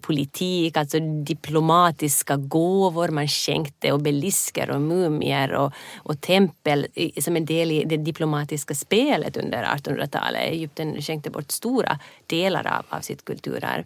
politik, 0.00 0.76
alltså 0.76 0.98
diplomatiska 1.24 2.36
gåvor 2.36 3.08
man 3.08 3.28
skänkte 3.28 3.92
obelisker 3.92 4.70
och 4.70 4.80
mumier 4.80 5.52
och, 5.52 5.72
och 5.96 6.20
tempel 6.20 6.86
som 7.18 7.36
en 7.36 7.44
del 7.44 7.72
i 7.72 7.84
det 7.84 7.96
diplomatiska 7.96 8.74
spelet 8.74 9.36
under 9.36 9.64
1800-talet. 9.64 10.40
Egypten 10.42 11.02
skänkte 11.02 11.30
bort 11.30 11.50
stora 11.50 11.98
delar 12.26 12.66
av, 12.66 12.96
av 12.96 13.00
sitt 13.00 13.24
kulturarv. 13.24 13.84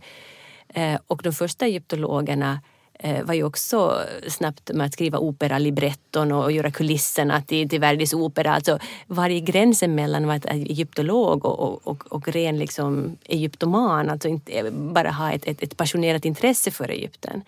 Eh, 0.68 0.98
och 1.06 1.20
de 1.22 1.32
första 1.32 1.66
egyptologerna 1.66 2.60
Eh, 3.00 3.24
var 3.24 3.34
ju 3.34 3.44
också 3.44 4.00
snabbt 4.28 4.70
med 4.74 4.86
att 4.86 4.92
skriva 4.92 5.18
operalibretton 5.18 6.32
och 6.32 6.52
göra 6.52 6.70
kulisserna 6.70 7.42
till, 7.42 7.68
till 7.68 7.80
Verdis 7.80 8.14
opera. 8.14 8.54
Alltså 8.54 8.78
var 9.06 9.30
är 9.30 9.40
gränsen 9.40 9.94
mellan 9.94 10.30
att 10.30 10.44
vara 10.44 10.54
egyptolog 10.54 11.44
och, 11.44 11.86
och, 11.86 12.12
och 12.12 12.28
ren 12.28 12.58
liksom 12.58 13.16
egyptoman? 13.24 14.10
Alltså 14.10 14.28
inte 14.28 14.52
eh, 14.52 14.70
bara 14.70 15.10
ha 15.10 15.32
ett, 15.32 15.46
ett, 15.46 15.62
ett 15.62 15.76
passionerat 15.76 16.24
intresse 16.24 16.70
för 16.70 16.88
Egypten. 16.88 17.42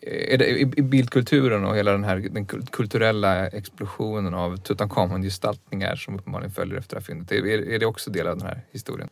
Är 0.00 0.38
det, 0.38 0.48
I 0.48 0.72
i 0.76 0.82
bildkulturen 0.82 1.64
och 1.64 1.76
hela 1.76 1.92
den 1.92 2.04
här 2.04 2.16
den 2.16 2.46
kulturella 2.46 3.46
explosionen 3.46 4.34
av 4.34 4.56
Tutankhamon-gestaltningar 4.56 5.96
som 5.96 6.14
uppenbarligen 6.14 6.52
följer 6.52 6.78
efter 6.78 6.96
det 6.96 7.00
här 7.00 7.04
fyndet, 7.04 7.32
är, 7.32 7.72
är 7.72 7.78
det 7.78 7.86
också 7.86 8.10
del 8.10 8.26
av 8.26 8.38
den 8.38 8.46
här 8.46 8.60
historien? 8.72 9.08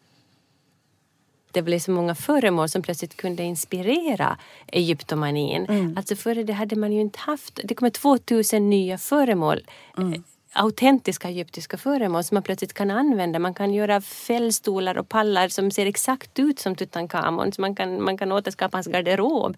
Det 1.53 1.63
blev 1.63 1.79
så 1.79 1.91
många 1.91 2.15
föremål 2.15 2.69
som 2.69 2.83
plötsligt 2.83 3.17
kunde 3.17 3.43
inspirera 3.43 4.39
egyptomanin. 4.67 5.67
Mm. 5.67 5.97
Alltså 5.97 6.17
före 6.17 6.43
det 6.43 6.53
hade 6.53 6.77
man 6.77 6.93
ju 6.93 7.01
inte 7.01 7.19
haft, 7.19 7.61
det 7.65 7.75
kommer 7.75 7.91
2000 7.91 8.71
nya 8.71 8.99
föremål 8.99 9.61
Mm. 9.99 10.13
eh, 10.13 10.21
autentiska 10.53 11.29
egyptiska 11.29 11.77
föremål 11.77 12.25
som 12.25 12.35
man 12.35 12.43
plötsligt 12.43 12.73
kan 12.73 12.91
använda. 12.91 13.39
Man 13.39 13.55
kan 13.55 13.75
göra 13.75 14.01
fällstolar 14.01 14.99
och 14.99 15.09
pallar 15.09 15.49
som 15.49 15.71
ser 15.71 15.87
exakt 15.87 16.39
ut 16.39 16.59
som 16.59 16.77
Tutankhamon. 16.77 17.53
Så 17.53 17.61
man 17.61 17.75
kan, 17.75 18.03
man 18.03 18.19
kan 18.19 18.33
återskapa 18.33 18.77
hans 18.77 18.87
garderob. 18.87 19.57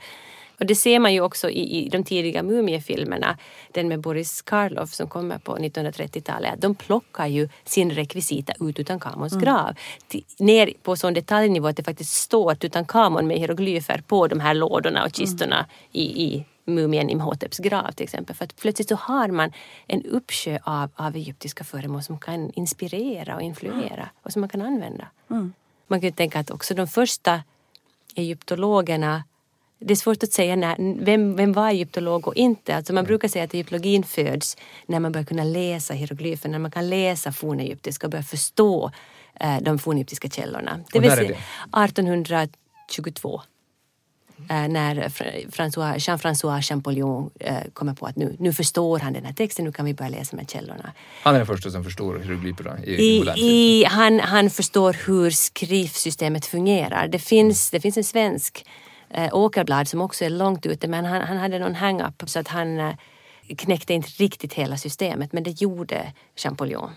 Och 0.62 0.66
det 0.66 0.74
ser 0.74 0.98
man 0.98 1.12
ju 1.12 1.20
också 1.20 1.50
i, 1.50 1.84
i 1.84 1.88
de 1.88 2.04
tidiga 2.04 2.42
mumiefilmerna. 2.42 3.38
Den 3.72 3.88
med 3.88 4.00
Boris 4.00 4.42
Karloff 4.42 4.92
som 4.94 5.08
kommer 5.08 5.38
på 5.38 5.56
1930-talet. 5.56 6.60
De 6.60 6.74
plockar 6.74 7.26
ju 7.26 7.48
sin 7.64 7.90
rekvisita 7.90 8.52
ut 8.60 8.76
Tutankhamons 8.76 9.36
grav. 9.36 9.74
Till, 10.08 10.24
ner 10.38 10.72
på 10.82 10.96
sån 10.96 11.14
detaljnivå 11.14 11.68
att 11.68 11.76
det 11.76 11.82
faktiskt 11.82 12.14
står 12.14 12.54
Tutankhamon 12.54 13.26
med 13.26 13.38
hieroglyfer 13.38 14.02
på 14.06 14.26
de 14.26 14.40
här 14.40 14.54
lådorna 14.54 15.04
och 15.04 15.14
kistorna 15.14 15.66
i, 15.92 16.24
i 16.24 16.44
mumien 16.64 17.10
Imhoteps 17.10 17.58
grav 17.58 17.92
till 17.92 18.04
exempel. 18.04 18.36
För 18.36 18.44
att 18.44 18.56
plötsligt 18.56 18.88
så 18.88 18.94
har 18.94 19.28
man 19.28 19.52
en 19.86 20.06
uppsjö 20.06 20.58
av, 20.64 20.90
av 20.96 21.16
egyptiska 21.16 21.64
föremål 21.64 22.02
som 22.02 22.18
kan 22.18 22.50
inspirera 22.54 23.36
och 23.36 23.42
influera 23.42 24.08
och 24.22 24.32
som 24.32 24.40
man 24.40 24.48
kan 24.48 24.62
använda. 24.62 25.08
Man 25.86 26.00
kan 26.00 26.08
ju 26.08 26.14
tänka 26.14 26.38
att 26.38 26.50
också 26.50 26.74
de 26.74 26.86
första 26.86 27.42
egyptologerna 28.14 29.22
det 29.84 29.94
är 29.94 29.96
svårt 29.96 30.22
att 30.22 30.32
säga 30.32 30.56
när, 30.56 31.04
vem, 31.04 31.36
vem 31.36 31.52
var 31.52 31.68
egyptolog 31.68 32.28
och 32.28 32.34
inte. 32.34 32.76
Alltså 32.76 32.92
man 32.92 33.04
brukar 33.04 33.28
säga 33.28 33.44
att 33.44 33.54
egyptologin 33.54 34.02
föds 34.02 34.56
när 34.86 35.00
man 35.00 35.12
börjar 35.12 35.24
kunna 35.24 35.44
läsa 35.44 35.94
hieroglyfer, 35.94 36.48
när 36.48 36.58
man 36.58 36.70
kan 36.70 36.88
läsa 36.88 37.32
fornegyptiska 37.32 38.06
och 38.06 38.10
börja 38.10 38.22
förstå 38.22 38.90
eh, 39.40 39.56
de 39.60 39.78
fornegyptiska 39.78 40.28
källorna. 40.28 40.80
Det 40.92 40.98
Och 40.98 41.04
vill 41.04 41.10
säga 41.10 41.30
1822. 41.30 43.42
Eh, 44.50 44.68
när 44.68 44.94
Fra- 45.08 45.50
François, 45.50 45.94
Jean-François 45.98 46.62
Champollion 46.62 47.30
eh, 47.40 47.56
kommer 47.72 47.94
på 47.94 48.06
att 48.06 48.16
nu, 48.16 48.36
nu 48.38 48.52
förstår 48.52 48.98
han 48.98 49.12
den 49.12 49.24
här 49.24 49.32
texten, 49.32 49.64
nu 49.64 49.72
kan 49.72 49.84
vi 49.84 49.94
börja 49.94 50.08
läsa 50.10 50.36
med 50.36 50.50
källorna. 50.50 50.92
Han 51.22 51.34
är 51.34 51.38
den 51.38 51.46
första 51.46 51.70
som 51.70 51.84
förstår 51.84 52.18
hieroglyferna 52.18 52.78
i, 52.84 52.94
i 52.94 53.24
i, 53.36 53.84
han, 53.84 54.20
han 54.20 54.50
förstår 54.50 54.96
hur 55.06 55.30
skriftsystemet 55.30 56.46
fungerar. 56.46 57.08
Det 57.08 57.18
finns, 57.18 57.70
det 57.70 57.80
finns 57.80 57.96
en 57.96 58.04
svensk 58.04 58.66
eh, 59.14 59.34
Åkerblad 59.34 59.88
som 59.88 60.00
också 60.00 60.24
är 60.24 60.30
långt 60.30 60.66
ute 60.66 60.88
men 60.88 61.04
han, 61.04 61.22
han 61.22 61.36
hade 61.36 61.58
någon 61.58 61.74
hang-up 61.74 62.22
så 62.26 62.38
att 62.38 62.48
han 62.48 62.80
eh, 62.80 62.94
knäckte 63.56 63.94
inte 63.94 64.08
riktigt 64.08 64.54
hela 64.54 64.76
systemet 64.76 65.32
men 65.32 65.42
det 65.42 65.60
gjorde 65.60 66.12
Champollion. 66.36 66.90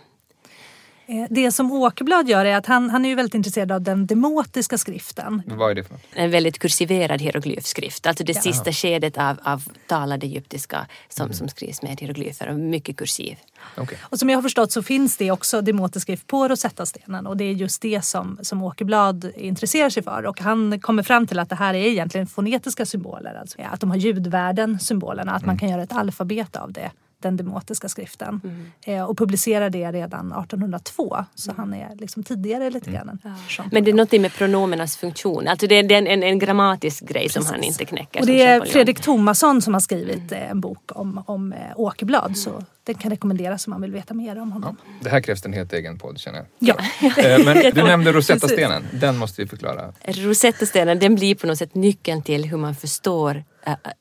Eh, 1.08 1.26
Det 1.30 1.52
som 1.52 1.72
Åkerblad 1.72 2.30
gör 2.30 2.46
är 2.46 2.56
att 2.56 2.66
han, 2.66 2.90
han 2.90 3.06
är 3.06 3.10
ju 3.10 3.16
väldigt 3.16 3.36
intresserad 3.36 3.72
av 3.72 3.82
den 3.82 4.06
demotiska 4.06 4.78
skriften. 4.78 5.42
Vad 5.46 5.72
är 5.72 5.76
det 5.76 5.84
för 5.84 5.94
något? 5.94 6.02
En 6.14 6.32
väldigt 6.32 6.60
kursiverad 6.60 7.22
hieroglyfskrift, 7.22 8.06
alltså 8.06 8.24
det 8.24 8.34
sista 8.34 8.72
skedet 8.72 9.18
av, 9.18 9.40
av 9.44 9.64
talad 9.88 10.24
egyptiska 10.24 10.88
som, 11.10 11.34
som 11.34 11.48
skrivs 11.48 11.82
med 11.82 12.00
hieroglyfer 12.00 12.50
och 12.50 12.60
mycket 12.60 12.98
kursiv. 12.98 13.38
Okej. 13.78 13.98
Och 14.02 14.20
som 14.20 14.30
jag 14.30 14.38
har 14.38 14.42
förstått 14.42 14.72
så 14.72 14.84
finns 14.84 15.18
det 15.18 15.32
också 15.32 15.62
demotisk 15.62 16.04
skrift 16.04 16.28
på 16.28 16.48
Rosetta-stenen 16.48 17.28
och 17.28 17.38
det 17.38 17.44
är 17.44 17.52
just 17.52 17.82
det 17.82 18.06
som, 18.06 18.40
som 18.42 18.64
Åkerblad 18.64 19.32
intresserar 19.36 19.90
sig 19.90 20.04
för. 20.04 20.26
Och 20.26 20.42
han 20.42 20.80
kommer 20.80 21.04
fram 21.04 21.28
till 21.28 21.40
att 21.40 21.50
det 21.50 21.56
här 21.56 21.74
är 21.74 21.88
egentligen 21.88 22.28
fonetiska 22.28 22.86
symboler, 22.86 23.36
alltså 23.40 23.62
att 23.72 23.80
de 23.80 23.90
har 23.90 23.98
ljudvärden, 23.98 24.80
symbolerna, 24.80 25.32
att 25.32 25.46
man 25.46 25.58
kan 25.58 25.70
göra 25.70 25.84
ett 25.84 25.94
alfabet 25.94 26.56
av 26.56 26.72
det 26.72 26.92
den 27.26 27.38
demotiska 27.38 27.90
skriften 27.90 28.42
eh, 28.86 29.04
och 29.04 29.18
publicerar 29.18 29.70
det 29.70 29.92
redan 29.92 30.32
1802. 30.32 31.26
Så 31.36 31.52
han 31.58 31.74
är 31.74 31.96
liksom 31.96 32.24
tidigare 32.24 32.70
lite 32.70 32.92
grann 32.92 33.10
än 33.10 33.20
Jean 33.50 33.70
Men 33.72 33.84
det 33.84 33.92
är 33.92 33.96
något 33.96 34.12
med 34.12 34.34
pronomenas 34.34 34.98
funktion, 34.98 35.48
alltså 35.48 35.68
det 35.68 35.76
är, 35.76 35.92
en, 35.92 36.08
en, 36.08 36.24
en 36.24 36.40
grammatisk 36.40 37.08
grej 37.08 37.30
som 37.30 37.46
han 37.46 37.64
inte 37.64 37.86
knäcker. 37.86 38.20
Och 38.20 38.28
det 38.28 38.42
är. 38.42 38.66
Fredrik 38.66 39.02
Thomasson 39.02 39.62
som 39.62 39.74
har 39.74 39.82
skrivit 39.82 40.32
eh, 40.32 40.52
en 40.52 40.62
bok 40.62 40.92
om, 40.92 41.24
om 41.26 41.54
eh, 41.54 41.60
Åkerblad. 41.76 42.38
Så 42.38 42.64
den 42.84 42.96
kan 42.96 43.12
rekommenderas 43.12 43.68
om 43.68 43.72
man 43.72 43.82
vill 43.82 43.92
veta 43.92 44.14
mer 44.14 44.42
om 44.42 44.52
honom. 44.52 44.78
Det 45.02 45.10
här 45.10 45.22
krävs 45.22 45.46
en 45.46 45.54
helt 45.54 45.74
egen 45.74 45.98
podd 45.98 46.20
känner 46.20 46.38
jag. 46.38 46.48
Ja. 46.60 46.76
Eh, 47.24 47.46
Men 47.46 47.74
du 47.74 47.84
nämnde 47.84 48.12
Rosetta-stenen. 48.12 48.84
Den 48.92 49.18
måste 49.18 49.42
vi 49.42 49.48
förklara. 49.48 49.94
Rosetta-stenen 50.04 51.00
den 51.00 51.16
blir 51.16 51.36
på 51.36 51.48
något 51.48 51.58
sätt 51.58 51.76
nyckeln 51.76 52.22
till 52.22 52.46
hur 52.46 52.58
man 52.58 52.76
förstår 52.76 53.44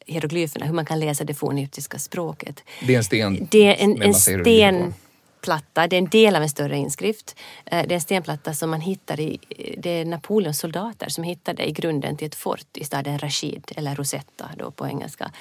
hieroglyferna, 0.06 0.66
hur 0.66 0.74
man 0.74 0.86
kan 0.86 1.00
läsa 1.00 1.24
det 1.24 1.34
fornegyptiska 1.34 1.98
språket. 1.98 2.62
Det 2.86 2.94
är 2.94 2.98
en 2.98 3.04
sten 3.04 3.48
Det 3.50 3.66
är 3.66 3.84
en, 3.84 4.02
en 4.02 4.12
på. 4.12 4.18
stenplatta, 5.44 5.86
det 5.86 5.96
är 5.96 5.98
en 5.98 6.08
del 6.08 6.36
av 6.36 6.42
en 6.42 6.48
större 6.48 6.76
inskrift. 6.76 7.36
Eh, 7.66 7.86
Det 7.86 7.92
är 7.92 7.94
en 7.94 8.00
stenplatta 8.00 8.54
som 8.54 8.70
man 8.70 8.80
hittar 8.80 9.20
i, 9.20 9.38
det 9.78 9.90
är 9.90 10.04
Napoleons 10.04 10.58
soldater 10.58 11.08
som 11.08 11.24
hittade 11.24 11.68
i 11.68 11.72
grunden 11.72 12.16
till 12.16 12.26
ett 12.26 12.34
fort 12.34 12.66
i 12.76 12.84
staden 12.84 13.18
Rashid, 13.18 13.72
eller 13.76 13.94
Rosetta 13.94 14.50
då 14.58 14.70
på 14.70 14.86
engelska. 14.86 15.32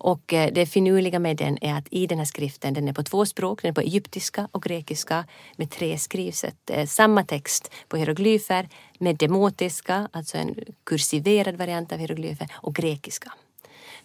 Och 0.00 0.32
eh, 0.32 0.52
det 0.52 0.66
finurliga 0.66 1.18
med 1.18 1.36
den 1.36 1.58
är 1.64 1.78
att 1.78 1.86
i 1.90 2.06
den 2.06 2.18
här 2.18 2.24
skriften, 2.24 2.74
den 2.74 2.88
är 2.88 2.92
på 2.92 3.02
två 3.02 3.26
språk, 3.26 3.62
den 3.62 3.68
är 3.68 3.74
på 3.74 3.80
egyptiska 3.80 4.48
och 4.52 4.62
grekiska 4.62 5.24
med 5.56 5.70
tre 5.70 5.98
skrivsätt. 5.98 6.70
Samma 6.86 7.24
text 7.24 7.72
på 7.88 7.96
hieroglyfer 7.96 8.68
med 8.98 9.16
demotiska, 9.16 10.08
alltså 10.12 10.38
en 10.38 10.54
kursiverad 10.84 11.56
variant 11.56 11.92
av 11.92 11.98
hieroglyfer, 11.98 12.48
och 12.54 12.74
grekiska. 12.74 13.32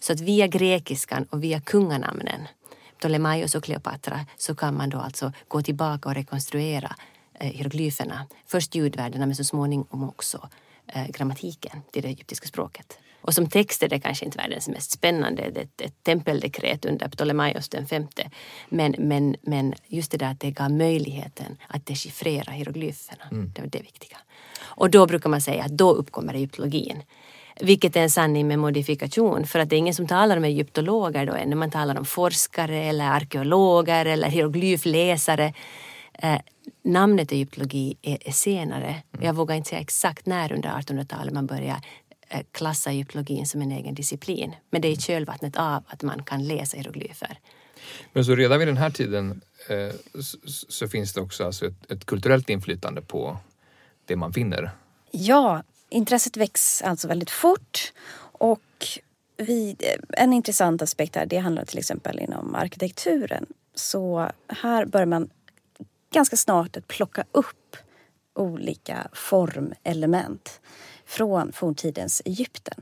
Så 0.00 0.12
att 0.12 0.20
via 0.20 0.46
grekiskan 0.46 1.24
och 1.30 1.44
via 1.44 1.60
kunganamnen, 1.60 2.48
Ptolemaios 2.98 3.54
och 3.54 3.64
Kleopatra, 3.64 4.26
så 4.36 4.54
kan 4.54 4.76
man 4.76 4.90
då 4.90 4.98
alltså 4.98 5.32
gå 5.48 5.62
tillbaka 5.62 6.08
och 6.08 6.14
rekonstruera 6.14 6.96
eh, 7.40 7.50
hieroglyferna. 7.50 8.26
Först 8.46 8.74
ljudvärdena 8.74 9.26
men 9.26 9.36
så 9.36 9.44
småningom 9.44 10.08
också 10.08 10.48
eh, 10.86 11.08
grammatiken 11.08 11.82
till 11.92 12.02
det 12.02 12.08
egyptiska 12.08 12.48
språket. 12.48 12.98
Och 13.20 13.34
som 13.34 13.48
text 13.48 13.82
är 13.82 13.88
det 13.88 14.00
kanske 14.00 14.24
inte 14.24 14.38
världens 14.38 14.68
mest 14.68 14.90
spännande. 14.90 15.50
Det 15.50 15.60
är 15.60 15.64
ett, 15.64 15.80
ett 15.80 16.02
tempeldekret 16.02 16.84
under 16.84 17.08
Ptolemaios 17.08 17.68
den 17.68 17.86
femte. 17.86 18.30
Men, 18.68 18.94
men, 18.98 19.36
men 19.42 19.74
just 19.86 20.10
det 20.10 20.18
där 20.18 20.30
att 20.30 20.40
det 20.40 20.50
gav 20.50 20.70
möjligheten 20.70 21.56
att 21.66 21.86
dechiffrera 21.86 22.52
hieroglyferna. 22.52 23.24
Det 23.30 23.60
var 23.60 23.68
det 23.68 23.82
viktiga. 23.82 24.18
Och 24.60 24.90
då 24.90 25.06
brukar 25.06 25.30
man 25.30 25.40
säga 25.40 25.64
att 25.64 25.72
då 25.72 25.90
uppkommer 25.90 26.34
egyptologin. 26.34 27.02
Vilket 27.60 27.96
är 27.96 28.00
en 28.00 28.10
sanning 28.10 28.48
med 28.48 28.58
modifikation 28.58 29.46
för 29.46 29.58
att 29.58 29.68
det 29.70 29.76
är 29.76 29.78
ingen 29.78 29.94
som 29.94 30.06
talar 30.06 30.36
om 30.36 30.44
egyptologer 30.44 31.26
då 31.26 31.32
ännu. 31.32 31.56
Man 31.56 31.70
talar 31.70 31.98
om 31.98 32.04
forskare 32.04 32.84
eller 32.84 33.04
arkeologer 33.04 34.06
eller 34.06 34.28
hieroglyfläsare. 34.28 35.52
Eh, 36.12 36.40
namnet 36.84 37.32
egyptologi 37.32 37.96
är, 38.02 38.18
är 38.28 38.32
senare. 38.32 39.02
Jag 39.20 39.34
vågar 39.34 39.56
inte 39.56 39.68
säga 39.68 39.80
exakt 39.80 40.26
när 40.26 40.52
under 40.52 40.68
1800-talet 40.68 41.34
man 41.34 41.46
börjar 41.46 41.80
eh, 42.28 42.40
klassa 42.52 42.90
egyptologin 42.90 43.46
som 43.46 43.62
en 43.62 43.72
egen 43.72 43.94
disciplin. 43.94 44.54
Men 44.70 44.82
det 44.82 44.88
är 44.88 44.92
i 44.92 44.96
kölvattnet 44.96 45.56
av 45.56 45.84
att 45.86 46.02
man 46.02 46.22
kan 46.22 46.48
läsa 46.48 46.76
hieroglyfer. 46.76 47.38
Men 48.12 48.24
så 48.24 48.34
redan 48.34 48.58
vid 48.58 48.68
den 48.68 48.76
här 48.76 48.90
tiden 48.90 49.40
eh, 49.68 50.20
så, 50.22 50.38
så 50.68 50.88
finns 50.88 51.12
det 51.12 51.20
också 51.20 51.44
alltså 51.44 51.66
ett, 51.66 51.90
ett 51.90 52.04
kulturellt 52.04 52.50
inflytande 52.50 53.02
på 53.02 53.36
det 54.04 54.16
man 54.16 54.32
finner. 54.32 54.70
Ja, 55.10 55.62
intresset 55.88 56.36
väcks 56.36 56.82
alltså 56.82 57.08
väldigt 57.08 57.30
fort. 57.30 57.92
Och 58.32 58.86
vi, 59.36 59.76
en 60.08 60.32
intressant 60.32 60.82
aspekt 60.82 61.16
här, 61.16 61.26
det 61.26 61.38
handlar 61.38 61.64
till 61.64 61.78
exempel 61.78 62.18
inom 62.18 62.54
arkitekturen. 62.54 63.46
Så 63.74 64.30
här 64.48 64.86
börjar 64.86 65.06
man 65.06 65.30
ganska 66.10 66.36
snart 66.36 66.76
att 66.76 66.88
plocka 66.88 67.24
upp 67.32 67.76
olika 68.34 69.08
formelement 69.12 70.60
från 71.06 71.52
forntidens 71.52 72.22
Egypten. 72.24 72.80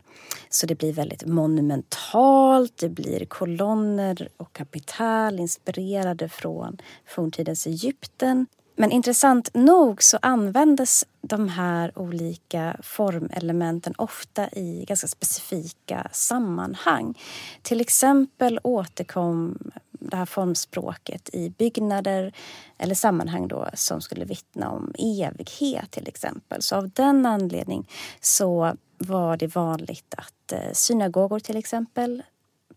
Så 0.49 0.67
det 0.67 0.75
blir 0.75 0.93
väldigt 0.93 1.27
monumentalt, 1.27 2.77
det 2.77 2.89
blir 2.89 3.25
kolonner 3.25 4.29
och 4.37 4.53
kapital 4.53 5.39
inspirerade 5.39 6.29
från 6.29 6.79
forntidens 7.07 7.67
Egypten. 7.67 8.47
Men 8.79 8.93
intressant 8.93 9.55
nog 9.55 10.03
så 10.03 10.19
användes 10.23 11.05
de 11.21 11.49
här 11.49 11.99
olika 11.99 12.77
formelementen 12.83 13.95
ofta 13.99 14.49
i 14.49 14.85
ganska 14.89 15.07
specifika 15.07 16.09
sammanhang. 16.13 17.19
Till 17.63 17.81
exempel 17.81 18.61
återkom 18.63 19.59
det 19.91 20.17
här 20.17 20.27
formspråket 20.27 21.31
i 21.33 21.51
byggnader 21.51 22.33
eller 22.79 22.95
sammanhang 22.95 23.49
då 23.49 23.69
som 23.75 24.01
skulle 24.01 24.25
vittna 24.25 24.71
om 24.71 24.95
evighet 24.99 25.91
till 25.91 26.09
exempel. 26.09 26.63
Så 26.63 26.77
av 26.77 26.91
den 26.91 27.27
anledning 27.27 27.89
så 28.21 28.77
var 28.99 29.37
det 29.37 29.55
vanligt 29.55 30.15
att 30.17 30.53
eh, 30.53 30.73
synagogor 30.73 31.39
till 31.39 31.57
exempel 31.57 32.23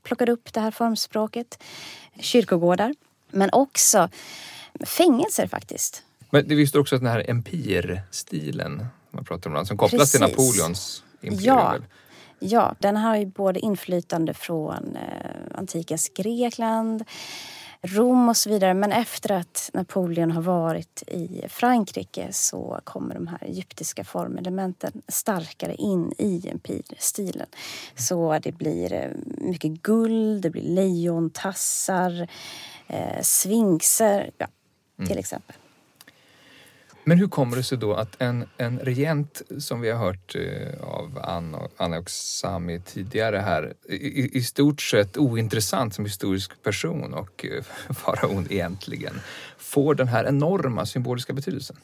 plockade 0.03 0.31
upp 0.31 0.53
det 0.53 0.59
här 0.59 0.71
formspråket. 0.71 1.63
Kyrkogårdar. 2.19 2.95
Men 3.31 3.49
också 3.51 4.09
fängelser 4.85 5.47
faktiskt. 5.47 6.03
Men 6.29 6.47
det 6.47 6.55
visste 6.55 6.79
också 6.79 6.95
att 6.95 7.01
den 7.01 7.11
här 7.11 7.29
empirstilen 7.29 8.85
man 9.11 9.25
pratar 9.25 9.55
om, 9.55 9.65
som 9.65 9.77
kopplas 9.77 10.11
till 10.11 10.19
Precis. 10.19 10.37
Napoleons 10.37 11.03
imperium. 11.21 11.55
Ja. 11.55 11.77
Ja, 12.41 12.75
den 12.79 12.97
har 12.97 13.17
ju 13.17 13.25
både 13.25 13.59
inflytande 13.59 14.33
från 14.33 14.95
eh, 14.95 15.57
antikens 15.57 16.09
Grekland, 16.09 17.03
Rom 17.81 18.29
och 18.29 18.37
så 18.37 18.49
vidare. 18.49 18.73
Men 18.73 18.91
efter 18.91 19.31
att 19.31 19.69
Napoleon 19.73 20.31
har 20.31 20.41
varit 20.41 21.03
i 21.07 21.41
Frankrike 21.49 22.27
så 22.31 22.79
kommer 22.83 23.15
de 23.15 23.27
här 23.27 23.43
egyptiska 23.43 24.03
formelementen 24.03 25.01
starkare 25.07 25.75
in 25.75 26.13
i 26.17 26.49
empirstilen. 26.51 27.47
Så 27.95 28.39
det 28.41 28.51
blir 28.51 28.93
eh, 28.93 29.09
mycket 29.37 29.71
guld, 29.71 30.41
det 30.41 30.49
blir 30.49 30.75
lejontassar, 30.75 32.27
eh, 32.87 33.21
sfinxer, 33.21 34.31
ja, 34.37 34.47
till 35.07 35.17
exempel. 35.17 35.55
Men 37.03 37.17
hur 37.17 37.27
kommer 37.27 37.57
det 37.57 37.63
sig 37.63 37.77
då 37.77 37.93
att 37.93 38.21
en, 38.21 38.45
en 38.57 38.79
regent 38.79 39.41
som 39.59 39.81
vi 39.81 39.89
har 39.91 39.97
hört 40.05 40.35
eh, 40.35 40.83
av 40.83 41.19
Anna, 41.23 41.59
Anna 41.77 41.97
och 41.97 42.09
Sami 42.09 42.79
tidigare 42.79 43.37
här, 43.37 43.73
i, 43.89 44.37
i 44.37 44.43
stort 44.43 44.81
sett 44.81 45.17
ointressant 45.17 45.93
som 45.95 46.05
historisk 46.05 46.63
person 46.63 47.13
och 47.13 47.45
eh, 47.45 47.93
faraon 47.95 48.47
egentligen, 48.49 49.21
får 49.57 49.95
den 49.95 50.07
här 50.07 50.25
enorma 50.25 50.85
symboliska 50.85 51.33
betydelsen? 51.33 51.75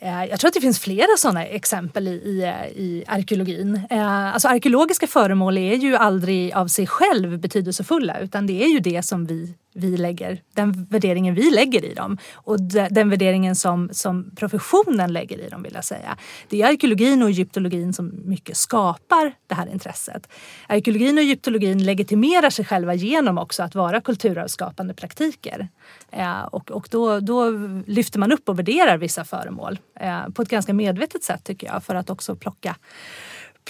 Eh, 0.00 0.24
Jag 0.24 0.40
tror 0.40 0.48
att 0.48 0.54
det 0.54 0.60
finns 0.60 0.78
flera 0.80 1.16
sådana 1.18 1.46
exempel 1.46 2.08
i, 2.08 2.10
i, 2.10 2.42
i 2.82 3.04
arkeologin. 3.06 3.80
Eh, 3.90 4.06
Alltså 4.34 4.48
arkeologiska 4.48 5.06
föremål 5.06 5.58
är 5.58 5.74
ju 5.76 5.96
aldrig 5.96 6.52
av 6.52 6.68
sig 6.68 6.86
själv 6.86 7.38
betydelsefulla 7.38 8.20
utan 8.20 8.46
det 8.46 8.64
är 8.64 8.68
ju 8.68 8.80
det 8.80 9.02
som 9.02 9.26
vi, 9.26 9.54
vi 9.76 9.96
lägger, 9.96 10.42
den 10.54 10.86
värderingen 10.90 11.34
vi 11.34 11.50
lägger 11.50 11.84
i 11.84 11.94
dem 11.94 12.18
och 12.34 12.60
den 12.90 13.10
värderingen 13.10 13.56
som, 13.56 13.88
som 13.92 14.30
professionen 14.36 15.12
lägger 15.12 15.38
i 15.38 15.48
dem 15.48 15.62
vill 15.62 15.72
jag 15.74 15.84
säga. 15.84 16.16
Det 16.48 16.62
är 16.62 16.72
arkeologin 16.72 17.22
och 17.22 17.28
egyptologin 17.28 17.92
som 17.92 18.12
mycket 18.24 18.56
skapar 18.56 19.32
det 19.46 19.54
här 19.54 19.66
intresset. 19.72 20.28
Arkeologin 20.66 21.18
och 21.18 21.22
egyptologin 21.22 21.84
legitimerar 21.84 22.50
sig 22.50 22.64
själva 22.64 22.94
genom 22.94 23.38
också 23.38 23.62
att 23.62 23.74
vara 23.74 24.00
kulturarvsskapande 24.00 24.94
praktiker. 24.94 25.68
Eh, 26.10 26.42
och 26.42 26.70
och 26.70 26.88
då, 26.90 27.20
då 27.20 27.50
lyfter 27.86 28.18
man 28.18 28.32
upp 28.32 28.48
och 28.48 28.58
värderar 28.58 28.98
vissa 28.98 29.24
föremål 29.24 29.78
eh, 30.00 30.28
på 30.28 30.42
ett 30.42 30.48
ganska 30.48 30.74
medvetet 30.74 31.22
sätt 31.22 31.44
tycker 31.44 31.66
jag 31.66 31.84
för 31.84 31.94
att 31.94 32.10
också 32.10 32.36
plocka, 32.36 32.76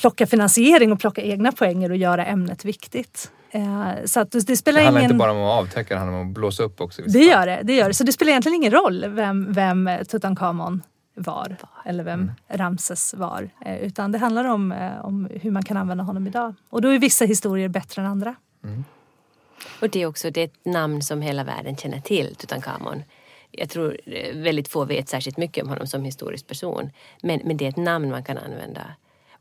plocka 0.00 0.26
finansiering 0.26 0.92
och 0.92 1.00
plocka 1.00 1.22
egna 1.22 1.52
poänger 1.52 1.90
och 1.90 1.96
göra 1.96 2.26
ämnet 2.26 2.64
viktigt. 2.64 3.30
Eh, 3.50 3.88
så 4.04 4.20
att 4.20 4.30
det 4.30 4.56
spelar 4.56 4.80
Det 4.80 4.84
handlar 4.84 5.00
ingen... 5.00 5.10
inte 5.10 5.18
bara 5.18 5.32
om 5.32 5.38
att 5.38 5.62
avtäcka, 5.62 5.94
det 5.94 6.00
handlar 6.00 6.20
om 6.20 6.28
att 6.28 6.34
blåsa 6.34 6.62
upp 6.62 6.80
också. 6.80 7.02
Det 7.02 7.18
gör 7.18 7.46
det, 7.46 7.60
det 7.62 7.74
gör 7.74 7.88
det. 7.88 7.94
Så 7.94 8.04
det 8.04 8.12
spelar 8.12 8.30
egentligen 8.30 8.56
ingen 8.56 8.72
roll 8.72 9.04
vem, 9.08 9.52
vem 9.52 9.90
Tutankhamon 10.08 10.82
var 11.14 11.56
eller 11.84 12.04
vem 12.04 12.20
Mm. 12.20 12.34
Ramses 12.48 13.14
var. 13.14 13.50
Eh, 13.64 13.76
Utan 13.76 14.12
det 14.12 14.18
handlar 14.18 14.44
om, 14.44 14.72
eh, 14.72 15.04
om 15.04 15.28
hur 15.42 15.50
man 15.50 15.62
kan 15.62 15.76
använda 15.76 16.04
honom 16.04 16.26
idag. 16.26 16.54
Och 16.70 16.82
då 16.82 16.88
är 16.88 16.98
vissa 16.98 17.24
historier 17.24 17.68
bättre 17.68 18.02
än 18.02 18.08
andra. 18.08 18.34
Och 19.80 19.90
det 19.90 20.02
är 20.02 20.06
också 20.06 20.30
det 20.30 20.40
är 20.40 20.44
ett 20.44 20.64
namn 20.64 21.02
som 21.02 21.22
hela 21.22 21.44
världen 21.44 21.76
känner 21.76 22.00
till, 22.00 22.34
Tutankhamon. 22.34 23.02
Jag 23.50 23.68
tror 23.70 23.96
väldigt 24.34 24.68
få 24.68 24.84
vet 24.84 25.08
särskilt 25.08 25.36
mycket 25.36 25.64
om 25.64 25.68
honom 25.70 25.86
som 25.86 26.04
historisk 26.04 26.46
person. 26.46 26.90
Men, 27.22 27.40
men 27.44 27.56
det 27.56 27.64
är 27.64 27.68
ett 27.68 27.76
namn 27.76 28.10
man 28.10 28.24
kan 28.24 28.38
använda. 28.38 28.82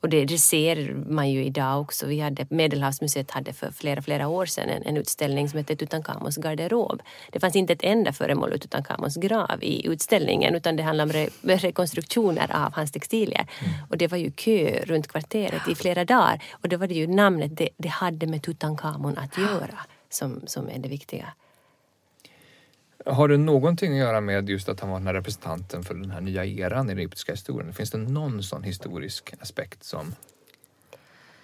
Och 0.06 0.10
det, 0.10 0.26
det 0.26 0.38
ser 0.38 0.94
man 0.94 1.30
ju 1.30 1.44
idag 1.44 1.82
också. 1.82 2.06
Vi 2.08 2.20
hade, 2.20 2.46
Medelhavsmuseet 2.50 3.32
hade 3.32 3.54
för 3.54 3.72
flera, 3.72 4.02
flera 4.02 4.28
år 4.28 4.46
sedan 4.46 4.70
en, 4.70 4.84
en 4.84 4.98
utställning 4.98 5.50
som 5.50 5.58
hette 5.58 5.76
Tutankhamons 5.76 6.38
garderob. 6.38 7.02
Det 7.32 7.40
fanns 7.40 7.56
inte 7.56 7.74
ett 7.74 7.84
enda 7.84 8.14
föremål 8.14 8.54
ur 8.54 8.58
Tutankhamons 8.58 9.16
grav 9.16 9.64
i 9.64 9.88
utställningen 9.88 10.56
utan 10.56 10.76
det 10.76 10.84
handlade 10.84 11.10
om 11.10 11.30
re, 11.44 11.58
rekonstruktioner 11.58 12.66
av 12.66 12.74
hans 12.74 12.92
textilier. 12.92 13.48
Och 13.90 13.98
det 13.98 14.08
var 14.08 14.18
ju 14.18 14.32
kö 14.32 14.86
runt 14.86 15.08
kvarteret 15.08 15.68
i 15.68 15.76
flera 15.76 16.06
dagar. 16.06 16.44
Och 16.52 16.70
då 16.70 16.78
var 16.78 16.88
det 16.88 16.96
ju 16.96 17.08
namnet 17.08 17.58
det, 17.58 17.70
det 17.78 17.90
hade 17.90 18.28
med 18.28 18.44
Tutankhamon 18.44 19.18
att 19.18 19.38
göra 19.38 19.80
som, 20.10 20.42
som 20.46 20.70
är 20.70 20.80
det 20.80 20.90
viktiga. 20.90 21.34
Har 23.06 23.28
det 23.28 23.38
någonting 23.38 23.92
att 23.92 23.98
göra 24.00 24.22
med 24.22 24.50
just 24.50 24.70
att 24.70 24.80
han 24.80 24.90
var 24.90 24.98
den 24.98 25.08
här 25.08 25.14
representanten 25.14 25.84
för 25.84 25.94
den 25.94 26.12
här 26.12 26.22
nya 26.22 26.46
eran 26.46 26.86
i 26.86 26.90
den 26.90 26.98
egyptiska 27.00 27.32
historien? 27.32 27.74
Finns 27.74 27.92
det 27.92 27.98
någon 27.98 28.44
sån 28.44 28.64
historisk 28.64 29.34
aspekt 29.42 29.84
som... 29.84 30.16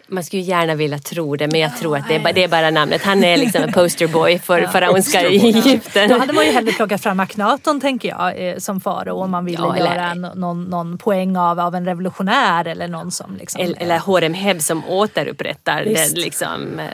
Man 0.07 0.24
skulle 0.24 0.41
ju 0.41 0.47
gärna 0.49 0.76
vilja 0.76 0.99
tro 0.99 1.36
det 1.36 1.47
men 1.51 1.59
jag 1.59 1.78
tror 1.78 1.97
att 1.97 2.07
det 2.07 2.16
är, 2.16 2.20
bara, 2.20 2.34
det 2.34 2.43
är 2.43 2.47
bara 2.47 2.70
namnet. 2.70 3.03
Han 3.03 3.24
är 3.24 3.38
liksom 3.38 3.64
en 3.64 3.72
posterboy 3.74 4.39
för 4.39 4.68
faraonska 4.68 5.22
Egypten. 5.22 6.09
Då 6.09 6.18
hade 6.18 6.34
man 6.34 6.45
ju 6.45 6.51
hellre 6.51 6.72
plockat 6.72 7.01
fram 7.03 7.20
Akhenaton 7.20 7.82
tänker 7.82 8.09
jag 8.09 8.47
eh, 8.49 8.57
som 8.57 8.82
farao 8.82 9.18
om 9.18 9.32
man 9.32 9.45
ville 9.45 9.57
Ja, 9.57 9.76
eller- 9.76 9.95
göra 9.95 10.14
någon, 10.14 10.64
någon 10.64 10.97
poäng 10.97 11.38
av, 11.38 11.59
av 11.59 11.76
en 11.76 11.86
revolutionär 11.86 12.68
eller 12.68 12.88
någon 12.88 13.12
som 13.12 13.36
liksom... 13.36 13.62
Eller, 13.62 13.82
eller 13.82 13.99
Horem 13.99 14.34
Heb 14.34 14.62
som 14.62 14.86
återupprättar 14.89 15.84
Visst. 15.84 16.16
den, 16.16 16.24
liksom, 16.24 16.80
eh, 16.80 16.86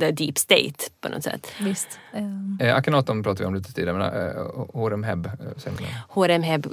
the 0.00 0.10
deep 0.10 0.38
state 0.38 0.84
på 1.00 1.08
något 1.08 1.24
sätt. 1.24 1.46
Visst. 1.60 1.98
Eh, 2.12 2.22
Eh, 2.68 2.76
Akhenaton 2.76 3.22
pratade 3.22 3.42
vi 3.42 3.46
om 3.46 3.54
lite 3.54 3.72
tidigare, 3.72 3.98
men 3.98 4.26
eh, 4.26 4.66
Horem 4.74 5.04
Heb, 5.04 5.26
eh. 5.26 5.32
Horem 6.08 6.42
Heb 6.42 6.66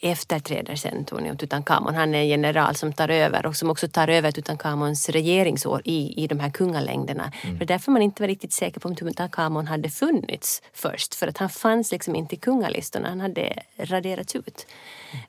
efterträder 0.00 0.74
sen 0.76 1.04
Tony 1.04 1.36
Tutankhamon. 1.36 1.94
Han 1.94 2.14
är 2.14 2.18
en 2.18 2.28
general 2.28 2.74
som 2.74 2.92
tar 2.92 3.08
över 3.08 3.46
och 3.46 3.56
som 3.56 3.70
också 3.70 3.88
tar 3.88 4.08
över 4.08 4.30
Tutankhamons 4.30 5.08
regeringsår 5.08 5.82
i, 5.84 6.24
i 6.24 6.26
de 6.26 6.40
här 6.40 6.50
kungalängderna. 6.50 7.32
För 7.58 7.64
därför 7.64 7.92
man 7.92 8.02
inte 8.02 8.22
var 8.22 8.28
riktigt 8.28 8.52
säker 8.52 8.80
på 8.80 8.88
om 8.88 8.96
Tutankhamon 8.96 9.66
hade 9.66 9.90
funnits 9.90 10.62
först. 10.72 11.14
För 11.14 11.26
att 11.28 11.38
han 11.38 11.48
fanns 11.48 11.92
liksom 11.92 12.16
inte 12.16 12.34
i 12.34 12.38
kungalistorna, 12.38 13.08
han 13.08 13.20
hade 13.20 13.52
raderats 13.78 14.36
ut. 14.36 14.66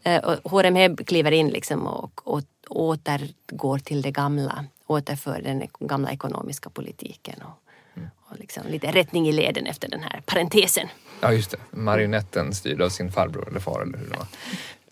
Eh, 0.04 0.24
Och 0.24 0.52
Horem 0.52 0.76
Heb 0.76 1.08
kliver 1.08 1.32
in 1.32 1.48
liksom 1.50 1.88
och, 1.88 2.28
och 2.28 2.42
återgår 2.70 3.78
till 3.80 4.02
det 4.02 4.12
gamla. 4.12 4.66
Återför 4.88 5.42
den 5.42 5.64
gamla 5.80 6.12
ekonomiska 6.12 6.70
politiken. 6.70 7.36
Och, 7.42 8.04
och 8.32 8.38
liksom 8.40 8.64
lite 8.68 8.92
rättning 8.92 9.28
i 9.28 9.32
leden 9.32 9.66
efter 9.68 9.90
den 9.90 10.00
här 10.00 10.22
parentesen. 10.26 10.88
Ja, 11.22 11.34
just 11.34 11.52
det. 11.52 11.58
Marionetten 11.72 12.54
styrd 12.54 12.82
av 12.82 12.90
sin 12.90 13.12
farbror 13.12 13.48
eller 13.50 13.60
far 13.60 13.82
eller 13.82 13.98
hur 13.98 14.06
det 14.06 14.18
var. 14.18 14.28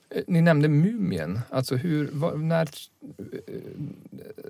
Eh, 0.09 0.21
Ni 0.27 0.41
nämnde 0.41 0.67
mumien. 0.67 1.41
Alltså 1.49 1.75
hur, 1.75 2.09
vad, 2.11 2.39
när, 2.39 2.69
eh, 3.17 3.53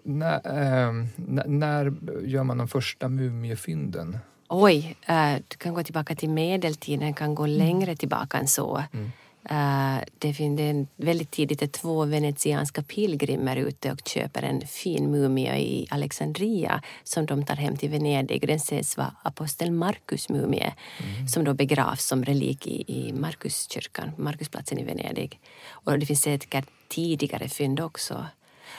när, 0.03 0.35
eh, 0.35 0.93
när, 1.15 1.47
när 1.47 1.93
gör 2.23 2.43
man 2.43 2.57
de 2.57 2.67
första 2.67 3.09
mumiefynden? 3.09 4.17
Oj, 4.49 4.95
eh, 5.05 5.33
du 5.47 5.57
kan 5.57 5.73
gå 5.73 5.83
tillbaka 5.83 6.15
till 6.15 6.29
medeltiden, 6.29 7.13
kan 7.13 7.35
gå 7.35 7.45
längre 7.45 7.95
tillbaka 7.95 8.37
än 8.37 8.47
så. 8.47 8.83
Eh, 9.49 9.97
det 10.17 10.33
finns 10.33 10.87
väldigt 10.95 11.31
tidigt 11.31 11.61
är 11.61 11.67
två 11.67 12.05
venetianska 12.05 12.83
pilgrimer 12.83 13.55
ute 13.55 13.91
och 13.91 13.99
köper 14.05 14.43
en 14.43 14.61
fin 14.67 15.11
mumie 15.11 15.57
i 15.57 15.87
Alexandria 15.89 16.81
som 17.03 17.25
de 17.25 17.45
tar 17.45 17.55
hem 17.55 17.77
till 17.77 17.89
Venedig. 17.89 18.47
Den 18.47 18.59
sägs 18.59 18.97
vara 18.97 19.15
apostel 19.23 19.71
Markus 19.71 20.29
mumie 20.29 20.73
som 21.33 21.43
då 21.43 21.53
begravs 21.53 22.05
som 22.05 22.25
relik 22.25 22.67
i, 22.67 22.83
i 22.87 23.13
Markuskyrkan, 23.13 24.11
Markusplatsen 24.17 24.79
i 24.79 24.83
Venedig. 24.83 25.39
Och 25.69 25.99
det 25.99 26.05
finns 26.05 26.21
säkert 26.21 26.65
tidigare 26.87 27.49
fynd 27.49 27.79
också. 27.79 28.25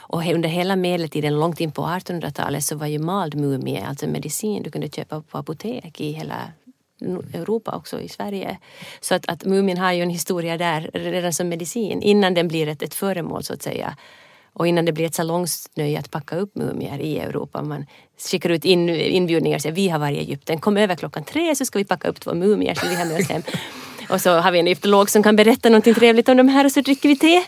Och 0.09 0.27
under 0.27 0.49
hela 0.49 0.77
medeltiden, 0.77 1.41
långt 1.41 1.61
in 1.61 1.73
på 1.73 1.83
1800-talet, 1.83 2.65
så 2.65 2.77
var 2.77 2.87
ju 2.87 2.99
mald 2.99 3.35
mumie, 3.35 3.87
alltså 3.87 4.07
medicin 4.07 4.63
du 4.63 4.71
kunde 4.71 4.89
köpa 4.89 5.21
på 5.21 5.39
apotek 5.39 6.01
i 6.01 6.13
hela 6.13 6.53
Europa, 7.33 7.77
också 7.77 8.01
i 8.01 8.09
Sverige. 8.09 8.59
Så 9.01 9.15
att, 9.15 9.29
att 9.29 9.45
mumien 9.45 9.79
har 9.79 9.93
ju 9.93 10.03
en 10.03 10.11
historia 10.11 10.57
där 10.57 10.91
redan 10.93 11.33
som 11.33 11.49
medicin, 11.49 12.03
innan 12.03 12.35
den 12.35 12.49
blir 12.49 12.69
ett, 12.69 12.83
ett 12.83 12.95
föremål 12.95 13.43
så 13.43 13.53
att 13.53 13.63
säga. 13.63 13.97
Och 14.53 14.67
innan 14.67 14.85
det 14.85 14.93
blir 14.93 15.07
ett 15.07 15.15
salongsnöje 15.15 15.99
att 15.99 16.11
packa 16.11 16.37
upp 16.37 16.55
mumier 16.55 16.99
i 16.99 17.19
Europa. 17.19 17.63
Man 17.63 17.87
skickar 18.31 18.51
ut 18.51 18.65
in, 18.65 18.89
inbjudningar 18.89 19.57
och 19.57 19.63
säger 19.63 19.75
vi 19.75 19.89
har 19.89 19.99
varit 19.99 20.17
i 20.17 20.21
Egypten, 20.21 20.61
kom 20.61 20.77
över 20.77 20.95
klockan 20.97 21.25
tre 21.25 21.57
så 21.57 21.65
ska 21.65 21.79
vi 21.79 21.85
packa 21.85 22.09
upp 22.09 22.21
två 22.21 22.35
mumier 22.35 22.75
som 22.75 22.89
vi 22.89 22.95
har 22.95 23.05
med 23.05 23.21
oss 23.21 23.29
hem. 23.29 23.43
Och 24.09 24.21
så 24.21 24.31
har 24.31 24.53
vi 24.53 24.59
en 24.59 24.67
egyptolog 24.67 25.11
som 25.11 25.23
kan 25.23 25.37
berätta 25.37 25.69
någonting 25.69 25.95
trevligt 25.95 26.29
om 26.29 26.37
de 26.37 26.49
här 26.49 26.65
och 26.65 26.73
så 26.73 26.81
dricker 26.81 27.09
vi 27.09 27.17
te. 27.17 27.43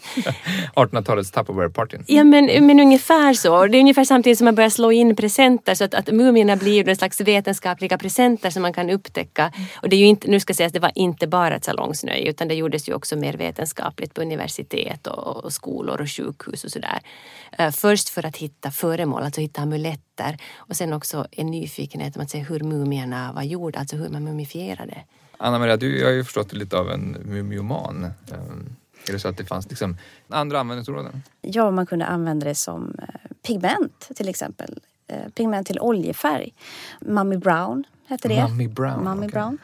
1800-talets 0.77 1.31
Tupperware-partyn. 1.31 2.05
Ja 2.07 2.25
men, 2.25 2.67
men 2.67 2.81
ungefär 2.81 3.35
så. 3.35 3.67
Det 3.67 3.79
är 3.79 3.81
ungefär 3.81 4.05
samtidigt 4.05 4.39
som 4.39 4.45
man 4.45 4.55
börjar 4.55 4.71
slå 4.71 4.93
in 4.93 5.17
presenter 5.17 5.75
så 5.75 5.85
att, 5.85 5.95
att 5.95 6.13
mumierna 6.13 6.57
blir 6.57 6.89
en 6.89 6.97
slags 6.97 7.21
vetenskapliga 7.21 7.99
presenter 7.99 8.51
som 8.51 8.63
man 8.63 8.73
kan 8.73 8.91
upptäcka. 8.91 9.53
Och 9.83 9.89
det 9.89 9.97
är 9.97 10.01
ju 10.01 10.07
inte, 10.07 10.31
nu 10.31 10.41
ska 10.41 10.55
sägas, 10.55 10.73
det 10.73 10.81
var 10.81 10.93
inte 10.95 11.27
bara 11.27 11.57
ett 11.57 11.65
salongsnöje 11.65 12.31
utan 12.31 12.49
det 12.49 12.55
gjordes 12.55 12.89
ju 12.89 12.95
också 12.95 13.17
mer 13.17 13.33
vetenskapligt 13.33 14.15
på 14.15 14.23
universitet 14.23 15.07
och, 15.07 15.45
och 15.45 15.53
skolor 15.53 16.01
och 16.01 16.11
sjukhus 16.11 16.65
och 16.65 16.71
sådär. 16.71 16.99
Uh, 17.61 17.71
först 17.71 18.09
för 18.09 18.27
att 18.27 18.37
hitta 18.37 18.71
föremål, 18.71 19.23
alltså 19.23 19.41
hitta 19.41 19.63
amuletter 19.63 20.39
och 20.57 20.77
sen 20.77 20.93
också 20.93 21.27
en 21.31 21.47
nyfikenhet 21.47 22.17
om 22.17 22.23
att 22.23 22.31
se 22.31 22.39
hur 22.39 22.61
mumierna 22.61 23.33
var 23.33 23.43
gjorda, 23.43 23.79
alltså 23.79 23.97
hur 23.97 24.09
man 24.09 24.25
mumifierade. 24.25 25.05
Anna-Maria, 25.39 25.77
du 25.77 26.05
har 26.05 26.11
ju 26.11 26.25
förstått 26.25 26.53
lite 26.53 26.79
av 26.79 26.91
en 26.91 27.17
mumioman. 27.25 28.05
Ehm, 28.05 28.77
är 29.09 29.13
det 29.13 29.19
så 29.19 29.29
att 29.29 29.37
det 29.37 29.45
fanns 29.45 29.69
liksom 29.69 29.97
andra 30.29 30.61
användningsområden? 30.61 31.23
Ja, 31.41 31.71
man 31.71 31.87
kunde 31.87 32.07
använda 32.07 32.47
det 32.47 32.55
som 32.55 32.95
eh, 32.99 33.09
pigment 33.47 34.09
till 34.17 34.29
exempel. 34.29 34.81
Eh, 35.09 35.29
pigment 35.35 35.67
till 35.67 35.81
oljefärg. 35.81 36.55
Mummy 37.01 37.37
Brown 37.37 37.85
hette 38.09 38.29
det. 38.29 38.49
Mummy 38.49 38.69
Brown. 38.69 39.05
Mummy 39.05 39.27
okej. 39.27 39.33
Brown. 39.33 39.59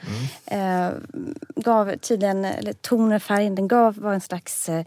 Mm. 0.50 0.86
Eh, 0.86 0.92
gav 1.56 1.96
tydligen, 1.96 2.44
eller 2.44 2.72
tonen, 2.72 3.20
färgen, 3.20 3.54
den 3.54 3.68
gav 3.68 3.96
var 3.96 4.12
en 4.12 4.20
slags 4.20 4.68
eh, 4.68 4.84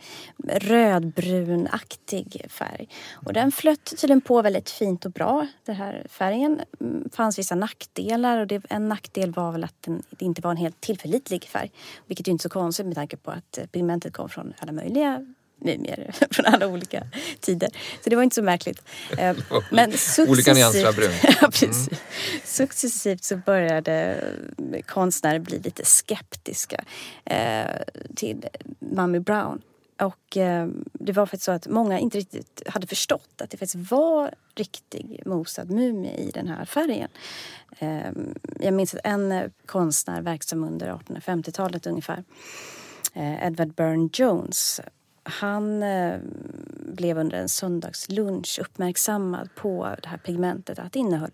rödbrunaktig 0.47 2.45
färg. 2.49 2.89
Och 3.13 3.33
den 3.33 3.51
flöt 3.51 3.85
tydligen 4.01 4.21
på 4.21 4.41
väldigt 4.41 4.69
fint 4.69 5.05
och 5.05 5.11
bra, 5.11 5.47
den 5.65 5.75
här 5.75 6.05
färgen. 6.09 6.61
Mm, 6.79 7.09
fanns 7.13 7.39
vissa 7.39 7.55
nackdelar 7.55 8.39
och 8.39 8.47
det, 8.47 8.65
en 8.69 8.89
nackdel 8.89 9.31
var 9.31 9.51
väl 9.51 9.63
att 9.63 9.81
den, 9.81 10.03
det 10.09 10.25
inte 10.25 10.41
var 10.41 10.51
en 10.51 10.57
helt 10.57 10.81
tillförlitlig 10.81 11.43
färg. 11.43 11.71
Vilket 12.05 12.27
är 12.27 12.31
inte 12.31 12.43
så 12.43 12.49
konstigt 12.49 12.85
med 12.85 12.95
tanke 12.95 13.17
på 13.17 13.31
att 13.31 13.57
eh, 13.57 13.65
pigmentet 13.65 14.13
kom 14.13 14.29
från 14.29 14.53
alla 14.59 14.71
möjliga 14.71 15.25
mumier 15.57 16.11
från 16.31 16.45
alla 16.45 16.67
olika 16.67 17.03
tider. 17.39 17.69
Så 18.03 18.09
det 18.09 18.15
var 18.15 18.23
inte 18.23 18.35
så 18.35 18.43
märkligt. 18.43 18.81
Eh, 19.17 19.35
Men 19.71 19.93
Olika 20.27 20.53
nyanser 20.53 20.87
av 20.87 20.93
successivt, 20.93 20.95
brunt. 20.95 21.37
ja, 21.41 21.47
precis. 21.51 21.89
successivt 22.43 23.23
så 23.23 23.37
började 23.37 24.23
konstnärer 24.85 25.39
bli 25.39 25.59
lite 25.59 25.85
skeptiska 25.85 26.83
eh, 27.25 27.65
till 28.15 28.45
Mummy 28.79 29.19
Brown. 29.19 29.61
Och 30.01 30.37
eh, 30.37 30.67
det 30.93 31.11
var 31.11 31.25
faktiskt 31.25 31.43
så 31.43 31.51
att 31.51 31.67
många 31.67 31.99
inte 31.99 32.17
riktigt 32.17 32.61
hade 32.65 32.87
förstått 32.87 33.41
att 33.41 33.49
det 33.49 33.57
faktiskt 33.57 33.91
var 33.91 34.33
riktig 34.55 35.21
mosad 35.25 35.71
mumie 35.71 36.17
i 36.17 36.31
den 36.31 36.47
här 36.47 36.65
färgen. 36.65 37.09
Eh, 37.79 38.11
jag 38.59 38.73
minns 38.73 38.93
att 38.93 38.99
en 39.03 39.31
eh, 39.31 39.43
konstnär 39.65 40.21
verksam 40.21 40.63
under 40.63 40.93
1850-talet 40.93 41.87
ungefär, 41.87 42.23
eh, 43.13 43.47
Edward 43.47 43.73
Burne 43.73 44.09
Jones, 44.13 44.81
han 45.29 45.83
eh, 45.83 46.19
blev 46.85 47.17
under 47.17 47.37
en 47.37 47.49
söndagslunch 47.49 48.59
uppmärksammad 48.61 49.49
på 49.55 49.95
det 50.03 50.09
här 50.09 50.17
pigmentet 50.17 50.79
att 50.79 50.93
det 50.93 50.99
innehöll 50.99 51.31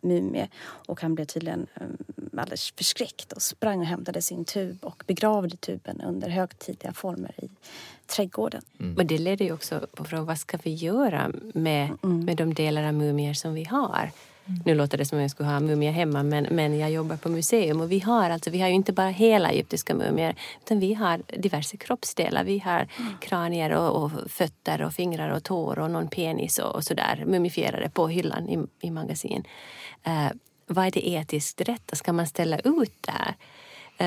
mumie. 0.00 0.48
Och 0.62 1.00
han 1.00 1.14
blev 1.14 1.24
tydligen 1.24 1.66
eh, 1.74 1.82
alldeles 2.40 2.72
förskräckt 2.76 3.32
och 3.32 3.42
sprang 3.42 3.80
och 3.80 3.86
hämtade 3.86 4.22
sin 4.22 4.44
tub 4.44 4.84
och 4.84 5.04
begravde 5.06 5.56
tuben 5.56 6.00
under 6.00 6.28
högtidliga 6.28 6.92
former 6.92 7.44
i 7.44 7.50
trädgården. 8.06 8.62
Och 8.96 9.06
det 9.06 9.18
leder 9.18 9.44
ju 9.44 9.52
också 9.52 9.86
på 9.96 10.04
frågan 10.04 10.26
vad 10.26 10.38
ska 10.38 10.58
vi 10.62 10.74
göra 10.74 11.32
med, 11.54 11.90
med 12.02 12.36
de 12.36 12.54
delar 12.54 12.84
av 12.84 12.94
mumier 12.94 13.34
som 13.34 13.54
vi 13.54 13.64
har? 13.64 14.10
Nu 14.64 14.74
låter 14.74 14.98
det 14.98 15.04
som 15.04 15.18
om 15.18 15.22
jag 15.22 15.30
skulle 15.30 15.48
ha 15.48 15.60
mumier 15.60 15.92
hemma 15.92 16.22
men, 16.22 16.46
men 16.50 16.78
jag 16.78 16.90
jobbar 16.90 17.16
på 17.16 17.28
museum 17.28 17.80
och 17.80 17.92
vi 17.92 17.98
har 17.98 18.30
alltså, 18.30 18.50
vi 18.50 18.60
har 18.60 18.68
ju 18.68 18.74
inte 18.74 18.92
bara 18.92 19.08
hela 19.08 19.50
egyptiska 19.50 19.94
mumier 19.94 20.34
utan 20.64 20.80
vi 20.80 20.94
har 20.94 21.22
diverse 21.38 21.76
kroppsdelar. 21.76 22.44
Vi 22.44 22.58
har 22.58 22.86
kranier 23.20 23.70
och, 23.70 24.04
och 24.04 24.10
fötter 24.30 24.82
och 24.82 24.92
fingrar 24.92 25.30
och 25.30 25.42
tår 25.42 25.78
och 25.78 25.90
någon 25.90 26.08
penis 26.08 26.58
och, 26.58 26.74
och 26.74 26.84
sådär 26.84 27.24
mumifierade 27.26 27.90
på 27.90 28.08
hyllan 28.08 28.48
i, 28.48 28.86
i 28.86 28.90
magasin. 28.90 29.44
Uh, 30.06 30.30
vad 30.66 30.86
är 30.86 30.90
det 30.90 31.08
etiskt 31.08 31.60
rätta? 31.60 31.96
Ska 31.96 32.12
man 32.12 32.26
ställa 32.26 32.58
ut 32.58 32.96
det 33.00 33.12
här? 33.12 33.34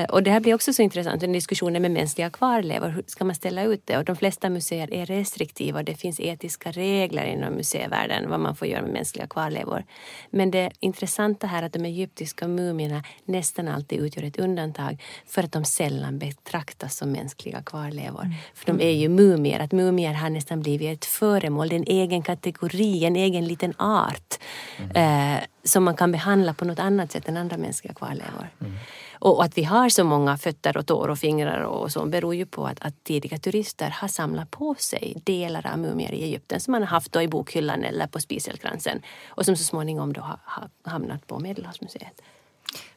Och 0.04 0.22
det 0.22 0.30
här 0.30 0.40
blir 0.40 0.54
också 0.54 0.72
så 0.72 0.82
intressant, 0.82 1.20
den 1.20 1.32
diskussionen 1.32 1.82
med 1.82 1.90
mänskliga 1.90 2.30
kvarlevor. 2.30 2.88
Hur 2.88 3.04
ska 3.06 3.24
man 3.24 3.34
ställa 3.34 3.62
ut 3.62 3.82
det? 3.84 3.98
Och 3.98 4.04
de 4.04 4.16
flesta 4.16 4.50
museer 4.50 4.94
är 4.94 5.06
restriktiva 5.06 5.78
och 5.78 5.84
det 5.84 5.94
finns 5.94 6.20
etiska 6.20 6.70
regler 6.70 7.24
inom 7.24 7.54
museivärlden 7.54 8.30
vad 8.30 8.40
man 8.40 8.56
får 8.56 8.68
göra 8.68 8.82
med 8.82 8.92
mänskliga 8.92 9.26
kvarlevor. 9.26 9.84
Men 10.30 10.50
det 10.50 10.70
intressanta 10.80 11.46
här 11.46 11.62
är 11.62 11.66
att 11.66 11.72
de 11.72 11.84
egyptiska 11.84 12.48
mumierna 12.48 13.02
nästan 13.24 13.68
alltid 13.68 14.00
utgör 14.00 14.22
ett 14.22 14.38
undantag 14.38 15.02
för 15.26 15.42
att 15.42 15.52
de 15.52 15.64
sällan 15.64 16.18
betraktas 16.18 16.96
som 16.96 17.12
mänskliga 17.12 17.62
kvarlevor. 17.62 18.30
För 18.54 18.66
de 18.66 18.80
är 18.80 18.90
ju 18.92 19.08
mumier, 19.08 19.60
att 19.60 19.72
mumier 19.72 20.12
har 20.12 20.30
nästan 20.30 20.60
blivit 20.60 20.98
ett 20.98 21.04
föremål, 21.04 21.72
en 21.72 21.84
egen 21.86 22.22
kategori, 22.22 23.04
en 23.04 23.16
egen 23.16 23.44
liten 23.46 23.74
art 23.78 24.34
eh, 24.94 25.36
som 25.64 25.84
man 25.84 25.96
kan 25.96 26.12
behandla 26.12 26.54
på 26.54 26.64
något 26.64 26.78
annat 26.78 27.12
sätt 27.12 27.28
än 27.28 27.36
andra 27.36 27.56
mänskliga 27.56 27.94
kvarlevor. 27.94 28.48
Och 29.26 29.44
att 29.44 29.58
vi 29.58 29.64
har 29.64 29.88
så 29.88 30.04
många 30.04 30.38
fötter 30.38 30.76
och 30.76 30.86
tår 30.86 31.08
och 31.08 31.18
fingrar 31.18 31.60
och 31.60 31.92
så 31.92 32.06
beror 32.06 32.34
ju 32.34 32.46
på 32.46 32.66
att, 32.66 32.80
att 32.80 33.04
tidiga 33.04 33.38
turister 33.38 33.90
har 33.90 34.08
samlat 34.08 34.50
på 34.50 34.74
sig 34.78 35.16
delar 35.24 35.66
av 35.72 35.78
mumier 35.78 36.12
i 36.12 36.22
Egypten 36.22 36.60
som 36.60 36.72
man 36.72 36.82
har 36.82 36.88
haft 36.88 37.12
då 37.12 37.22
i 37.22 37.28
bokhyllan 37.28 37.84
eller 37.84 38.06
på 38.06 38.20
spiselkransen 38.20 39.02
och 39.28 39.44
som 39.44 39.56
så 39.56 39.64
småningom 39.64 40.12
då 40.12 40.20
har, 40.20 40.38
har 40.44 40.68
hamnat 40.84 41.26
på 41.26 41.38
Medelhavsmuseet. 41.38 42.22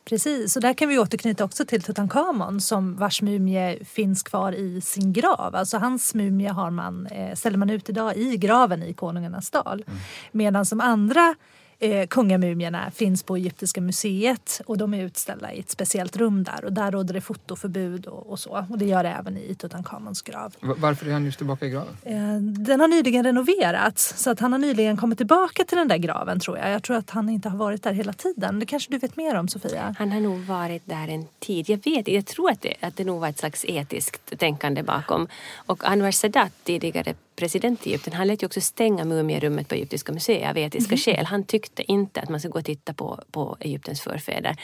Precis, 0.05 0.55
och 0.55 0.61
där 0.61 0.73
kan 0.73 0.89
vi 0.89 0.99
återknyta 0.99 1.43
också 1.43 1.65
till 1.65 1.81
Tutankhamon 1.81 2.61
som 2.61 2.95
vars 2.95 3.21
mumie 3.21 3.85
finns 3.85 4.23
kvar 4.23 4.51
i 4.51 4.81
sin 4.81 5.13
grav. 5.13 5.55
Alltså 5.55 5.77
hans 5.77 6.13
mumie 6.13 6.49
har 6.49 6.69
man, 6.69 7.07
eh, 7.07 7.35
ställer 7.35 7.57
man 7.57 7.69
ut 7.69 7.89
idag 7.89 8.17
i 8.17 8.37
graven 8.37 8.83
i 8.83 8.93
Konungarnas 8.93 9.49
dal. 9.49 9.85
Medan 10.31 10.65
de 10.69 10.81
andra 10.81 11.35
eh, 11.79 12.07
kungamumierna 12.07 12.91
finns 12.91 13.23
på 13.23 13.35
Egyptiska 13.35 13.81
museet 13.81 14.61
och 14.65 14.77
de 14.77 14.93
är 14.93 15.03
utställda 15.03 15.53
i 15.53 15.59
ett 15.59 15.69
speciellt 15.69 16.17
rum 16.17 16.43
där 16.43 16.65
och 16.65 16.73
där 16.73 16.91
råder 16.91 17.13
det 17.13 17.21
fotoförbud 17.21 18.05
och, 18.05 18.31
och 18.31 18.39
så. 18.39 18.65
Och 18.69 18.77
det 18.77 18.85
gör 18.85 19.03
det 19.03 19.09
även 19.09 19.37
i 19.37 19.55
Tutankhamons 19.55 20.21
grav. 20.21 20.55
Va- 20.59 20.75
Varför 20.77 21.05
är 21.07 21.11
han 21.13 21.25
just 21.25 21.37
tillbaka 21.37 21.65
i 21.65 21.69
graven? 21.69 21.97
Eh, 22.03 22.41
Den 22.41 22.79
har 22.79 22.87
nyligen 22.87 23.23
renoverats 23.23 24.13
så 24.23 24.29
att 24.29 24.39
han 24.39 24.51
har 24.51 24.59
nyligen 24.59 24.97
kommit 24.97 25.17
tillbaka 25.17 25.63
till 25.63 25.77
den 25.77 25.87
där 25.87 25.97
graven 25.97 26.39
tror 26.39 26.57
jag. 26.57 26.71
Jag 26.71 26.83
tror 26.83 26.97
att 26.97 27.09
han 27.09 27.29
inte 27.29 27.49
har 27.49 27.57
varit 27.57 27.83
där 27.83 27.93
hela 27.93 28.13
tiden. 28.13 28.59
Det 28.59 28.65
kanske 28.65 28.91
du 28.91 28.97
vet 28.97 29.17
mer 29.17 29.35
om 29.35 29.47
Sofia? 29.47 29.95
Han 29.99 30.11
har 30.11 30.19
nog 30.19 30.39
varit 30.39 30.81
där 30.85 31.07
en 31.07 31.25
tid. 31.39 31.69
Jag 31.69 31.79
vet 31.85 32.07
Jag 32.07 32.25
tror 32.25 32.51
att 32.51 32.61
det, 32.61 32.73
att 32.81 32.95
det 32.97 33.03
nog 33.03 33.19
var 33.19 33.27
ett 33.27 33.39
slags 33.39 33.65
etiskt 33.67 34.37
tänkande 34.39 34.83
bakom. 34.83 35.27
Och 35.55 35.83
Anwar 35.89 36.11
Sadat, 36.11 36.51
tidigare 36.63 37.13
president 37.35 37.87
i 37.87 37.89
Egypten, 37.89 38.13
han 38.13 38.27
lät 38.27 38.43
ju 38.43 38.45
också 38.45 38.61
stänga 38.61 39.05
mumierummet 39.05 39.67
på 39.67 39.75
Egyptiska 39.75 40.11
museet 40.11 40.49
av 40.49 40.57
etiska 40.57 40.97
skäl. 40.97 41.25
Han 41.25 41.43
tyckte 41.43 41.68
inte 41.77 42.21
att 42.21 42.29
man 42.29 42.39
ska 42.39 42.49
gå 42.49 42.59
och 42.59 42.65
titta 42.65 42.93
på, 42.93 43.19
på 43.31 43.57
Egyptens 43.59 44.01
förfäder 44.01 44.55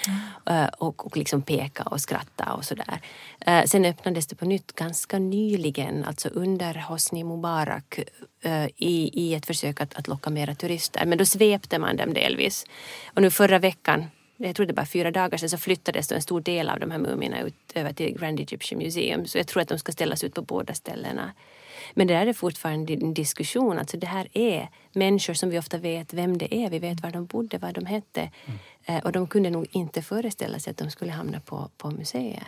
eh, 0.46 0.66
och, 0.66 1.06
och 1.06 1.18
liksom 1.18 1.42
peka 1.42 1.84
och 1.84 2.02
skratta 2.02 2.54
och 2.54 2.66
sådär. 2.66 3.02
Eh, 3.40 3.64
Sen 3.64 3.86
öppnades 3.86 4.28
det 4.28 4.36
på 4.36 4.46
nytt 4.46 4.72
ganska 4.72 5.20
nyligen, 5.20 6.06
alltså 6.06 6.30
under 6.30 6.74
Hosni 6.88 7.24
Mubarak 7.24 8.00
eh, 8.42 8.66
i, 8.66 9.10
i 9.14 9.34
ett 9.34 9.46
försök 9.46 9.82
att, 9.82 9.96
att 9.96 10.08
locka 10.08 10.30
mera 10.30 10.56
turister. 10.56 11.06
Men 11.06 11.18
då 11.18 11.26
svepte 11.26 11.80
man 11.80 11.98
dem 11.98 12.14
delvis. 12.14 12.66
Och 13.14 13.22
nu 13.22 13.32
förra 13.32 13.60
veckan 13.60 14.06
jag 14.38 14.56
tror 14.56 14.66
det 14.66 14.74
bara 14.74 14.86
fyra 14.86 15.12
dagar 15.12 15.38
sedan 15.38 15.50
så 15.50 15.58
flyttades 15.58 16.12
en 16.12 16.22
stor 16.22 16.42
del 16.42 16.70
av 16.70 16.80
de 16.80 16.92
här 16.92 16.98
mumierna 16.98 17.42
ut 17.42 17.56
över 17.76 17.94
till 17.94 18.18
Grand 18.18 18.40
Egyptian 18.40 18.82
Museum. 18.82 19.26
Så 19.26 19.38
jag 19.38 19.48
tror 19.48 19.62
att 19.62 19.68
de 19.68 19.80
ska 19.80 19.92
ställas 19.92 20.24
ut 20.24 20.34
på 20.34 20.42
båda 20.42 20.74
ställena. 20.74 21.32
Men 21.94 22.08
det 22.08 22.14
där 22.14 22.28
är 22.28 22.34
fortfarande 22.34 22.94
en 22.94 23.14
diskussion. 23.14 23.80
Alltså 23.80 23.98
det 23.98 24.08
här 24.08 24.28
är 24.34 24.70
människor 24.94 25.34
som 25.34 25.50
vi 25.50 25.60
ofta 25.60 25.78
vet 25.78 26.14
vem 26.14 26.38
det 26.38 26.56
är. 26.56 26.70
Vi 26.70 26.80
vet 26.80 27.04
var 27.04 27.12
de 27.12 27.26
bodde, 27.26 27.58
vad 27.58 27.74
de 27.74 27.86
hette. 27.86 28.30
Eh, 28.86 29.04
Och 29.06 29.12
de 29.12 29.28
kunde 29.28 29.50
nog 29.50 29.68
inte 29.72 30.02
föreställa 30.02 30.60
sig 30.60 30.72
att 30.72 30.78
de 30.78 30.92
skulle 30.92 31.12
hamna 31.12 31.40
på, 31.40 31.70
på 31.78 31.92
museer. 31.92 32.44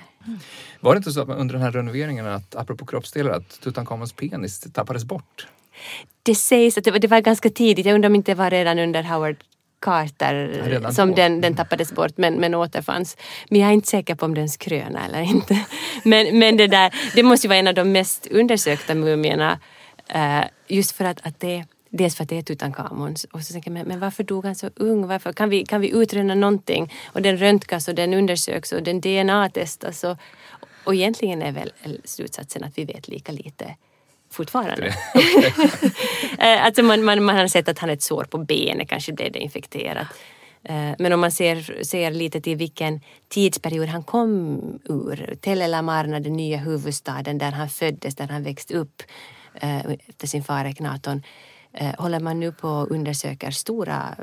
Var 0.80 0.94
det 0.94 0.98
inte 0.98 1.12
så 1.12 1.22
under 1.24 1.54
den 1.54 1.62
här 1.62 1.72
renoveringen, 1.72 2.28
att, 2.28 2.56
apropå 2.56 2.86
kroppsdelar, 2.86 3.32
att 3.32 3.62
Tutankhamons 3.62 4.14
penis 4.14 4.60
tappades 4.60 5.06
bort? 5.06 5.48
Det 6.24 6.36
sägs 6.36 6.78
att 6.78 6.84
det 6.84 6.92
var, 6.92 7.00
det 7.00 7.08
var 7.08 7.22
ganska 7.22 7.50
tidigt. 7.50 7.86
Jag 7.86 7.96
undrar 7.96 8.10
om 8.10 8.16
inte 8.16 8.32
det 8.32 8.36
var 8.36 8.50
redan 8.50 8.80
under 8.80 9.04
Howard 9.04 9.36
Carter 9.80 10.48
redan 10.64 10.94
som 10.94 11.16
den, 11.16 11.42
den 11.42 11.56
tappades 11.56 11.92
bort 11.92 12.18
men, 12.18 12.34
men 12.34 12.56
återfanns. 12.56 13.18
Men 13.50 13.62
jag 13.62 13.70
är 13.70 13.74
inte 13.74 13.88
säker 13.88 14.16
på 14.16 14.26
om 14.26 14.34
den 14.34 14.50
skröna 14.50 15.06
eller 15.06 15.22
inte. 15.22 15.60
Men, 16.04 16.40
men 16.40 16.58
det 16.58 16.68
där, 16.68 16.94
det 17.16 17.24
måste 17.24 17.48
ju 17.48 17.50
vara 17.50 17.60
en 17.60 17.68
av 17.68 17.74
de 17.74 17.92
mest 17.92 18.28
undersökta 18.32 18.96
mumierna 18.96 19.60
eh, 20.08 20.44
just 20.68 20.92
för 20.92 21.06
att, 21.06 21.26
att 21.28 21.40
det 21.40 21.66
Dels 21.90 22.16
för 22.16 22.24
att 22.24 22.30
det 22.30 22.38
är 22.38 22.42
Tutankhamons 22.42 23.24
och 23.24 23.42
så 23.42 23.54
tänker 23.54 23.72
jag, 23.72 23.74
men, 23.74 23.88
men 23.88 24.00
varför 24.00 24.24
dog 24.24 24.46
han 24.46 24.56
så 24.56 24.70
ung? 24.76 25.08
Varför? 25.08 25.34
Kan, 25.34 25.50
vi, 25.50 25.66
kan 25.66 25.82
vi 25.82 25.90
utröna 25.90 26.36
någonting? 26.36 26.94
Och 27.06 27.22
den 27.22 27.38
röntgas 27.38 27.88
och 27.88 27.96
den 27.96 28.14
undersöks 28.14 28.72
och 28.72 28.84
den 28.84 29.02
DNA-testas. 29.02 30.04
Och, 30.04 30.18
och 30.84 30.96
egentligen 30.96 31.42
är 31.42 31.52
väl 31.52 31.72
slutsatsen 32.04 32.64
att 32.64 32.78
vi 32.78 32.86
vet 32.86 33.08
lika 33.08 33.32
lite 33.32 33.76
fortfarande. 34.30 34.94
Eh, 36.40 36.66
alltså 36.66 36.84
man, 36.84 37.04
man, 37.04 37.24
man 37.24 37.36
har 37.36 37.48
sett 37.48 37.70
att 37.70 37.80
han 37.80 37.90
har 37.90 37.96
ett 37.96 38.04
sår 38.04 38.24
på 38.24 38.38
benet, 38.38 38.90
kanske 38.90 39.14
blev 39.14 39.32
det 39.32 39.40
infekterat. 39.40 40.08
Eh, 40.64 40.92
Men 41.00 41.14
om 41.14 41.20
man 41.20 41.32
ser, 41.32 41.84
ser 41.84 42.12
lite 42.12 42.42
till 42.42 42.58
vilken 42.58 43.02
tidsperiod 43.30 43.88
han 43.88 44.04
kom 44.04 44.60
ur. 44.86 45.36
Tel 45.42 45.62
El 45.62 45.74
Amarna, 45.74 46.20
den 46.20 46.34
nya 46.34 46.58
huvudstaden 46.58 47.38
där 47.38 47.52
han 47.52 47.70
föddes, 47.70 48.16
där 48.16 48.28
han 48.28 48.44
växte 48.44 48.74
upp 48.74 49.04
eh, 49.54 49.86
efter 50.08 50.28
sin 50.28 50.44
far 50.44 50.66
Eknaton 50.66 51.24
håller 51.98 52.20
man 52.20 52.40
nu 52.40 52.52
på 52.52 52.70
och 52.70 52.92
undersöker 52.92 53.52
stora 53.52 54.16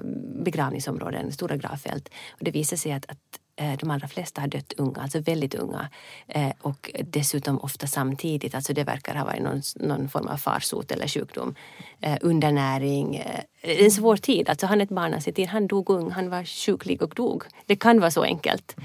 begravningsområden, 0.44 1.32
stora 1.32 1.56
gravfält. 1.56 2.08
Och 2.30 2.44
det 2.44 2.50
visar 2.50 2.76
sig 2.76 2.92
att, 2.92 3.10
att 3.10 3.40
Eh, 3.56 3.76
de 3.78 3.90
allra 3.90 4.08
flesta 4.08 4.40
har 4.40 4.48
dött 4.48 4.72
unga, 4.76 5.00
alltså 5.00 5.20
väldigt 5.20 5.54
unga. 5.54 5.88
Eh, 6.28 6.50
och 6.60 6.90
dessutom 7.04 7.58
ofta 7.60 7.86
samtidigt, 7.86 8.54
alltså 8.54 8.72
det 8.72 8.84
verkar 8.84 9.14
ha 9.14 9.24
varit 9.24 9.42
någon, 9.42 9.62
någon 9.76 10.08
form 10.08 10.26
av 10.26 10.36
farsot 10.36 10.90
eller 10.90 11.08
sjukdom. 11.08 11.54
Eh, 12.00 12.16
undernäring. 12.20 13.22
En 13.60 13.90
svår 13.90 14.16
tid, 14.16 14.48
alltså 14.48 14.66
han 14.66 14.80
är 14.80 14.84
ett 14.84 14.90
barn 14.90 15.14
av 15.14 15.18
sin 15.18 15.34
tid. 15.34 15.48
Han 15.48 15.66
dog 15.66 15.90
ung, 15.90 16.10
han 16.10 16.30
var 16.30 16.44
sjuklig 16.44 17.02
och 17.02 17.14
dog. 17.14 17.44
Det 17.66 17.76
kan 17.76 18.00
vara 18.00 18.10
så 18.10 18.22
enkelt. 18.22 18.76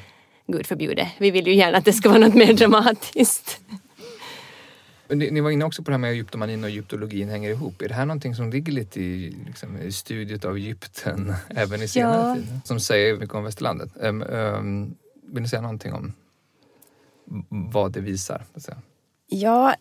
Gud 0.47 0.65
förbjude. 0.65 1.11
Vi 1.17 1.31
vill 1.31 1.47
ju 1.47 1.55
gärna 1.55 1.77
att 1.77 1.85
det 1.85 1.93
ska 1.93 2.09
vara 2.09 2.19
något 2.19 2.35
mer 2.35 2.53
dramatiskt. 2.53 3.61
Ni, 5.09 5.31
ni 5.31 5.41
var 5.41 5.51
inne 5.51 5.65
också 5.65 5.83
på 5.83 5.91
det 5.91 5.93
här 5.93 5.99
med 5.99 6.11
egyptomanin 6.11 6.63
och 6.63 6.69
egyptologin 6.69 7.29
hänger 7.29 7.49
ihop. 7.49 7.81
Är 7.81 7.87
det 7.87 7.93
här 7.93 8.05
någonting 8.05 8.35
som 8.35 8.49
ligger 8.49 8.73
lite 8.73 9.01
i, 9.01 9.35
liksom, 9.47 9.77
i 9.77 9.91
studiet 9.91 10.45
av 10.45 10.55
Egypten 10.55 11.33
även 11.49 11.81
i 11.81 11.87
senare 11.87 12.27
Ja. 12.27 12.35
tid? 12.35 12.59
Som 12.65 12.79
säger 12.79 13.17
mycket 13.17 13.35
om 13.35 13.43
västerlandet. 13.43 13.89
Um, 13.95 14.21
um, 14.21 14.95
vill 15.23 15.41
ni 15.41 15.47
säga 15.47 15.61
någonting 15.61 15.93
om 15.93 16.13
vad 17.49 17.91
det 17.91 18.01
visar? 18.01 18.45
Ja, 19.27 19.75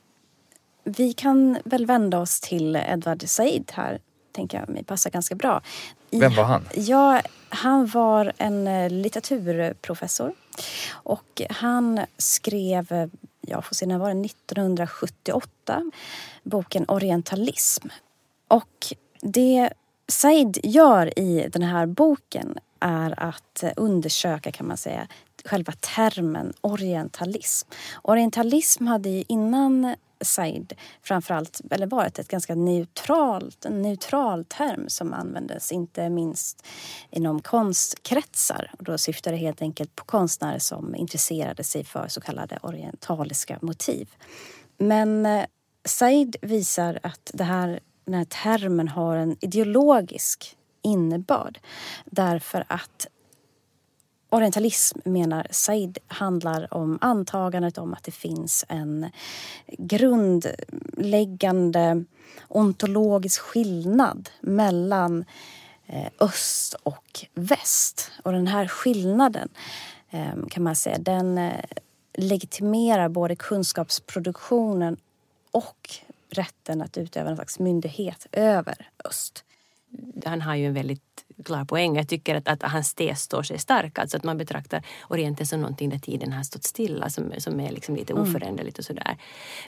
vi 0.84 1.12
kan 1.12 1.58
väl 1.64 1.86
vända 1.86 2.18
oss 2.18 2.40
till 2.40 2.76
Edward 2.76 3.22
Said 3.28 3.70
här. 3.74 4.00
Tänker 4.32 4.58
jag 4.58 4.68
mig 4.68 4.84
passar 4.84 5.10
ganska 5.10 5.34
bra. 5.34 5.62
I- 6.10 6.18
Vem 6.20 6.34
var 6.34 6.44
han? 6.44 6.64
Ja, 6.74 7.20
han 7.48 7.86
var 7.86 8.32
en 8.38 8.66
eh, 8.66 8.90
litteraturprofessor. 8.90 10.32
Och 10.92 11.42
han 11.50 12.00
skrev, 12.18 12.92
eh, 12.92 13.06
ja 13.40 13.62
får 13.62 13.74
se 13.74 13.86
när 13.86 13.98
var 13.98 14.08
det, 14.14 14.20
1978, 14.20 15.90
boken 16.42 16.84
Orientalism. 16.88 17.88
Och 18.48 18.86
det 19.22 19.70
Said 20.08 20.58
gör 20.62 21.18
i 21.18 21.48
den 21.52 21.62
här 21.62 21.86
boken 21.86 22.58
är 22.80 23.20
att 23.22 23.62
eh, 23.62 23.70
undersöka, 23.76 24.52
kan 24.52 24.68
man 24.68 24.76
säga, 24.76 25.06
själva 25.48 25.72
termen 25.72 26.52
orientalism. 26.60 27.68
Orientalism 28.02 28.86
hade 28.86 29.08
ju 29.08 29.24
innan 29.28 29.94
Said 30.20 30.72
framförallt 31.02 31.60
eller 31.70 31.86
varit 31.86 32.18
ett 32.18 32.28
ganska 32.28 32.54
neutralt, 32.54 33.64
en 33.64 33.82
neutral 33.82 34.44
term 34.44 34.88
som 34.88 35.12
användes 35.12 35.72
inte 35.72 36.08
minst 36.08 36.66
inom 37.10 37.42
konstkretsar. 37.42 38.70
Och 38.78 38.84
då 38.84 38.98
syftade 38.98 39.36
det 39.36 39.40
helt 39.40 39.62
enkelt 39.62 39.96
på 39.96 40.04
konstnärer 40.04 40.58
som 40.58 40.94
intresserade 40.94 41.64
sig 41.64 41.84
för 41.84 42.08
så 42.08 42.20
kallade 42.20 42.58
orientaliska 42.62 43.58
motiv. 43.62 44.08
Men 44.78 45.26
eh, 45.26 45.44
Said 45.84 46.36
visar 46.42 46.98
att 47.02 47.30
det 47.34 47.44
här, 47.44 47.80
den 48.04 48.14
här 48.14 48.24
termen 48.24 48.88
har 48.88 49.16
en 49.16 49.36
ideologisk 49.40 50.56
innebörd 50.82 51.58
därför 52.04 52.64
att 52.68 53.06
Orientalism, 54.30 54.98
menar 55.04 55.46
Said, 55.50 55.98
handlar 56.06 56.74
om 56.74 56.98
antagandet 57.00 57.78
om 57.78 57.94
att 57.94 58.04
det 58.04 58.10
finns 58.10 58.64
en 58.68 59.10
grundläggande 59.78 62.04
ontologisk 62.48 63.40
skillnad 63.40 64.28
mellan 64.40 65.24
eh, 65.86 66.06
öst 66.20 66.74
och 66.82 67.26
väst. 67.34 68.10
Och 68.22 68.32
den 68.32 68.46
här 68.46 68.68
skillnaden 68.68 69.48
eh, 70.10 70.46
kan 70.50 70.62
man 70.62 70.76
säga, 70.76 70.98
den 70.98 71.38
eh, 71.38 71.64
legitimerar 72.12 73.08
både 73.08 73.36
kunskapsproduktionen 73.36 74.96
och 75.50 75.90
rätten 76.30 76.82
att 76.82 76.98
utöva 76.98 77.30
en 77.30 77.36
slags 77.36 77.58
myndighet 77.58 78.26
över 78.32 78.90
öst 79.04 79.44
han 80.24 80.40
har 80.40 80.54
ju 80.54 80.66
en 80.66 80.74
väldigt 80.74 81.02
klar 81.44 81.64
poäng. 81.64 81.96
Jag 81.96 82.08
tycker 82.08 82.34
att, 82.34 82.48
att 82.48 82.62
hans 82.62 82.94
tes 82.94 83.22
står 83.22 83.42
sig 83.42 83.58
stark. 83.58 83.98
Alltså 83.98 84.16
att 84.16 84.24
man 84.24 84.38
betraktar 84.38 84.82
Orienten 85.08 85.46
som 85.46 85.60
någonting 85.60 85.90
där 85.90 85.98
tiden 85.98 86.32
har 86.32 86.42
stått 86.42 86.64
stilla, 86.64 87.10
som, 87.10 87.32
som 87.38 87.60
är 87.60 87.70
liksom 87.70 87.96
lite 87.96 88.14
oföränderligt 88.14 88.78
och 88.78 88.84
sådär. 88.84 89.16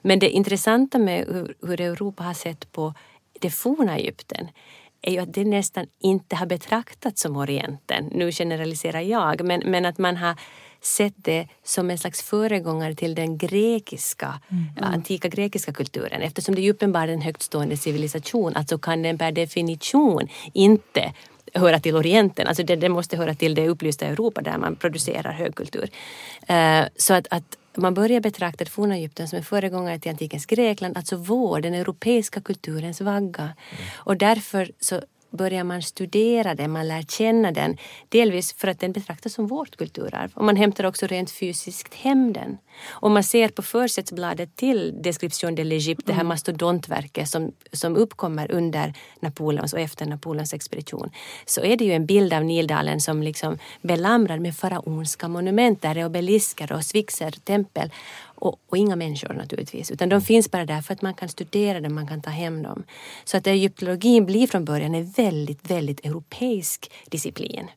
Men 0.03 0.19
det 0.19 0.31
intressanta 0.31 0.99
med 0.99 1.27
hur, 1.27 1.55
hur 1.63 1.81
Europa 1.81 2.23
har 2.23 2.35
sett 2.35 2.73
på 2.73 2.95
det 3.41 3.51
forna 3.51 3.99
Egypten 3.99 4.49
är 5.03 5.13
ju 5.13 5.19
att 5.19 5.35
det 5.35 5.45
nästan 5.45 5.87
inte 5.99 6.37
har 6.37 6.47
betraktats 6.47 7.23
som 7.23 7.37
Orienten. 7.37 8.05
Nu 8.05 8.33
generaliserar 8.33 9.01
jag, 9.01 9.45
men, 9.45 9.63
men 9.67 9.85
att 9.85 9.99
man 9.99 10.17
har 10.17 10.37
sett 10.81 11.15
det 11.17 11.49
som 11.65 11.91
en 11.91 11.99
slags 11.99 12.23
föregångare 12.23 12.95
till 12.95 13.15
den 13.15 13.39
grekiska, 13.39 14.41
antika 14.81 15.29
grekiska 15.29 15.73
kulturen. 15.73 16.23
Eftersom 16.23 16.55
det 16.55 16.61
är 16.61 16.71
uppenbarligen 16.71 17.19
en 17.19 17.25
högtstående 17.25 17.77
civilisation, 17.77 18.57
alltså 18.57 18.79
kan 18.79 19.03
den 19.03 19.19
per 19.19 19.33
definition 19.33 20.29
inte 20.53 21.13
höra 21.55 21.81
till 21.81 21.97
Orienten. 21.97 22.47
Alltså 22.47 22.63
det, 22.63 22.77
det 22.77 22.89
måste 22.89 23.17
höra 23.17 23.35
till 23.35 23.55
det 23.55 23.69
upplysta 23.69 24.07
Europa 24.07 24.41
där 24.41 24.59
man 24.59 24.77
producerar 24.77 25.33
högkultur. 25.33 25.91
Eh, 26.47 26.85
så 26.97 27.15
att, 27.15 27.27
att 27.31 27.57
man 27.75 27.95
börjar 27.95 28.21
betrakta 28.21 28.65
det 28.65 28.71
forna 28.71 28.97
Egypten 28.97 29.29
som 29.29 29.37
en 29.37 29.45
föregångare 29.45 29.99
till 29.99 30.11
antikens 30.11 30.47
Grekland, 30.47 30.97
alltså 30.97 31.17
vår, 31.17 31.61
den 31.61 31.75
europeiska 31.75 32.41
kulturens 32.41 33.01
vagga. 33.01 33.49
Och 33.95 34.17
därför 34.17 34.71
så 34.81 35.01
börjar 35.31 35.65
man 35.65 35.83
studera 35.83 36.55
den, 36.55 36.71
man 36.71 36.89
lär 36.89 37.03
känna 37.03 37.53
den. 37.53 37.77
Delvis 38.09 38.53
för 38.53 38.69
att 38.69 38.81
den 38.81 38.93
betraktas 38.93 39.33
som 39.33 39.47
vårt 39.47 39.77
kulturarv. 39.77 40.31
Och 40.35 40.45
man 40.45 40.57
hämtar 40.57 40.85
också 40.85 41.07
rent 41.07 41.31
fysiskt 41.31 41.95
hem 41.95 42.33
den. 42.33 42.59
Om 42.89 43.13
man 43.13 43.25
ser 43.25 43.49
på 43.49 43.63
försättsbladet 43.63 44.57
till 44.57 45.03
Description 45.03 45.55
de 45.55 45.65
l'Egypte, 45.65 46.07
det 46.07 46.13
här 46.13 46.25
mastodontverket 46.25 47.29
som, 47.29 47.53
som 47.73 47.97
uppkommer 47.97 48.53
under 48.53 48.95
Napoleons 49.21 49.73
och 49.73 49.81
efter 49.81 50.07
Napoleons 50.07 50.55
expedition, 50.55 51.11
så 51.47 51.61
är 51.61 51.77
det 51.77 51.85
ju 51.85 51.93
en 51.93 52.07
bild 52.07 52.33
av 52.33 52.45
Nildalen 52.45 53.01
som 53.01 53.23
liksom 53.23 53.59
belamrad 53.83 54.41
med 54.41 54.57
faraonska 54.57 55.29
monument. 55.29 55.83
Där 55.83 55.97
är 55.97 56.07
obelisker 56.07 56.73
och 56.73 56.85
svixer, 56.85 57.31
tempel 57.31 57.91
och, 58.41 58.61
och 58.69 58.77
inga 58.77 58.97
människor 58.97 59.35
naturligtvis. 59.35 59.91
Utan 59.91 60.09
de 60.09 60.21
finns 60.21 60.51
bara 60.51 60.67
där 60.67 60.83
för 60.83 60.95
att 60.95 61.03
man 61.03 61.15
kan 61.15 61.29
studera 61.29 61.81
dem, 61.81 61.95
man 61.95 62.07
kan 62.07 62.23
ta 62.23 62.31
hem 62.31 62.63
dem. 62.63 62.85
Så 63.25 63.37
att 63.37 63.47
egyptologin 63.47 64.27
blir 64.27 64.47
från 64.47 64.65
början 64.65 64.95
en 64.95 65.11
väldigt, 65.11 65.71
väldigt 65.71 66.07
europeisk 66.07 66.93
disciplin. 67.11 67.69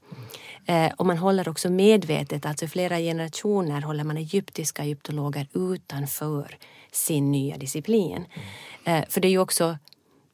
Eh, 0.66 0.92
och 0.98 1.06
man 1.06 1.18
håller 1.18 1.50
också 1.50 1.70
medvetet, 1.70 2.46
alltså 2.46 2.66
i 2.66 2.68
flera 2.68 2.98
generationer 2.98 3.82
håller 3.82 4.04
man 4.04 4.18
egyptiska 4.18 4.84
egyptologer 4.84 5.48
utanför 5.54 6.58
sin 6.92 7.32
nya 7.32 7.58
disciplin. 7.58 8.26
Eh, 8.86 9.04
för 9.10 9.22
det 9.22 9.28
är 9.28 9.30
ju 9.30 9.40
också 9.40 9.78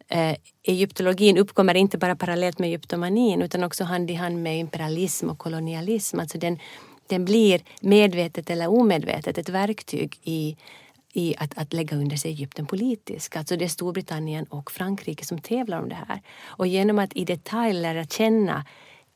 eh, 0.08 0.36
Egyptologin 0.64 1.38
uppkommer 1.38 1.76
inte 1.76 1.98
bara 1.98 2.16
parallellt 2.16 2.60
med 2.60 2.68
egyptomanin 2.68 3.42
utan 3.42 3.64
också 3.64 3.84
hand 3.84 4.12
i 4.12 4.14
hand 4.14 4.44
med 4.44 4.60
imperialism 4.60 5.30
och 5.30 5.38
kolonialism. 5.38 6.20
Alltså 6.20 6.38
den, 6.38 6.60
den 7.10 7.26
blir 7.26 7.62
medvetet 7.82 8.49
eller 8.49 8.68
omedvetet 8.68 9.38
ett 9.38 9.49
verktyg 9.49 10.20
i, 10.24 10.57
i 11.14 11.36
att, 11.38 11.57
att 11.57 11.74
lägga 11.74 11.97
under 11.97 12.18
sig 12.18 12.32
Egypten 12.32 12.66
politiskt. 12.66 13.38
Alltså 13.38 13.57
det 13.57 13.66
är 13.66 13.70
Storbritannien 13.70 14.45
och 14.45 14.72
Frankrike 14.72 15.26
som 15.26 15.39
tävlar 15.39 15.82
om 15.82 15.89
det 15.89 15.95
här. 16.07 16.22
Och 16.45 16.68
genom 16.68 16.99
att 16.99 17.16
i 17.16 17.26
detalj 17.26 17.74
lära 17.74 18.05
känna 18.05 18.66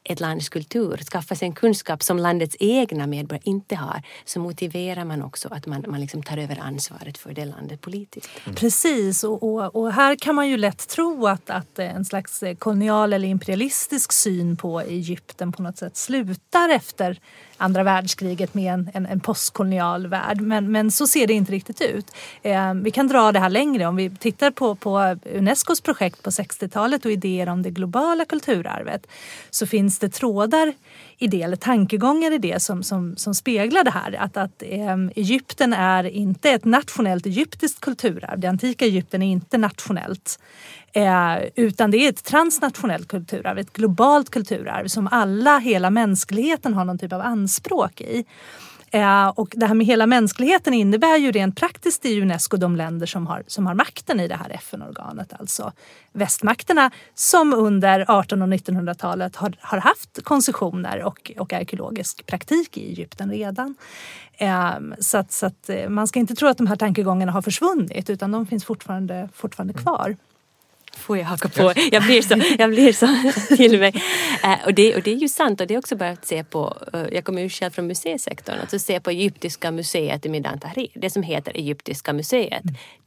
ett 0.03 0.19
lands 0.19 0.49
kultur, 0.49 0.97
skaffa 0.97 1.35
sig 1.35 1.45
en 1.45 1.53
kunskap 1.53 2.03
som 2.03 2.17
landets 2.17 2.55
egna 2.59 3.07
medborgare 3.07 3.41
inte 3.45 3.75
har, 3.75 4.01
så 4.25 4.39
motiverar 4.39 5.05
man 5.05 5.21
också 5.21 5.49
att 5.51 5.65
man, 5.65 5.85
man 5.87 6.01
liksom 6.01 6.23
tar 6.23 6.37
över 6.37 6.59
ansvaret 6.59 7.17
för 7.17 7.33
det 7.33 7.45
landet 7.45 7.81
politiskt. 7.81 8.29
Mm. 8.45 8.55
Precis, 8.55 9.23
och, 9.23 9.43
och, 9.43 9.75
och 9.75 9.93
här 9.93 10.15
kan 10.15 10.35
man 10.35 10.49
ju 10.49 10.57
lätt 10.57 10.87
tro 10.87 11.27
att, 11.27 11.49
att 11.49 11.79
en 11.79 12.05
slags 12.05 12.43
kolonial 12.59 13.13
eller 13.13 13.27
imperialistisk 13.27 14.11
syn 14.11 14.57
på 14.57 14.81
Egypten 14.81 15.51
på 15.51 15.61
något 15.61 15.77
sätt 15.77 15.97
slutar 15.97 16.69
efter 16.69 17.19
andra 17.63 17.83
världskriget 17.83 18.53
med 18.53 18.73
en, 18.73 18.89
en, 18.93 19.05
en 19.05 19.19
postkolonial 19.19 20.07
värld. 20.07 20.41
Men, 20.41 20.71
men 20.71 20.91
så 20.91 21.07
ser 21.07 21.27
det 21.27 21.33
inte 21.33 21.51
riktigt 21.51 21.81
ut. 21.81 22.11
Eh, 22.41 22.73
vi 22.73 22.91
kan 22.91 23.07
dra 23.07 23.31
det 23.31 23.39
här 23.39 23.49
längre. 23.49 23.85
Om 23.85 23.95
vi 23.95 24.09
tittar 24.09 24.51
på, 24.51 24.75
på 24.75 25.17
Unescos 25.35 25.81
projekt 25.81 26.23
på 26.23 26.29
60-talet 26.29 27.05
och 27.05 27.11
idéer 27.11 27.49
om 27.49 27.61
det 27.61 27.69
globala 27.69 28.25
kulturarvet 28.25 29.07
så 29.49 29.67
finns 29.67 29.92
finns 29.93 29.99
det 29.99 30.09
trådar 30.09 30.73
i 31.17 31.27
det, 31.27 31.41
eller 31.41 31.55
tankegångar 31.55 32.31
i 32.31 32.37
det 32.37 32.61
som, 32.61 32.83
som, 32.83 33.15
som 33.17 33.33
speglar 33.33 33.83
det 33.83 33.91
här. 33.91 34.15
Att, 34.19 34.37
att 34.37 34.63
äm, 34.65 35.11
Egypten 35.15 35.73
är 35.73 36.03
inte 36.03 36.49
ett 36.49 36.65
nationellt 36.65 37.25
egyptiskt 37.25 37.79
kulturarv. 37.79 38.39
Det 38.39 38.47
antika 38.47 38.85
Egypten 38.85 39.21
är 39.21 39.31
inte 39.31 39.57
nationellt. 39.57 40.39
Eh, 40.93 41.37
utan 41.55 41.91
det 41.91 41.97
är 41.97 42.09
ett 42.09 42.23
transnationellt 42.23 43.07
kulturarv, 43.07 43.57
ett 43.57 43.73
globalt 43.73 44.29
kulturarv 44.29 44.87
som 44.87 45.07
alla, 45.11 45.59
hela 45.59 45.89
mänskligheten 45.89 46.73
har 46.73 46.85
någon 46.85 46.97
typ 46.97 47.13
av 47.13 47.21
anspråk 47.21 48.01
i. 48.01 48.25
Eh, 48.93 49.27
och 49.27 49.53
det 49.55 49.65
här 49.65 49.73
med 49.73 49.87
hela 49.87 50.07
mänskligheten 50.07 50.73
innebär 50.73 51.17
ju 51.17 51.31
rent 51.31 51.55
praktiskt 51.55 52.05
i 52.05 52.21
Unesco 52.21 52.57
de 52.57 52.75
länder 52.75 53.05
som 53.05 53.27
har, 53.27 53.43
som 53.47 53.67
har 53.67 53.73
makten 53.73 54.19
i 54.19 54.27
det 54.27 54.35
här 54.35 54.49
FN-organet. 54.49 55.33
Alltså 55.39 55.71
västmakterna 56.11 56.91
som 57.15 57.53
under 57.53 57.99
1800 57.99 58.45
och 58.45 58.61
1900-talet 58.61 59.35
har, 59.35 59.53
har 59.59 59.77
haft 59.77 60.23
koncessioner 60.23 61.03
och, 61.03 61.31
och 61.37 61.53
arkeologisk 61.53 62.25
praktik 62.25 62.77
i 62.77 62.89
Egypten 62.89 63.31
redan. 63.31 63.75
Eh, 64.33 64.73
så 64.99 65.17
att, 65.17 65.31
så 65.31 65.45
att 65.45 65.69
eh, 65.69 65.89
man 65.89 66.07
ska 66.07 66.19
inte 66.19 66.35
tro 66.35 66.47
att 66.47 66.57
de 66.57 66.67
här 66.67 66.75
tankegångarna 66.75 67.31
har 67.31 67.41
försvunnit 67.41 68.09
utan 68.09 68.31
de 68.31 68.47
finns 68.47 68.65
fortfarande, 68.65 69.29
fortfarande 69.33 69.73
kvar. 69.73 70.15
Får 70.97 71.17
jag 71.17 71.25
haka 71.25 71.49
på? 71.49 71.73
Jag 71.91 72.03
blir 72.03 72.21
så, 72.21 72.41
jag 72.57 72.69
blir 72.69 72.93
så 72.93 73.07
till 73.55 73.79
mig. 73.79 73.93
Eh, 74.43 74.65
och, 74.65 74.73
det, 74.73 74.95
och 74.95 75.01
det 75.01 75.11
är 75.11 75.15
ju 75.15 75.29
sant 75.29 75.61
och 75.61 75.67
det 75.67 75.73
är 75.73 75.77
också 75.77 75.95
bara 75.95 76.09
att 76.09 76.25
se 76.25 76.43
på, 76.43 76.77
eh, 76.93 77.05
jag 77.11 77.23
kommer 77.23 77.41
ju 77.41 77.49
själv 77.49 77.71
från 77.71 77.87
museisektorn, 77.87 78.55
att 78.59 78.81
se 78.81 78.99
på 78.99 79.09
Egyptiska 79.09 79.71
museet 79.71 80.25
i 80.25 80.29
Midan 80.29 80.59
Tahrir, 80.59 80.91
det 80.93 81.09
som 81.09 81.23
heter 81.23 81.57
Egyptiska 81.57 82.13
museet. 82.13 82.63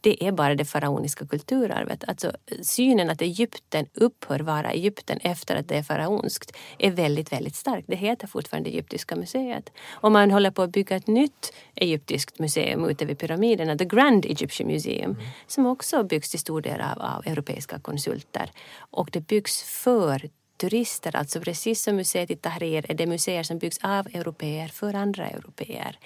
Det 0.07 0.25
är 0.25 0.33
bara 0.33 0.55
det 0.55 0.65
faraoniska 0.65 1.27
kulturarvet. 1.27 2.05
Alltså 2.09 2.33
synen 2.63 3.11
att 3.11 3.23
Egypten 3.23 3.87
upphör 3.95 4.41
vara 4.41 4.71
Egypten 4.71 5.19
efter 5.19 5.57
att 5.57 5.69
det 5.69 5.77
är 5.77 5.83
faraonskt 5.83 6.57
är 6.79 6.91
väldigt, 6.91 7.33
väldigt 7.33 7.55
stark. 7.57 7.85
Det 7.89 7.97
heter 7.97 8.27
fortfarande 8.27 8.71
Egyptiska 8.71 9.17
museet. 9.17 9.73
Om 9.93 10.13
man 10.13 10.31
håller 10.31 10.51
på 10.51 10.63
att 10.63 10.71
bygga 10.71 10.97
ett 10.97 11.07
nytt 11.07 11.53
egyptiskt 11.75 12.39
museum 12.39 12.85
ute 12.85 13.05
vid 13.05 13.19
pyramiderna, 13.19 13.77
The 13.77 13.85
Grand 13.85 14.25
Egyptian 14.25 14.69
Museum, 14.69 15.17
som 15.47 15.67
också 15.67 16.05
byggs 16.05 16.31
till 16.31 16.41
stor 16.41 16.61
del 16.61 16.81
av, 16.81 17.03
av 17.03 17.27
europeiska 17.27 17.79
konsulter. 17.79 18.51
Och 18.79 19.09
det 19.13 19.21
byggs 19.21 19.63
för 19.63 20.31
turister, 20.57 21.17
alltså 21.17 21.41
precis 21.41 21.83
som 21.83 21.97
museet 21.97 22.31
i 22.31 22.37
Tahrir 22.37 22.87
är 22.89 22.95
det 22.95 23.07
museer 23.07 23.43
som 23.43 23.59
byggs 23.59 23.79
av 23.83 24.07
europeer 24.07 24.69
för 24.69 24.95
andra 24.95 25.29
europeer. 25.29 25.99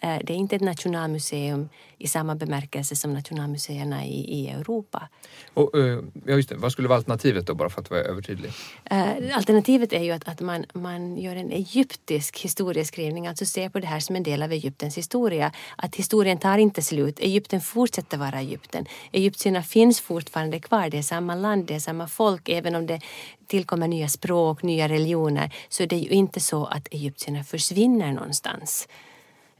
Eh, 0.00 0.18
det 0.24 0.32
är 0.32 0.36
inte 0.36 0.56
ett 0.56 0.62
nationalmuseum 0.62 1.68
i 1.98 2.06
samma 2.06 2.34
bemärkelse 2.34 2.96
som 2.96 3.12
nationalmuseerna 3.12 4.04
i, 4.04 4.20
i 4.20 4.48
Europa. 4.48 5.08
Och, 5.54 5.78
eh, 5.78 6.00
ja, 6.26 6.34
just 6.34 6.48
det. 6.48 6.56
Vad 6.56 6.72
skulle 6.72 6.88
vara 6.88 6.96
alternativet 6.96 7.46
då, 7.46 7.54
bara 7.54 7.70
för 7.70 7.80
att 7.80 7.90
vara 7.90 8.00
övertydlig? 8.00 8.50
Uh, 8.92 9.36
alternativet 9.36 9.92
är 9.92 10.02
ju 10.02 10.10
att, 10.10 10.28
att 10.28 10.40
man, 10.40 10.64
man 10.72 11.18
gör 11.18 11.36
en 11.36 11.52
egyptisk 11.52 12.40
historieskrivning, 12.40 13.26
alltså 13.26 13.44
ser 13.44 13.68
på 13.68 13.80
det 13.80 13.86
här 13.86 14.00
som 14.00 14.16
en 14.16 14.22
del 14.22 14.42
av 14.42 14.52
Egyptens 14.52 14.98
historia. 14.98 15.52
Att 15.76 15.96
historien 15.96 16.38
tar 16.38 16.58
inte 16.58 16.82
slut, 16.82 17.20
Egypten 17.20 17.60
fortsätter 17.60 18.18
vara 18.18 18.40
Egypten. 18.40 18.86
Egyptierna 19.12 19.62
finns 19.62 20.00
fortfarande 20.00 20.60
kvar, 20.60 20.90
det 20.90 20.98
är 20.98 21.02
samma 21.02 21.34
land, 21.34 21.66
det 21.66 21.74
är 21.74 21.80
samma 21.80 22.08
folk, 22.08 22.48
även 22.48 22.74
om 22.74 22.86
det 22.86 23.00
tillkommer 23.46 23.88
nya 23.88 24.08
språk, 24.08 24.62
nya 24.62 24.88
religioner, 24.88 25.54
så 25.68 25.82
är 25.82 25.86
det 25.86 25.96
ju 25.96 26.10
inte 26.10 26.40
så 26.40 26.64
att 26.64 26.88
egyptierna 26.90 27.44
försvinner 27.44 28.12
någonstans 28.12 28.88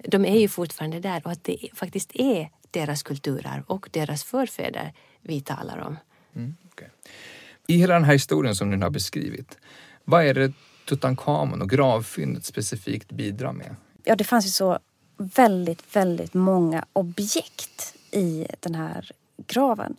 de 0.04 0.24
är 0.24 0.38
ju 0.38 0.48
fortfarande 0.48 1.00
där 1.00 1.22
och 1.24 1.32
att 1.32 1.44
det 1.44 1.68
faktiskt 1.74 2.10
är 2.14 2.50
deras 2.70 3.02
kulturarv 3.02 3.62
och 3.66 3.88
deras 3.92 4.24
förfäder 4.24 4.92
vi 5.22 5.40
talar 5.40 5.78
om. 5.78 5.96
Mm, 6.34 6.56
okay. 6.72 6.88
I 7.66 7.76
hela 7.76 7.94
den 7.94 8.04
här 8.04 8.12
historien 8.12 8.54
som 8.54 8.70
du 8.70 8.78
har 8.78 8.90
beskrivit, 8.90 9.58
vad 10.04 10.24
är 10.24 10.34
det 10.34 10.52
Tutankhamon 10.88 11.62
och 11.62 11.70
gravfyndet 11.70 12.44
specifikt 12.44 13.12
bidrar 13.12 13.52
med? 13.52 13.76
Ja, 14.04 14.16
det 14.16 14.24
fanns 14.24 14.46
ju 14.46 14.50
så 14.50 14.78
väldigt, 15.16 15.96
väldigt 15.96 16.34
många 16.34 16.84
objekt 16.92 17.94
i 18.10 18.46
den 18.60 18.74
här 18.74 19.10
graven. 19.46 19.96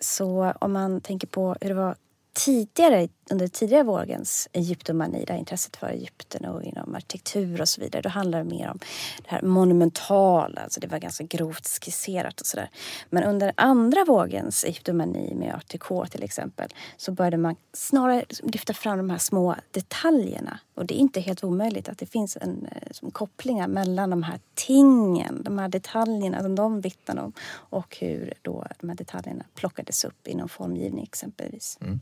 Så 0.00 0.52
om 0.60 0.72
man 0.72 1.00
tänker 1.00 1.26
på 1.26 1.56
hur 1.60 1.68
det 1.68 1.74
var 1.74 1.96
tidigare, 2.36 3.08
under 3.30 3.48
tidigare 3.48 3.82
vågens 3.82 4.48
Egyptomani, 4.52 5.24
där 5.24 5.34
intresset 5.34 5.76
för 5.76 5.86
Egypten 5.86 6.44
och 6.44 6.62
inom 6.62 6.94
arkitektur 6.94 7.60
och 7.60 7.68
så 7.68 7.80
vidare, 7.80 8.02
då 8.02 8.08
handlade 8.08 8.44
det 8.44 8.50
mer 8.50 8.68
om 8.68 8.78
det 9.18 9.30
här 9.30 9.42
monumentala, 9.42 10.60
alltså 10.60 10.80
det 10.80 10.86
var 10.86 10.98
ganska 10.98 11.24
grovt 11.24 11.68
skisserat 11.84 12.40
och 12.40 12.46
sådär. 12.46 12.70
Men 13.10 13.24
under 13.24 13.52
andra 13.56 14.04
vågens 14.04 14.64
Egyptomani 14.64 15.34
med 15.34 15.54
art 15.54 16.10
till 16.10 16.22
exempel, 16.22 16.68
så 16.96 17.12
började 17.12 17.36
man 17.36 17.56
snarare 17.72 18.24
lyfta 18.42 18.74
fram 18.74 18.98
de 18.98 19.10
här 19.10 19.18
små 19.18 19.56
detaljerna. 19.70 20.60
Och 20.76 20.86
det 20.86 20.94
är 20.94 20.98
inte 20.98 21.20
helt 21.20 21.44
omöjligt 21.44 21.88
att 21.88 21.98
det 21.98 22.06
finns 22.06 22.36
en, 22.36 22.68
eh, 22.72 22.88
som 22.90 23.10
kopplingar 23.10 23.68
mellan 23.68 24.10
de 24.10 24.22
här 24.22 24.40
tingen, 24.54 25.42
de 25.42 25.58
här 25.58 25.68
detaljerna 25.68 26.42
som 26.42 26.54
de 26.54 26.80
vittnar 26.80 27.16
om 27.16 27.32
och 27.48 27.96
hur 28.00 28.34
då 28.42 28.66
de 28.80 28.88
här 28.88 28.96
detaljerna 28.96 29.44
plockades 29.54 30.04
upp 30.04 30.26
inom 30.28 30.48
formgivning 30.48 31.04
exempelvis. 31.04 31.78
Mm. 31.80 32.00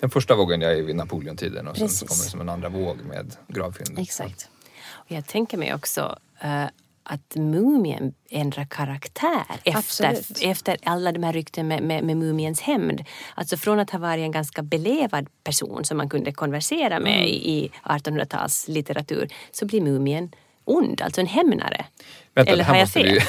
Den 0.00 0.10
första 0.10 0.34
vågen 0.34 0.62
är 0.62 0.82
vid 0.82 0.96
Napoleontiden 0.96 1.68
och 1.68 1.74
Precis. 1.74 1.98
sen 1.98 2.08
kommer 2.08 2.24
det 2.24 2.30
som 2.30 2.40
en 2.40 2.48
andra 2.48 2.68
våg 2.68 2.96
med 3.04 3.36
gravfynd. 3.48 3.98
Exakt. 3.98 4.50
Och 4.88 5.10
jag 5.10 5.26
tänker 5.26 5.58
mig 5.58 5.74
också 5.74 6.18
uh, 6.44 6.66
att 7.08 7.36
mumien 7.36 8.14
ändrar 8.30 8.64
karaktär 8.64 9.44
efter, 9.64 10.18
efter 10.40 10.76
alla 10.84 11.12
de 11.12 11.22
här 11.22 11.32
rykten 11.32 11.68
med, 11.68 11.82
med, 11.82 12.04
med, 12.04 12.16
mumiens 12.16 12.60
hämnd. 12.60 13.04
Alltså 13.34 13.56
från 13.56 13.80
att 13.80 13.90
ha 13.90 13.98
varit 13.98 14.22
en 14.22 14.32
ganska 14.32 14.62
belevad 14.62 15.28
person 15.44 15.84
som 15.84 15.96
man 15.96 16.08
kunde 16.08 16.32
konversera 16.32 17.00
med 17.00 17.18
mm. 17.18 17.28
i 17.28 17.70
1800-talslitteratur 17.84 19.32
så 19.52 19.66
blir 19.66 19.80
mumien 19.80 20.30
ond, 20.64 21.00
alltså 21.00 21.20
en 21.20 21.26
hämnare. 21.26 21.86
Vänta, 22.36 22.52
Eller 22.52 22.64
har 22.64 22.76
jag 22.76 22.90
fel? 22.90 23.20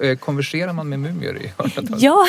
Vi, 0.00 0.08
eh, 0.10 0.16
konverserar 0.16 0.72
man 0.72 0.88
med 0.88 0.98
mumier 1.00 1.36
i 1.36 1.52
1800-talet? 1.56 2.02
Ja, 2.02 2.26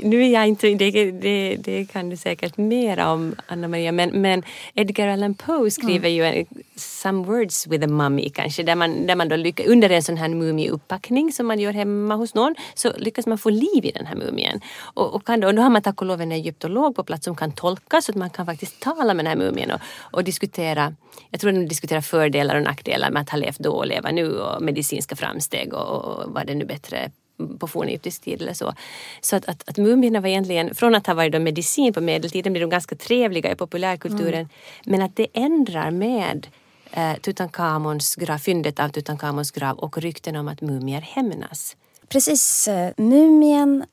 nu 0.08 0.24
är 0.24 0.32
jag 0.32 0.46
inte... 0.46 0.74
Det, 0.74 1.10
det, 1.10 1.56
det, 1.56 1.84
kan 1.92 2.10
du 2.10 2.16
säkert 2.16 2.56
mer 2.56 2.98
om, 2.98 3.34
Anna 3.46 3.68
Maria. 3.68 3.92
Men, 3.92 4.10
men 4.10 4.42
Edgar 4.74 5.08
Allan 5.08 5.34
Poe 5.34 5.70
skriver 5.70 6.08
mm. 6.08 6.12
ju 6.12 6.24
en, 6.24 6.46
Some 6.76 7.26
words 7.26 7.66
with 7.66 7.84
a 7.84 7.86
mummy 7.86 8.30
kanske. 8.30 8.62
Där 8.62 8.74
man, 8.74 9.06
där 9.06 9.16
man 9.16 9.28
då 9.28 9.36
lyckas, 9.36 9.66
under 9.66 9.90
en 9.90 10.02
sån 10.02 10.16
här 10.16 10.28
mumieupppackning 10.28 11.32
som 11.32 11.46
man 11.46 11.58
gör 11.58 11.72
hemma 11.72 12.14
hos 12.14 12.34
någon 12.34 12.54
så 12.74 12.92
lyckas 12.96 13.26
man 13.26 13.38
få 13.38 13.50
liv 13.50 13.84
i 13.84 13.90
den 13.90 14.06
här 14.06 14.16
mumien. 14.16 14.60
Och, 14.80 15.14
och, 15.14 15.26
kan 15.26 15.40
då, 15.40 15.48
och 15.48 15.54
då 15.54 15.62
har 15.62 15.70
man 15.70 15.82
tack 15.82 16.00
och 16.00 16.06
lov 16.06 16.20
en 16.20 16.32
egyptolog 16.32 16.96
på 16.96 17.04
plats 17.04 17.24
som 17.24 17.36
kan 17.36 17.52
tolka 17.52 18.00
så 18.00 18.12
att 18.12 18.16
man 18.16 18.30
kan 18.30 18.46
faktiskt 18.46 18.80
tala 18.80 19.14
med 19.14 19.24
den 19.24 19.26
här 19.26 19.46
mumien 19.46 19.70
och, 19.70 19.80
och 20.00 20.24
diskutera. 20.24 20.94
Jag 21.30 21.40
tror 21.40 21.52
de 21.52 21.68
diskuterar 21.68 22.00
fördelar 22.00 22.56
och 22.56 22.62
nackdelar 22.62 23.10
med 23.10 23.22
att 23.22 23.30
ha 23.30 23.38
levt 23.38 23.58
då 23.58 23.72
och 23.72 23.86
leva 23.86 24.10
nu 24.10 24.38
och 24.38 24.62
medicinska 24.84 25.16
framsteg 25.16 25.74
och, 25.74 26.04
och 26.04 26.32
vad 26.32 26.46
det 26.46 26.54
nu 26.54 26.64
bättre 26.64 27.10
på 27.58 27.66
fornegyptisk 27.66 28.22
tid 28.22 28.42
eller 28.42 28.52
så. 28.52 28.74
Så 29.20 29.36
att, 29.36 29.48
att, 29.48 29.68
att 29.68 29.78
mumierna 29.78 30.20
var 30.20 30.28
egentligen, 30.28 30.74
från 30.74 30.94
att 30.94 31.06
ha 31.06 31.14
varit 31.14 31.42
medicin 31.42 31.92
på 31.92 32.00
medeltiden 32.00 32.52
blir 32.52 32.60
de 32.60 32.70
ganska 32.70 32.96
trevliga 32.96 33.52
i 33.52 33.54
populärkulturen. 33.54 34.34
Mm. 34.34 34.48
Men 34.84 35.02
att 35.02 35.16
det 35.16 35.26
ändrar 35.32 35.90
med 35.90 36.46
eh, 36.92 37.14
Tutankhamons 37.20 38.14
grav, 38.14 38.38
fyndet 38.38 38.80
av 38.80 38.88
Tutankhamons 38.88 39.50
grav 39.50 39.78
och 39.78 39.98
rykten 39.98 40.36
om 40.36 40.48
att 40.48 40.60
mumier 40.60 41.00
hämnas. 41.00 41.76
Precis. 42.08 42.68
Eh, 42.68 42.92
mumien 42.96 43.84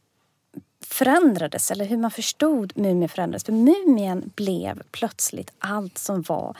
förändrades, 0.93 1.71
eller 1.71 1.85
hur 1.85 1.97
man 1.97 2.11
förstod 2.11 2.77
mumien 2.77 3.09
förändrades. 3.09 3.43
För 3.43 3.53
mumien 3.53 4.31
blev 4.35 4.81
plötsligt 4.91 5.51
allt 5.59 5.97
som 5.97 6.21
var 6.21 6.57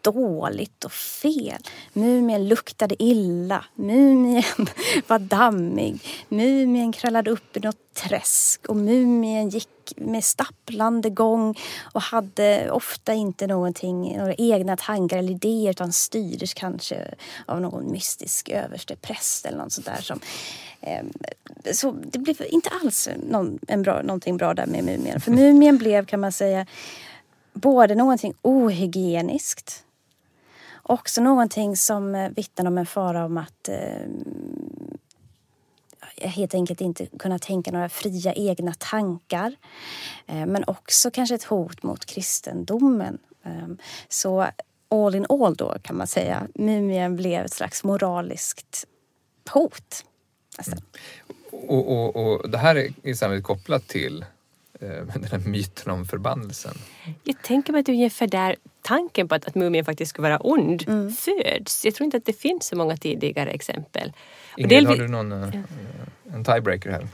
dåligt 0.00 0.84
och 0.84 0.92
fel. 0.92 1.62
Mumien 1.92 2.48
luktade 2.48 3.02
illa, 3.02 3.64
mumien 3.74 4.66
var 5.06 5.18
dammig, 5.18 6.00
mumien 6.28 6.92
krallade 6.92 7.30
upp 7.30 7.56
i 7.56 7.60
något 7.60 7.89
träsk 8.08 8.66
och 8.66 8.76
mumien 8.76 9.48
gick 9.48 9.68
med 9.96 10.24
stapplande 10.24 11.10
gång 11.10 11.54
och 11.92 12.02
hade 12.02 12.70
ofta 12.70 13.14
inte 13.14 13.46
någonting, 13.46 14.16
några 14.18 14.34
egna 14.34 14.76
tankar 14.76 15.18
eller 15.18 15.30
idéer 15.32 15.70
utan 15.70 15.92
styrdes 15.92 16.54
kanske 16.54 17.14
av 17.46 17.60
någon 17.60 17.92
mystisk 17.92 18.48
överste 18.48 18.96
präst 18.96 19.46
eller 19.46 19.58
något 19.58 19.72
sånt 19.72 19.86
där 19.86 20.02
som 20.02 20.20
eh, 20.80 21.04
så 21.72 21.90
det 21.90 22.18
blev 22.18 22.36
inte 22.48 22.70
alls 22.82 23.08
någon, 23.30 23.58
en 23.68 23.82
bra, 23.82 24.02
någonting 24.02 24.36
bra 24.36 24.54
där 24.54 24.66
med 24.66 24.84
Mumien. 24.84 25.20
För 25.20 25.30
Mumien 25.30 25.78
blev 25.78 26.06
kan 26.06 26.20
man 26.20 26.32
säga 26.32 26.66
både 27.52 27.94
någonting 27.94 28.34
ohygieniskt 28.42 29.84
också 30.82 31.22
någonting 31.22 31.76
som 31.76 32.30
vittnar 32.36 32.66
om 32.66 32.78
en 32.78 32.86
fara 32.86 33.24
om 33.24 33.38
att 33.38 33.68
eh, 33.68 34.06
helt 36.20 36.54
enkelt 36.54 36.80
inte 36.80 37.06
kunna 37.18 37.38
tänka 37.38 37.70
några 37.70 37.88
fria 37.88 38.32
egna 38.32 38.74
tankar. 38.78 39.54
Eh, 40.26 40.46
men 40.46 40.64
också 40.66 41.10
kanske 41.10 41.34
ett 41.34 41.44
hot 41.44 41.82
mot 41.82 42.06
kristendomen. 42.06 43.18
Eh, 43.44 43.68
så 44.08 44.46
all 44.88 45.14
in 45.14 45.26
all 45.28 45.54
då 45.54 45.76
kan 45.82 45.96
man 45.96 46.06
säga, 46.06 46.46
mumien 46.54 47.16
blev 47.16 47.44
ett 47.44 47.52
slags 47.52 47.84
moraliskt 47.84 48.86
hot. 49.50 50.04
Mm. 50.66 50.78
Och, 51.50 51.92
och, 51.92 52.16
och 52.16 52.50
det 52.50 52.58
här 52.58 52.90
är 53.02 53.14
sannolikt 53.14 53.46
kopplat 53.46 53.88
till 53.88 54.24
eh, 54.80 54.88
den 55.14 55.24
här 55.24 55.38
myten 55.38 55.92
om 55.92 56.06
förbannelsen. 56.06 56.74
Jag 57.24 57.42
tänker 57.42 57.72
mig 57.72 57.80
att 57.80 57.88
ungefär 57.88 58.26
där 58.26 58.56
tanken 58.82 59.28
på 59.28 59.34
att, 59.34 59.44
att 59.44 59.54
mumien 59.54 59.84
faktiskt 59.84 60.10
skulle 60.10 60.28
vara 60.28 60.38
ond 60.38 60.84
mm. 60.88 61.12
föds. 61.12 61.84
Jag 61.84 61.94
tror 61.94 62.04
inte 62.04 62.16
att 62.16 62.26
det 62.26 62.32
finns 62.32 62.66
så 62.66 62.76
många 62.76 62.96
tidigare 62.96 63.50
exempel. 63.50 64.12
Ingrid, 64.56 64.86
har 64.86 64.96
du 64.96 65.08
någon, 65.08 65.32
uh, 65.32 65.54
en 66.34 66.44
tiebreaker 66.44 66.90
här? 66.90 67.06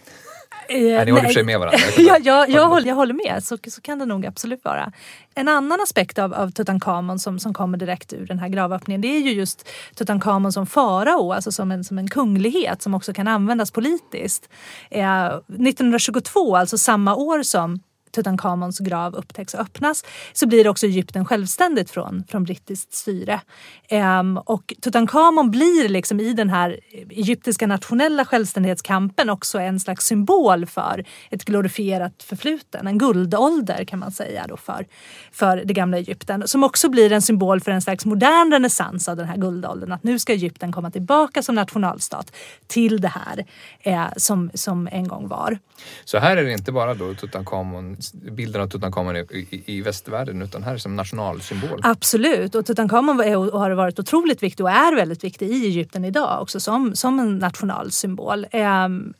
Eh, 0.68 0.80
Nej, 0.80 1.04
ni 1.04 1.10
håller 1.10 1.14
och 1.14 1.20
för 1.20 1.32
sig 1.32 1.44
med 1.44 1.58
varandra. 1.58 1.78
Ja, 1.98 2.18
jag, 2.22 2.50
jag, 2.50 2.68
håller, 2.68 2.88
jag 2.88 2.94
håller 2.94 3.14
med, 3.14 3.44
så, 3.44 3.58
så 3.68 3.80
kan 3.80 3.98
det 3.98 4.04
nog 4.04 4.26
absolut 4.26 4.64
vara. 4.64 4.92
En 5.34 5.48
annan 5.48 5.80
aspekt 5.80 6.18
av, 6.18 6.34
av 6.34 6.50
Tutankhamon 6.50 7.18
som, 7.18 7.38
som 7.38 7.54
kommer 7.54 7.78
direkt 7.78 8.12
ur 8.12 8.26
den 8.26 8.38
här 8.38 8.48
gravöppningen 8.48 9.00
det 9.00 9.08
är 9.08 9.20
ju 9.20 9.32
just 9.32 9.68
Tutankhamon 9.94 10.52
som 10.52 10.66
farao, 10.66 11.32
alltså 11.32 11.52
som 11.52 11.72
en, 11.72 11.84
som 11.84 11.98
en 11.98 12.08
kunglighet 12.08 12.82
som 12.82 12.94
också 12.94 13.12
kan 13.12 13.28
användas 13.28 13.70
politiskt. 13.70 14.48
Eh, 14.90 15.26
1922, 15.26 16.56
alltså 16.56 16.78
samma 16.78 17.14
år 17.14 17.42
som 17.42 17.80
Tutankhamons 18.16 18.78
grav 18.78 19.14
upptäcks 19.14 19.54
och 19.54 19.60
öppnas 19.60 20.04
så 20.32 20.46
blir 20.46 20.68
också 20.68 20.86
Egypten 20.86 21.24
självständigt 21.24 21.90
från, 21.90 22.24
från 22.28 22.44
brittiskt 22.44 22.94
styre. 22.94 23.40
Ehm, 23.88 24.38
och 24.38 24.74
Tutankhamon 24.80 25.50
blir 25.50 25.88
liksom 25.88 26.20
i 26.20 26.32
den 26.32 26.50
här 26.50 26.80
egyptiska 27.10 27.66
nationella 27.66 28.24
självständighetskampen 28.24 29.30
också 29.30 29.58
en 29.58 29.80
slags 29.80 30.06
symbol 30.06 30.66
för 30.66 31.04
ett 31.30 31.44
glorifierat 31.44 32.22
förfluten, 32.22 32.86
en 32.86 32.98
guldålder 32.98 33.84
kan 33.84 33.98
man 33.98 34.12
säga 34.12 34.44
då 34.48 34.56
för, 34.56 34.86
för 35.32 35.62
det 35.64 35.74
gamla 35.74 35.98
Egypten. 35.98 36.48
Som 36.48 36.64
också 36.64 36.88
blir 36.88 37.12
en 37.12 37.22
symbol 37.22 37.60
för 37.60 37.72
en 37.72 37.82
slags 37.82 38.04
modern 38.04 38.52
renässans 38.52 39.08
av 39.08 39.16
den 39.16 39.26
här 39.26 39.36
guldåldern. 39.36 39.92
Att 39.92 40.02
nu 40.02 40.18
ska 40.18 40.32
Egypten 40.32 40.72
komma 40.72 40.90
tillbaka 40.90 41.42
som 41.42 41.54
nationalstat 41.54 42.32
till 42.66 43.00
det 43.00 43.08
här 43.08 43.44
eh, 43.80 44.06
som, 44.16 44.50
som 44.54 44.88
en 44.92 45.08
gång 45.08 45.28
var. 45.28 45.58
Så 46.04 46.18
här 46.18 46.36
är 46.36 46.44
det 46.44 46.52
inte 46.52 46.72
bara 46.72 46.94
då 46.94 47.14
Tutankhamon, 47.14 47.96
bilden 48.14 48.62
av 48.62 48.68
Tutankhamon 48.68 49.16
i, 49.16 49.20
i, 49.30 49.62
i 49.66 49.80
västvärlden 49.80 50.42
utan 50.42 50.62
här 50.62 50.74
är 50.74 50.78
som 50.78 50.96
nationalsymbol. 50.96 51.80
Absolut 51.82 52.54
och 52.54 52.66
Tutankhamon 52.66 53.20
är, 53.20 53.36
och 53.36 53.60
har 53.60 53.70
varit 53.70 53.98
otroligt 53.98 54.42
viktig 54.42 54.64
och 54.64 54.70
är 54.70 54.96
väldigt 54.96 55.24
viktig 55.24 55.48
i 55.50 55.66
Egypten 55.66 56.04
idag 56.04 56.42
också 56.42 56.60
som, 56.60 56.96
som 56.96 57.20
en 57.20 57.38
nationalsymbol. 57.38 58.46
Ehm, 58.50 59.14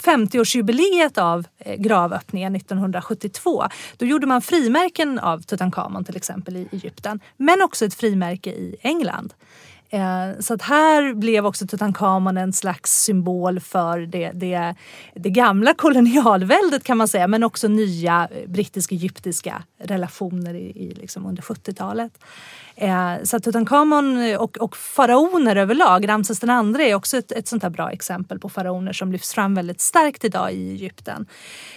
50-årsjubileet 0.00 1.18
av 1.18 1.46
eh, 1.58 1.76
gravöppningen 1.76 2.56
1972 2.56 3.64
då 3.96 4.06
gjorde 4.06 4.26
man 4.26 4.42
frimärken 4.42 5.18
av 5.18 5.42
Tutankhamon 5.42 6.04
till 6.04 6.16
exempel 6.16 6.56
i 6.56 6.68
Egypten 6.72 7.20
men 7.36 7.62
också 7.62 7.84
ett 7.84 7.94
frimärke 7.94 8.50
i 8.50 8.76
England. 8.80 9.34
Eh, 9.92 10.40
så 10.40 10.54
att 10.54 10.62
här 10.62 11.14
blev 11.14 11.46
också 11.46 11.66
Tutankhamon 11.66 12.36
en 12.36 12.52
slags 12.52 13.02
symbol 13.02 13.60
för 13.60 14.00
det, 14.00 14.30
det, 14.34 14.74
det 15.14 15.30
gamla 15.30 15.74
kolonialväldet 15.74 16.84
kan 16.84 16.96
man 16.96 17.08
säga 17.08 17.28
men 17.28 17.42
också 17.42 17.68
nya 17.68 18.28
brittisk-egyptiska 18.46 19.62
relationer 19.78 20.54
i, 20.54 20.72
i 20.76 20.94
liksom 20.94 21.26
under 21.26 21.42
70-talet. 21.42 22.12
Eh, 22.80 23.14
så 23.22 23.40
Tutankhamon 23.40 24.36
och, 24.36 24.58
och 24.58 24.76
faraoner 24.76 25.56
överlag, 25.56 26.08
Ramses 26.08 26.42
II 26.42 26.90
är 26.90 26.94
också 26.94 27.16
ett, 27.16 27.32
ett 27.32 27.48
sånt 27.48 27.62
här 27.62 27.70
bra 27.70 27.90
exempel 27.90 28.38
på 28.38 28.48
faraoner 28.48 28.92
som 28.92 29.12
lyfts 29.12 29.34
fram 29.34 29.54
väldigt 29.54 29.80
starkt 29.80 30.24
idag 30.24 30.52
i 30.52 30.70
Egypten. 30.70 31.26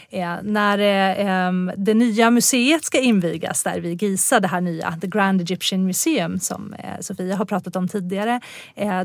Eh, 0.09 0.35
när 0.43 0.79
eh, 0.79 1.73
det 1.77 1.93
nya 1.93 2.31
museet 2.31 2.85
ska 2.85 2.99
invigas 2.99 3.63
där 3.63 3.79
vid 3.79 4.03
Giza, 4.03 4.39
det 4.39 4.47
här 4.47 4.61
nya 4.61 4.97
The 5.01 5.07
Grand 5.07 5.41
Egyptian 5.41 5.85
Museum 5.85 6.39
som 6.39 6.73
eh, 6.73 6.99
Sofia 6.99 7.35
har 7.35 7.45
pratat 7.45 7.75
om 7.75 7.87
tidigare. 7.87 8.39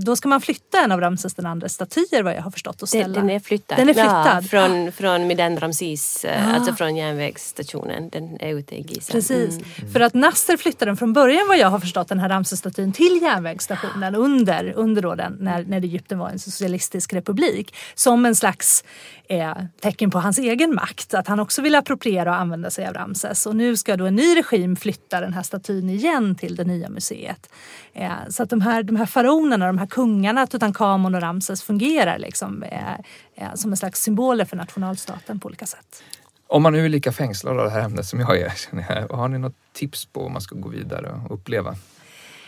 Då 0.01 0.17
ska 0.17 0.29
man 0.29 0.41
flytta 0.41 0.85
en 0.85 0.93
av 0.93 1.01
Ramses 1.01 1.37
IIs 1.39 1.73
statyer 1.73 2.23
vad 2.23 2.35
jag 2.35 2.43
har 2.43 2.51
förstått 2.51 2.83
och 2.83 2.89
ställa. 2.89 3.05
Den, 3.05 3.27
den 3.27 3.31
är 3.31 3.41
flyttad. 3.41 3.79
Den 3.79 3.89
är 3.89 3.95
flyttad. 3.95 4.37
Ja, 4.37 4.43
från, 4.43 4.93
från 4.93 5.27
Miden 5.27 5.61
Ramses, 5.61 6.25
ah. 6.25 6.55
alltså 6.55 6.75
från 6.75 6.97
järnvägsstationen. 6.97 8.09
Den 8.09 8.41
är 8.41 8.55
ute 8.55 8.75
i 8.75 8.81
Giza. 8.81 9.13
Precis. 9.13 9.55
Mm. 9.55 9.93
För 9.93 10.01
att 10.01 10.15
Nasser 10.15 10.57
flyttade 10.57 10.91
den 10.91 10.97
från 10.97 11.13
början 11.13 11.49
vad 11.49 11.59
jag 11.59 11.69
har 11.69 11.81
förstått 11.81 11.88
den 11.93 12.19
här 12.19 12.29
Ramsestatyn 12.29 12.93
till 12.93 13.19
järnvägsstationen 13.23 14.15
under, 14.15 14.73
under 14.77 15.03
då 15.03 15.15
den, 15.15 15.37
när, 15.41 15.65
när 15.65 15.81
Egypten 15.81 16.19
var 16.19 16.29
en 16.29 16.39
socialistisk 16.39 17.13
republik. 17.13 17.75
Som 17.95 18.27
en 18.27 18.35
slags 18.35 18.85
eh, 19.29 19.55
tecken 19.81 20.11
på 20.11 20.19
hans 20.19 20.39
egen 20.39 20.75
makt. 20.75 21.15
Att 21.15 21.29
han 21.29 21.41
också 21.41 21.63
vill 21.63 21.75
appropriera 21.75 22.31
och 22.31 22.37
använda 22.37 22.71
sig 22.71 22.87
av 22.87 22.95
Ramses. 22.95 23.47
Och 23.47 23.57
nu 23.57 23.77
ska 23.77 23.97
då 23.97 24.07
en 24.07 24.15
ny 24.15 24.37
regim 24.37 24.77
flytta 24.77 25.21
den 25.21 25.33
här 25.33 25.43
statyn 25.43 25.91
igen 25.91 26.35
till 26.35 26.57
det 26.57 26.65
nya 26.65 26.89
museet. 26.89 27.51
Eh, 27.93 28.13
så 28.29 28.43
att 28.43 28.51
de 28.51 28.61
här, 28.61 28.83
de 28.83 28.97
här 28.97 29.07
faraonerna, 29.07 29.67
de 29.67 29.79
här 29.79 29.87
kungarna, 29.87 30.47
Tutankhamon 30.47 31.15
och 31.15 31.21
Ramses 31.21 31.63
fungerar 31.63 32.19
liksom 32.19 32.63
eh, 32.63 32.93
eh, 33.35 33.55
som 33.55 33.71
en 33.71 33.77
slags 33.77 34.03
symboler 34.03 34.45
för 34.45 34.57
nationalstaten 34.57 35.41
på 35.41 35.47
olika 35.47 35.67
sätt. 35.67 36.03
Om 36.51 36.63
man 36.63 36.73
nu 36.73 36.85
är 36.85 36.89
lika 36.89 37.13
fängslad 37.13 37.59
av 37.59 37.65
det 37.65 37.71
här 37.71 37.85
ämnet 37.85 38.07
som 38.07 38.21
jag 38.21 38.39
är, 38.39 39.15
har 39.15 39.29
ni 39.29 39.39
något 39.39 39.57
tips 39.73 40.07
på 40.07 40.23
vad 40.23 40.31
man 40.31 40.41
ska 40.41 40.55
gå 40.55 40.69
vidare 40.69 41.21
och 41.29 41.35
uppleva? 41.35 41.77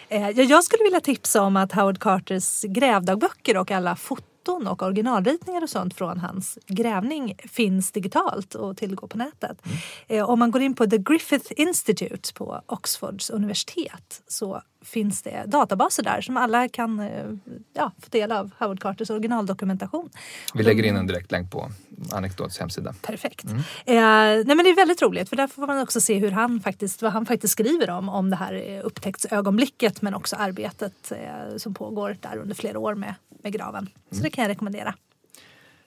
Eh, 0.09 0.31
jag 0.31 0.65
skulle 0.65 0.85
vilja 0.85 1.01
tipsa 1.01 1.43
om 1.43 1.57
att 1.57 1.73
Howard 1.73 1.99
Carters 1.99 2.63
grävdagböcker 2.63 3.57
och 3.57 3.71
alla 3.71 3.97
foton 3.97 4.30
foton 4.41 4.67
och 4.67 4.83
originalritningar 4.83 5.63
och 5.63 5.71
sånt 5.71 5.95
från 5.95 6.19
hans 6.19 6.59
grävning 6.67 7.35
finns 7.39 7.93
digitalt 7.93 8.55
och 8.55 8.77
tillgå 8.77 9.07
på 9.07 9.19
nätet. 9.19 9.67
Mm. 9.67 9.79
Eh, 10.09 10.31
om 10.31 10.39
man 10.39 10.51
går 10.51 10.63
in 10.63 10.75
på 10.75 10.87
The 10.87 10.99
Griffith 10.99 11.53
Institute 11.57 12.35
på 12.35 12.63
Oxfords 12.67 13.31
universitet 13.31 14.23
så 14.29 14.63
finns 14.85 15.23
det 15.23 15.45
databaser 15.47 16.03
där 16.03 16.21
som 16.21 16.37
alla 16.37 16.69
kan 16.69 17.01
eh, 17.01 17.25
ja, 17.73 17.93
få 17.99 18.07
del 18.11 18.33
av 18.33 18.51
Howard 18.59 18.81
Carters 18.81 19.11
originaldokumentation. 19.11 20.11
Vi 20.55 20.63
lägger 20.63 20.85
in 20.85 20.97
en 20.97 21.07
direktlänk 21.07 21.51
på 21.51 21.71
Anekdots 22.13 22.59
hemsida. 22.59 22.95
Perfekt. 23.03 23.45
Mm. 23.45 23.59
Eh, 23.59 24.47
nej 24.47 24.57
men 24.57 24.59
det 24.59 24.71
är 24.71 24.77
väldigt 24.77 25.03
roligt 25.03 25.29
för 25.29 25.37
där 25.37 25.47
får 25.47 25.67
man 25.67 25.83
också 25.83 26.01
se 26.01 26.19
hur 26.19 26.31
han 26.31 26.61
faktiskt, 26.61 27.03
vad 27.03 27.13
han 27.13 27.27
faktiskt 27.27 27.53
skriver 27.53 27.91
om, 27.91 28.09
om 28.09 28.31
det 28.31 28.37
här 28.37 28.55
eh, 28.55 28.87
upptäcktsögonblicket 28.87 30.03
men 30.03 30.15
också 30.15 30.37
arbetet 30.37 31.13
eh, 31.13 31.57
som 31.57 31.75
pågår 31.75 32.17
där 32.21 32.37
under 32.37 32.55
flera 32.55 32.79
år 32.79 32.95
med, 32.95 33.15
med 33.43 33.53
graven. 33.53 33.89
Så 34.11 34.15
mm. 34.15 34.23
det 34.23 34.31
kan 34.31 34.43
jag 34.43 34.49
rekommendera. 34.49 34.95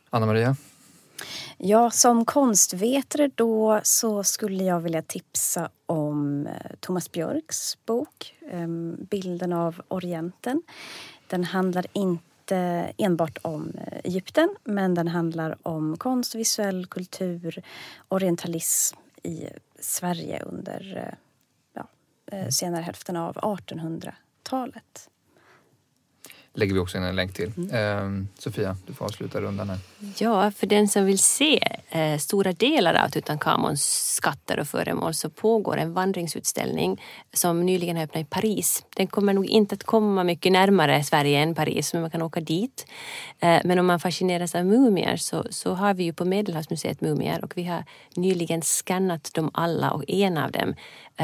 Anna-Maria? 0.09 0.55
Ja, 1.57 1.91
som 1.91 2.25
konstvetare 2.25 3.29
då 3.35 3.79
så 3.83 4.23
skulle 4.23 4.63
jag 4.63 4.79
vilja 4.79 5.01
tipsa 5.01 5.69
om 5.85 6.47
eh, 6.47 6.71
Thomas 6.79 7.11
Björks 7.11 7.77
bok 7.85 8.35
ehm, 8.51 8.97
Bilden 9.09 9.53
av 9.53 9.81
Orienten. 9.87 10.61
Den 11.27 11.43
handlar 11.43 11.85
inte 11.93 12.93
enbart 12.97 13.37
om 13.41 13.71
eh, 13.77 13.99
Egypten 14.03 14.55
men 14.63 14.93
den 14.93 15.07
handlar 15.07 15.57
om 15.63 15.97
konst, 15.97 16.35
visuell 16.35 16.85
kultur, 16.85 17.63
orientalism 18.07 18.97
i 19.23 19.47
Sverige 19.79 20.43
under 20.43 20.97
eh, 20.97 21.13
ja, 21.73 21.87
senare 22.51 22.81
hälften 22.81 23.17
av 23.17 23.35
1800-talet 23.35 25.09
lägger 26.53 26.73
vi 26.73 26.79
också 26.79 26.97
in 26.97 27.03
en 27.03 27.15
länk 27.15 27.33
till. 27.33 27.51
Mm. 27.57 28.21
Eh, 28.21 28.25
Sofia, 28.39 28.77
du 28.87 28.93
får 28.93 29.05
avsluta 29.05 29.41
rundan 29.41 29.69
här. 29.69 29.79
Ja, 30.17 30.51
för 30.51 30.67
den 30.67 30.87
som 30.87 31.05
vill 31.05 31.19
se 31.19 31.77
eh, 31.89 32.17
stora 32.17 32.51
delar 32.51 32.93
av 32.93 33.09
Tutankhamons 33.09 34.13
skatter 34.15 34.59
och 34.59 34.67
föremål 34.67 35.13
så 35.13 35.29
pågår 35.29 35.77
en 35.77 35.93
vandringsutställning 35.93 37.01
som 37.33 37.65
nyligen 37.65 37.95
har 37.95 38.03
öppnat 38.03 38.21
i 38.21 38.25
Paris. 38.25 38.85
Den 38.95 39.07
kommer 39.07 39.33
nog 39.33 39.45
inte 39.45 39.75
att 39.75 39.83
komma 39.83 40.23
mycket 40.23 40.51
närmare 40.51 41.03
Sverige 41.03 41.39
än 41.39 41.55
Paris, 41.55 41.93
men 41.93 42.01
man 42.01 42.11
kan 42.11 42.21
åka 42.21 42.39
dit. 42.39 42.85
Eh, 43.39 43.61
men 43.63 43.79
om 43.79 43.85
man 43.85 43.99
fascineras 43.99 44.55
av 44.55 44.65
mumier 44.65 45.17
så, 45.17 45.45
så 45.49 45.73
har 45.73 45.93
vi 45.93 46.03
ju 46.03 46.13
på 46.13 46.25
Medelhavsmuseet 46.25 47.01
mumier 47.01 47.43
och 47.43 47.57
vi 47.57 47.63
har 47.63 47.85
nyligen 48.15 48.61
skannat 48.61 49.33
dem 49.33 49.51
alla 49.53 49.91
och 49.91 50.03
en 50.07 50.37
av 50.37 50.51
dem 50.51 50.75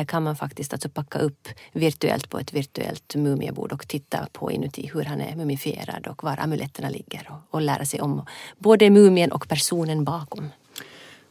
kan 0.07 0.23
man 0.23 0.35
faktiskt 0.35 0.73
alltså 0.73 0.89
packa 0.89 1.19
upp 1.19 1.47
virtuellt 1.73 2.29
på 2.29 2.39
ett 2.39 2.53
virtuellt 2.53 3.15
mumiebord 3.15 3.71
och 3.71 3.87
titta 3.87 4.27
på 4.31 4.51
inuti 4.51 4.91
hur 4.93 5.03
han 5.03 5.21
är 5.21 5.35
mumifierad 5.35 6.07
och 6.07 6.23
var 6.23 6.39
amuletterna 6.39 6.89
ligger 6.89 7.29
och, 7.29 7.55
och 7.55 7.61
lära 7.61 7.85
sig 7.85 8.01
om 8.01 8.25
både 8.57 8.89
mumien 8.89 9.31
och 9.31 9.47
personen 9.47 10.03
bakom. 10.03 10.49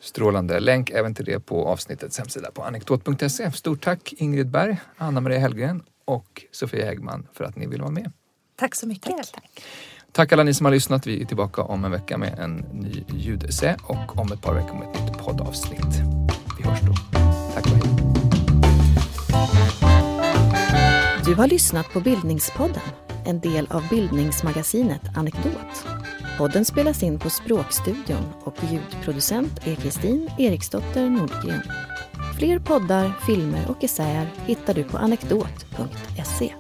Strålande. 0.00 0.60
Länk 0.60 0.90
även 0.90 1.14
till 1.14 1.24
det 1.24 1.40
på 1.40 1.68
avsnittets 1.68 2.18
hemsida 2.18 2.50
på 2.50 2.62
anekdot.se. 2.62 3.52
Stort 3.52 3.84
tack 3.84 4.12
Ingrid 4.16 4.50
Berg, 4.50 4.76
Anna-Maria 4.96 5.38
Hellgren 5.38 5.82
och 6.04 6.42
Sofia 6.52 6.86
Häggman 6.86 7.26
för 7.32 7.44
att 7.44 7.56
ni 7.56 7.66
vill 7.66 7.80
vara 7.80 7.90
med. 7.90 8.12
Tack 8.56 8.74
så 8.74 8.86
mycket. 8.86 9.16
Tack, 9.16 9.32
tack. 9.32 9.62
tack 10.12 10.32
alla 10.32 10.42
ni 10.42 10.54
som 10.54 10.66
har 10.66 10.72
lyssnat. 10.72 11.06
Vi 11.06 11.22
är 11.22 11.26
tillbaka 11.26 11.62
om 11.62 11.84
en 11.84 11.90
vecka 11.90 12.18
med 12.18 12.38
en 12.38 12.56
ny 12.56 13.04
ljudessä 13.08 13.76
och 13.82 14.18
om 14.18 14.32
ett 14.32 14.42
par 14.42 14.54
veckor 14.54 14.74
med 14.74 14.88
ett 14.88 15.04
nytt 15.04 15.18
poddavsnitt. 15.18 15.94
Vi 16.58 16.64
hörs 16.64 16.80
då. 16.80 16.94
Tack 17.54 17.66
och 17.66 17.72
hej. 17.72 17.97
Du 21.24 21.34
har 21.34 21.46
lyssnat 21.46 21.92
på 21.92 22.00
Bildningspodden, 22.00 22.82
en 23.26 23.40
del 23.40 23.66
av 23.70 23.88
bildningsmagasinet 23.88 25.00
Anekdot. 25.16 25.86
Podden 26.38 26.64
spelas 26.64 27.02
in 27.02 27.18
på 27.18 27.30
Språkstudion 27.30 28.32
och 28.44 28.54
ljudproducent 28.70 29.66
är 29.66 29.74
Kristin 29.74 30.30
Eriksdotter 30.38 31.10
Nordgren. 31.10 31.62
Fler 32.38 32.58
poddar, 32.58 33.12
filmer 33.26 33.70
och 33.70 33.84
essäer 33.84 34.28
hittar 34.46 34.74
du 34.74 34.84
på 34.84 34.98
anekdot.se. 34.98 36.54